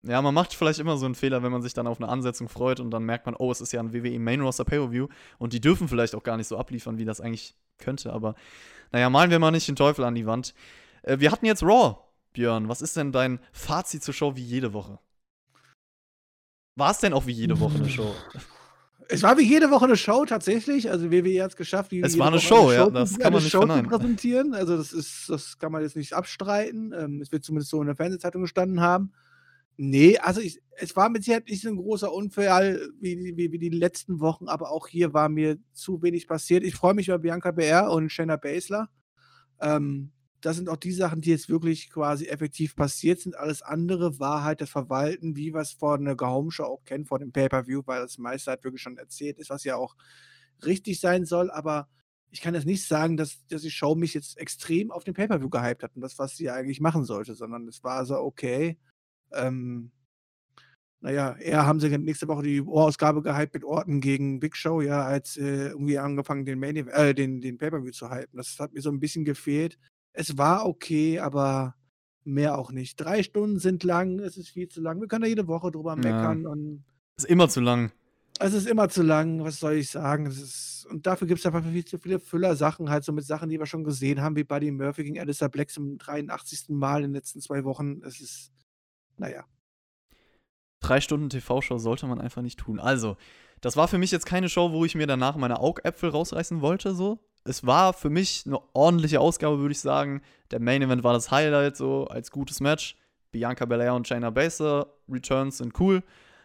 Ja, 0.06 0.22
man 0.22 0.34
macht 0.34 0.54
vielleicht 0.54 0.78
immer 0.78 0.96
so 0.96 1.06
einen 1.06 1.14
Fehler, 1.14 1.42
wenn 1.42 1.52
man 1.52 1.62
sich 1.62 1.74
dann 1.74 1.86
auf 1.86 2.00
eine 2.00 2.08
Ansetzung 2.08 2.48
freut 2.48 2.80
und 2.80 2.90
dann 2.90 3.04
merkt 3.04 3.26
man, 3.26 3.34
oh, 3.36 3.50
es 3.50 3.60
ist 3.60 3.72
ja 3.72 3.80
ein 3.80 3.92
WWE 3.92 4.18
Main 4.18 4.40
Roster 4.40 4.64
Pay-Per-View 4.64 5.08
und 5.38 5.52
die 5.52 5.60
dürfen 5.60 5.88
vielleicht 5.88 6.14
auch 6.14 6.22
gar 6.22 6.36
nicht 6.36 6.46
so 6.46 6.56
abliefern, 6.56 6.98
wie 6.98 7.04
das 7.04 7.20
eigentlich 7.20 7.56
könnte. 7.78 8.12
Aber 8.12 8.34
naja, 8.92 9.10
malen 9.10 9.30
wir 9.30 9.38
mal 9.38 9.50
nicht 9.50 9.68
den 9.68 9.76
Teufel 9.76 10.04
an 10.04 10.14
die 10.14 10.26
Wand. 10.26 10.54
Äh, 11.02 11.18
wir 11.18 11.32
hatten 11.32 11.46
jetzt 11.46 11.62
Raw, 11.62 11.96
Björn. 12.32 12.68
Was 12.68 12.82
ist 12.82 12.96
denn 12.96 13.12
dein 13.12 13.40
Fazit 13.52 14.02
zur 14.02 14.14
Show 14.14 14.36
wie 14.36 14.44
jede 14.44 14.72
Woche? 14.72 14.98
War 16.76 16.90
es 16.90 16.98
denn 16.98 17.12
auch 17.12 17.26
wie 17.26 17.32
jede 17.32 17.58
Woche 17.58 17.76
eine 17.76 17.88
Show? 17.88 18.14
Es 19.08 19.22
war 19.22 19.38
wie 19.38 19.44
jede 19.44 19.70
Woche 19.70 19.84
eine 19.84 19.96
Show 19.96 20.24
tatsächlich. 20.24 20.90
Also 20.90 21.12
WWE 21.12 21.40
hat 21.42 21.50
es 21.52 21.56
geschafft, 21.56 21.92
wie 21.92 22.00
es 22.00 22.18
war 22.18 22.26
eine 22.26 22.40
Show, 22.40 22.56
eine 22.56 22.64
Show, 22.64 22.72
ja, 22.72 22.90
das 22.90 23.16
kann 23.16 23.32
man 23.32 23.40
nicht 23.40 23.52
Show 23.52 23.58
verneinen. 23.58 23.88
präsentieren. 23.88 24.52
Also 24.52 24.76
das 24.76 24.92
ist, 24.92 25.28
das 25.28 25.58
kann 25.58 25.70
man 25.70 25.82
jetzt 25.82 25.94
nicht 25.94 26.12
abstreiten. 26.12 26.92
Ähm, 26.92 27.20
es 27.20 27.30
wird 27.30 27.44
zumindest 27.44 27.70
so 27.70 27.80
in 27.80 27.86
der 27.86 27.94
Fernsehzeitung 27.94 28.42
gestanden 28.42 28.80
haben. 28.80 29.12
Nee, 29.78 30.16
also 30.18 30.40
ich, 30.40 30.60
es 30.78 30.96
war 30.96 31.10
mit 31.10 31.24
Sicherheit 31.24 31.48
nicht 31.48 31.62
so 31.62 31.68
ein 31.68 31.76
großer 31.76 32.12
Unfall 32.12 32.88
wie, 33.00 33.36
wie, 33.36 33.52
wie 33.52 33.58
die 33.58 33.68
letzten 33.68 34.20
Wochen, 34.20 34.48
aber 34.48 34.70
auch 34.70 34.88
hier 34.88 35.12
war 35.12 35.28
mir 35.28 35.58
zu 35.72 36.02
wenig 36.02 36.26
passiert. 36.26 36.64
Ich 36.64 36.74
freue 36.74 36.94
mich 36.94 37.08
über 37.08 37.18
Bianca 37.18 37.50
BR 37.50 37.90
und 37.90 38.10
Shayna 38.10 38.36
Baszler. 38.36 38.88
Ähm, 39.60 40.12
das 40.40 40.56
sind 40.56 40.68
auch 40.68 40.76
die 40.76 40.92
Sachen, 40.92 41.20
die 41.20 41.30
jetzt 41.30 41.48
wirklich 41.48 41.90
quasi 41.90 42.26
effektiv 42.26 42.76
passiert 42.76 43.20
sind. 43.20 43.36
Alles 43.36 43.62
andere 43.62 44.18
war 44.18 44.44
halt 44.44 44.60
das 44.60 44.70
Verwalten, 44.70 45.36
wie 45.36 45.52
wir 45.52 45.60
es 45.60 45.72
vor 45.72 45.94
einer 45.96 46.14
Gehomeshow 46.14 46.64
auch 46.64 46.84
kennen, 46.84 47.04
vor 47.04 47.18
dem 47.18 47.32
Pay-Per-View, 47.32 47.82
weil 47.86 48.00
das 48.00 48.18
meiste 48.18 48.50
halt 48.50 48.64
wirklich 48.64 48.82
schon 48.82 48.96
erzählt 48.96 49.38
ist, 49.38 49.50
was 49.50 49.64
ja 49.64 49.76
auch 49.76 49.96
richtig 50.64 51.00
sein 51.00 51.24
soll. 51.24 51.50
Aber 51.50 51.88
ich 52.30 52.40
kann 52.40 52.54
jetzt 52.54 52.66
nicht 52.66 52.86
sagen, 52.86 53.16
dass, 53.16 53.46
dass 53.48 53.62
die 53.62 53.70
Show 53.70 53.94
mich 53.94 54.14
jetzt 54.14 54.38
extrem 54.38 54.90
auf 54.90 55.04
den 55.04 55.14
Pay-Per-View 55.14 55.50
gehypt 55.50 55.82
hat 55.82 55.96
und 55.96 56.02
das, 56.02 56.18
was 56.18 56.36
sie 56.36 56.50
eigentlich 56.50 56.80
machen 56.80 57.04
sollte, 57.04 57.34
sondern 57.34 57.66
es 57.68 57.82
war 57.82 58.04
so, 58.06 58.16
okay. 58.16 58.78
Ähm, 59.32 59.90
naja, 61.00 61.36
eher 61.36 61.66
haben 61.66 61.78
sie 61.78 61.96
nächste 61.98 62.26
Woche 62.26 62.42
die 62.42 62.62
Ohrausgabe 62.62 63.22
gehypt 63.22 63.54
mit 63.54 63.64
Orten 63.64 64.00
gegen 64.00 64.40
Big 64.40 64.56
Show, 64.56 64.80
ja, 64.80 65.04
als 65.04 65.36
äh, 65.36 65.68
irgendwie 65.68 65.98
angefangen, 65.98 66.44
den, 66.44 66.58
Main 66.58 66.76
äh, 66.76 67.14
den, 67.14 67.40
den 67.40 67.58
Pay-Per-View 67.58 67.92
zu 67.92 68.10
hypen. 68.10 68.36
Das 68.36 68.58
hat 68.58 68.72
mir 68.72 68.80
so 68.80 68.90
ein 68.90 68.98
bisschen 68.98 69.24
gefehlt. 69.24 69.78
Es 70.12 70.38
war 70.38 70.66
okay, 70.66 71.20
aber 71.20 71.74
mehr 72.24 72.58
auch 72.58 72.72
nicht. 72.72 72.96
Drei 72.96 73.22
Stunden 73.22 73.58
sind 73.58 73.84
lang, 73.84 74.18
es 74.18 74.36
ist 74.36 74.48
viel 74.48 74.68
zu 74.68 74.80
lang. 74.80 75.00
Wir 75.00 75.08
können 75.08 75.22
da 75.22 75.28
jede 75.28 75.46
Woche 75.46 75.70
drüber 75.70 75.96
meckern. 75.96 76.42
Ja. 76.42 76.48
Und 76.48 76.84
ist 77.16 77.26
immer 77.26 77.48
zu 77.48 77.60
lang. 77.60 77.92
Es 78.38 78.52
ist 78.52 78.66
immer 78.66 78.88
zu 78.88 79.02
lang, 79.02 79.44
was 79.44 79.60
soll 79.60 79.74
ich 79.74 79.90
sagen? 79.90 80.26
Ist, 80.26 80.86
und 80.90 81.06
dafür 81.06 81.26
gibt 81.26 81.40
es 81.40 81.46
einfach 81.46 81.64
viel 81.64 81.84
zu 81.84 81.98
viele 81.98 82.20
Füller-Sachen, 82.20 82.90
halt 82.90 83.04
so 83.04 83.12
mit 83.12 83.24
Sachen, 83.24 83.48
die 83.48 83.58
wir 83.58 83.64
schon 83.66 83.84
gesehen 83.84 84.20
haben, 84.20 84.36
wie 84.36 84.44
Buddy 84.44 84.70
Murphy 84.70 85.04
gegen 85.04 85.18
Alistair 85.18 85.48
Black 85.48 85.70
zum 85.70 85.96
83. 85.96 86.68
Mal 86.68 86.98
in 86.98 87.10
den 87.10 87.14
letzten 87.14 87.40
zwei 87.40 87.64
Wochen. 87.64 88.02
Es 88.04 88.20
ist, 88.20 88.52
naja. 89.18 89.44
Drei 90.80 91.00
Stunden 91.00 91.30
TV-Show 91.30 91.78
sollte 91.78 92.06
man 92.06 92.20
einfach 92.20 92.42
nicht 92.42 92.58
tun. 92.58 92.78
Also, 92.78 93.16
das 93.60 93.76
war 93.76 93.88
für 93.88 93.98
mich 93.98 94.10
jetzt 94.10 94.26
keine 94.26 94.48
Show, 94.48 94.72
wo 94.72 94.84
ich 94.84 94.94
mir 94.94 95.06
danach 95.06 95.36
meine 95.36 95.58
Augäpfel 95.58 96.10
rausreißen 96.10 96.60
wollte, 96.60 96.94
so 96.94 97.18
es 97.48 97.66
war 97.66 97.92
für 97.92 98.10
mich 98.10 98.44
eine 98.46 98.60
ordentliche 98.74 99.20
Ausgabe, 99.20 99.58
würde 99.58 99.72
ich 99.72 99.80
sagen. 99.80 100.22
Der 100.50 100.60
Main 100.60 100.82
Event 100.82 101.04
war 101.04 101.12
das 101.12 101.30
Highlight, 101.30 101.76
so 101.76 102.06
als 102.06 102.30
gutes 102.30 102.60
Match. 102.60 102.96
Bianca 103.30 103.64
Belair 103.64 103.94
und 103.94 104.06
Shayna 104.06 104.30
Baszler 104.30 104.86
Returns 105.08 105.58
sind 105.58 105.78
cool. 105.80 106.02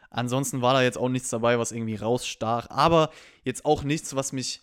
Ansonsten 0.09 0.61
war 0.61 0.73
da 0.73 0.81
jetzt 0.81 0.97
auch 0.97 1.09
nichts 1.09 1.29
dabei, 1.29 1.57
was 1.57 1.71
irgendwie 1.71 1.95
rausstach. 1.95 2.69
Aber 2.69 3.09
jetzt 3.43 3.65
auch 3.65 3.83
nichts, 3.83 4.15
was 4.15 4.33
mich 4.33 4.61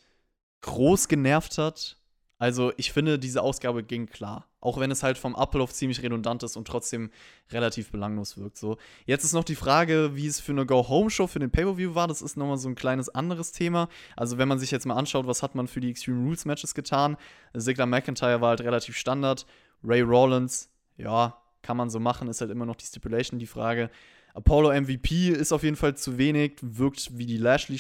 groß 0.62 1.08
genervt 1.08 1.58
hat. 1.58 1.96
Also 2.38 2.72
ich 2.76 2.92
finde, 2.92 3.18
diese 3.18 3.42
Ausgabe 3.42 3.82
ging 3.82 4.06
klar. 4.06 4.47
Auch 4.60 4.80
wenn 4.80 4.90
es 4.90 5.02
halt 5.02 5.18
vom 5.18 5.36
Ablauf 5.36 5.72
ziemlich 5.72 6.02
redundant 6.02 6.42
ist 6.42 6.56
und 6.56 6.66
trotzdem 6.66 7.10
relativ 7.50 7.92
belanglos 7.92 8.36
wirkt. 8.38 8.56
So. 8.56 8.76
Jetzt 9.06 9.24
ist 9.24 9.32
noch 9.32 9.44
die 9.44 9.54
Frage, 9.54 10.10
wie 10.14 10.26
es 10.26 10.40
für 10.40 10.52
eine 10.52 10.66
Go-Home-Show 10.66 11.28
für 11.28 11.38
den 11.38 11.50
Pay-Per-View 11.50 11.94
war. 11.94 12.08
Das 12.08 12.22
ist 12.22 12.36
nochmal 12.36 12.58
so 12.58 12.68
ein 12.68 12.74
kleines 12.74 13.08
anderes 13.08 13.52
Thema. 13.52 13.88
Also 14.16 14.36
wenn 14.36 14.48
man 14.48 14.58
sich 14.58 14.72
jetzt 14.72 14.84
mal 14.84 14.96
anschaut, 14.96 15.26
was 15.26 15.42
hat 15.42 15.54
man 15.54 15.68
für 15.68 15.80
die 15.80 15.90
Extreme 15.90 16.24
Rules 16.24 16.44
Matches 16.44 16.74
getan. 16.74 17.16
Ziggler 17.56 17.86
McIntyre 17.86 18.40
war 18.40 18.50
halt 18.50 18.62
relativ 18.62 18.96
Standard. 18.96 19.46
Ray 19.84 20.00
Rollins, 20.00 20.68
ja, 20.96 21.40
kann 21.62 21.76
man 21.76 21.90
so 21.90 22.00
machen, 22.00 22.28
ist 22.28 22.40
halt 22.40 22.50
immer 22.50 22.66
noch 22.66 22.76
die 22.76 22.86
Stipulation, 22.86 23.38
die 23.38 23.46
Frage. 23.46 23.90
Apollo 24.34 24.80
MVP 24.80 25.30
ist 25.30 25.52
auf 25.52 25.62
jeden 25.62 25.76
Fall 25.76 25.96
zu 25.96 26.18
wenig, 26.18 26.56
wirkt 26.62 27.16
wie 27.16 27.26
die 27.26 27.38
Lashley 27.38 27.78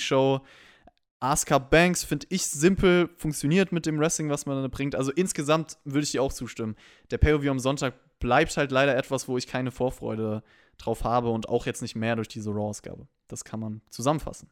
Asuka 1.20 1.58
Banks 1.58 2.04
finde 2.04 2.26
ich 2.30 2.46
simpel, 2.46 3.10
funktioniert 3.16 3.72
mit 3.72 3.86
dem 3.86 3.98
Wrestling, 3.98 4.28
was 4.30 4.46
man 4.46 4.62
da 4.62 4.68
bringt. 4.68 4.94
Also 4.94 5.10
insgesamt 5.10 5.78
würde 5.84 6.04
ich 6.04 6.12
dir 6.12 6.22
auch 6.22 6.32
zustimmen. 6.32 6.76
Der 7.10 7.18
Pay-Per-View 7.18 7.50
am 7.50 7.58
Sonntag 7.58 7.94
bleibt 8.20 8.56
halt 8.56 8.70
leider 8.70 8.96
etwas, 8.96 9.26
wo 9.26 9.36
ich 9.36 9.46
keine 9.46 9.70
Vorfreude 9.70 10.42
drauf 10.76 11.04
habe 11.04 11.30
und 11.30 11.48
auch 11.48 11.66
jetzt 11.66 11.82
nicht 11.82 11.96
mehr 11.96 12.16
durch 12.16 12.28
diese 12.28 12.50
Raw-Ausgabe. 12.50 13.08
Das 13.26 13.44
kann 13.44 13.60
man 13.60 13.82
zusammenfassen. 13.90 14.48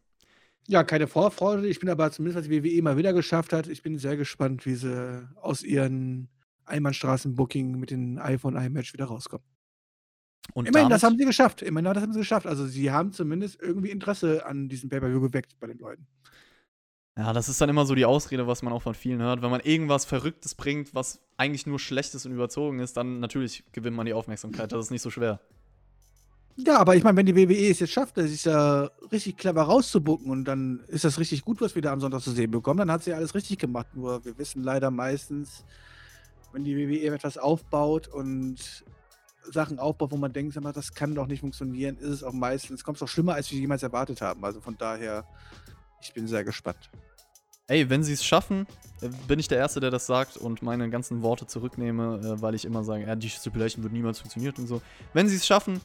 Ja, 0.68 0.82
keine 0.82 1.06
Vorfreude. 1.06 1.68
Ich 1.68 1.78
bin 1.78 1.88
aber 1.88 2.10
zumindest, 2.10 2.38
was 2.38 2.48
die 2.48 2.64
WWE 2.64 2.82
mal 2.82 2.96
wieder 2.96 3.12
geschafft 3.12 3.52
hat, 3.52 3.68
ich 3.68 3.82
bin 3.82 3.98
sehr 3.98 4.16
gespannt, 4.16 4.66
wie 4.66 4.74
sie 4.74 5.28
aus 5.36 5.62
ihren 5.62 6.28
Einbahnstraßen-Booking 6.64 7.78
mit 7.78 7.92
dem 7.92 8.18
iPhone 8.18 8.56
iMatch 8.56 8.92
wieder 8.92 9.04
rauskommen. 9.04 9.46
Und 10.54 10.66
Immerhin, 10.68 10.88
das 10.88 11.04
haben 11.04 11.16
sie 11.16 11.24
geschafft. 11.24 11.62
Immerhin, 11.62 11.92
das 11.92 12.02
haben 12.02 12.12
sie 12.12 12.20
geschafft. 12.20 12.46
Also, 12.46 12.66
sie 12.66 12.90
haben 12.90 13.12
zumindest 13.12 13.60
irgendwie 13.60 13.90
Interesse 13.90 14.44
an 14.46 14.68
diesem 14.68 14.88
Pay-Per-View 14.88 15.20
geweckt 15.20 15.58
bei 15.60 15.68
den 15.68 15.78
Leuten. 15.78 16.06
Ja, 17.18 17.32
das 17.32 17.48
ist 17.48 17.58
dann 17.60 17.70
immer 17.70 17.86
so 17.86 17.94
die 17.94 18.04
Ausrede, 18.04 18.46
was 18.46 18.62
man 18.62 18.74
auch 18.74 18.82
von 18.82 18.94
vielen 18.94 19.22
hört. 19.22 19.40
Wenn 19.40 19.50
man 19.50 19.60
irgendwas 19.60 20.04
Verrücktes 20.04 20.54
bringt, 20.54 20.94
was 20.94 21.20
eigentlich 21.38 21.66
nur 21.66 21.78
Schlechtes 21.78 22.26
und 22.26 22.32
überzogen 22.32 22.78
ist, 22.78 22.96
dann 22.98 23.20
natürlich 23.20 23.64
gewinnt 23.72 23.96
man 23.96 24.04
die 24.04 24.12
Aufmerksamkeit. 24.12 24.70
Das 24.70 24.84
ist 24.84 24.90
nicht 24.90 25.00
so 25.00 25.10
schwer. 25.10 25.40
Ja, 26.56 26.78
aber 26.78 26.94
ich 26.94 27.04
meine, 27.04 27.16
wenn 27.16 27.26
die 27.26 27.36
WWE 27.36 27.70
es 27.70 27.80
jetzt 27.80 27.92
schafft, 27.92 28.16
sich 28.16 28.44
ja 28.44 28.90
richtig 29.12 29.36
clever 29.36 29.62
rauszubucken 29.62 30.30
und 30.30 30.44
dann 30.44 30.80
ist 30.88 31.04
das 31.04 31.18
richtig 31.18 31.42
gut, 31.42 31.60
was 31.60 31.74
wir 31.74 31.82
da 31.82 31.92
am 31.92 32.00
Sonntag 32.00 32.20
zu 32.20 32.32
sehen 32.32 32.50
bekommen, 32.50 32.78
dann 32.78 32.90
hat 32.90 33.02
sie 33.02 33.12
alles 33.12 33.34
richtig 33.34 33.58
gemacht. 33.58 33.88
Nur 33.94 34.24
wir 34.24 34.36
wissen 34.38 34.62
leider 34.62 34.90
meistens, 34.90 35.64
wenn 36.52 36.64
die 36.64 36.76
WWE 36.76 37.14
etwas 37.14 37.38
aufbaut 37.38 38.08
und 38.08 38.84
Sachen 39.42 39.78
aufbaut, 39.78 40.12
wo 40.12 40.16
man 40.16 40.32
denkt, 40.32 40.58
das 40.74 40.92
kann 40.94 41.14
doch 41.14 41.26
nicht 41.26 41.40
funktionieren, 41.40 41.96
ist 41.98 42.08
es 42.08 42.22
auch 42.22 42.32
meistens, 42.32 42.84
kommt 42.84 42.96
es 42.96 43.00
doch 43.00 43.08
schlimmer, 43.08 43.34
als 43.34 43.50
wir 43.50 43.58
jemals 43.58 43.82
erwartet 43.82 44.20
haben. 44.20 44.42
Also 44.44 44.60
von 44.60 44.76
daher, 44.76 45.26
ich 46.00 46.12
bin 46.12 46.26
sehr 46.26 46.44
gespannt. 46.44 46.90
Ey, 47.68 47.90
wenn 47.90 48.04
sie 48.04 48.12
es 48.12 48.24
schaffen, 48.24 48.66
äh, 49.00 49.08
bin 49.26 49.38
ich 49.38 49.48
der 49.48 49.58
Erste, 49.58 49.80
der 49.80 49.90
das 49.90 50.06
sagt 50.06 50.36
und 50.36 50.62
meine 50.62 50.88
ganzen 50.88 51.22
Worte 51.22 51.46
zurücknehme, 51.46 52.20
äh, 52.22 52.42
weil 52.42 52.54
ich 52.54 52.64
immer 52.64 52.84
sage, 52.84 53.06
ja, 53.06 53.16
die 53.16 53.28
Stipulation 53.28 53.82
wird 53.82 53.92
niemals 53.92 54.20
funktioniert 54.20 54.58
und 54.58 54.68
so. 54.68 54.82
Wenn 55.12 55.28
sie 55.28 55.36
es 55.36 55.46
schaffen, 55.46 55.80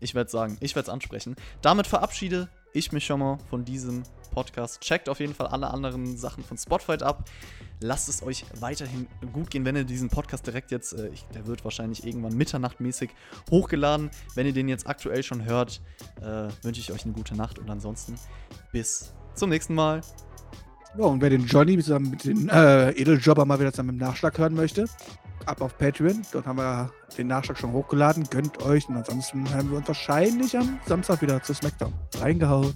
ich 0.00 0.14
werde 0.14 0.30
sagen, 0.30 0.56
ich 0.60 0.76
werde 0.76 0.86
es 0.86 0.92
ansprechen. 0.92 1.36
Damit 1.62 1.86
verabschiede 1.86 2.48
ich 2.72 2.92
mich 2.92 3.06
schon 3.06 3.20
mal 3.20 3.38
von 3.50 3.64
diesem 3.64 4.02
Podcast. 4.32 4.80
Checkt 4.80 5.08
auf 5.08 5.18
jeden 5.18 5.34
Fall 5.34 5.46
alle 5.46 5.68
anderen 5.68 6.16
Sachen 6.16 6.44
von 6.44 6.58
Spotfight 6.58 7.02
ab. 7.02 7.28
Lasst 7.80 8.08
es 8.08 8.22
euch 8.22 8.44
weiterhin 8.60 9.06
gut 9.32 9.50
gehen, 9.50 9.64
wenn 9.64 9.76
ihr 9.76 9.84
diesen 9.84 10.08
Podcast 10.08 10.46
direkt 10.46 10.70
jetzt, 10.70 10.92
äh, 10.92 11.08
ich, 11.08 11.24
der 11.34 11.46
wird 11.46 11.64
wahrscheinlich 11.64 12.06
irgendwann 12.06 12.36
mitternachtmäßig 12.36 13.10
hochgeladen. 13.50 14.10
Wenn 14.34 14.46
ihr 14.46 14.52
den 14.52 14.68
jetzt 14.68 14.86
aktuell 14.86 15.22
schon 15.22 15.44
hört, 15.44 15.80
äh, 16.20 16.48
wünsche 16.62 16.80
ich 16.80 16.92
euch 16.92 17.04
eine 17.04 17.14
gute 17.14 17.34
Nacht 17.34 17.58
und 17.58 17.68
ansonsten 17.68 18.14
bis 18.72 19.12
zum 19.34 19.50
nächsten 19.50 19.74
Mal. 19.74 20.02
Ja, 20.98 21.04
und 21.04 21.20
wer 21.20 21.28
den 21.28 21.44
Johnny 21.44 21.76
zusammen 21.78 22.08
mit 22.08 22.24
den 22.24 22.48
äh, 22.48 22.90
Edeljobber 22.92 23.44
mal 23.44 23.60
wieder 23.60 23.70
zusammen 23.70 23.90
im 23.90 23.96
Nachschlag 23.96 24.38
hören 24.38 24.54
möchte, 24.54 24.86
ab 25.44 25.60
auf 25.60 25.76
Patreon. 25.76 26.22
Dort 26.32 26.46
haben 26.46 26.56
wir 26.56 26.90
den 27.18 27.26
Nachschlag 27.26 27.58
schon 27.58 27.72
hochgeladen. 27.72 28.24
Gönnt 28.30 28.62
euch. 28.62 28.88
Und 28.88 28.96
ansonsten 28.96 29.52
hören 29.52 29.70
wir 29.70 29.76
uns 29.76 29.88
wahrscheinlich 29.88 30.56
am 30.56 30.78
Samstag 30.86 31.20
wieder 31.20 31.42
zu 31.42 31.52
SmackDown. 31.52 31.92
Reingehauen. 32.18 32.72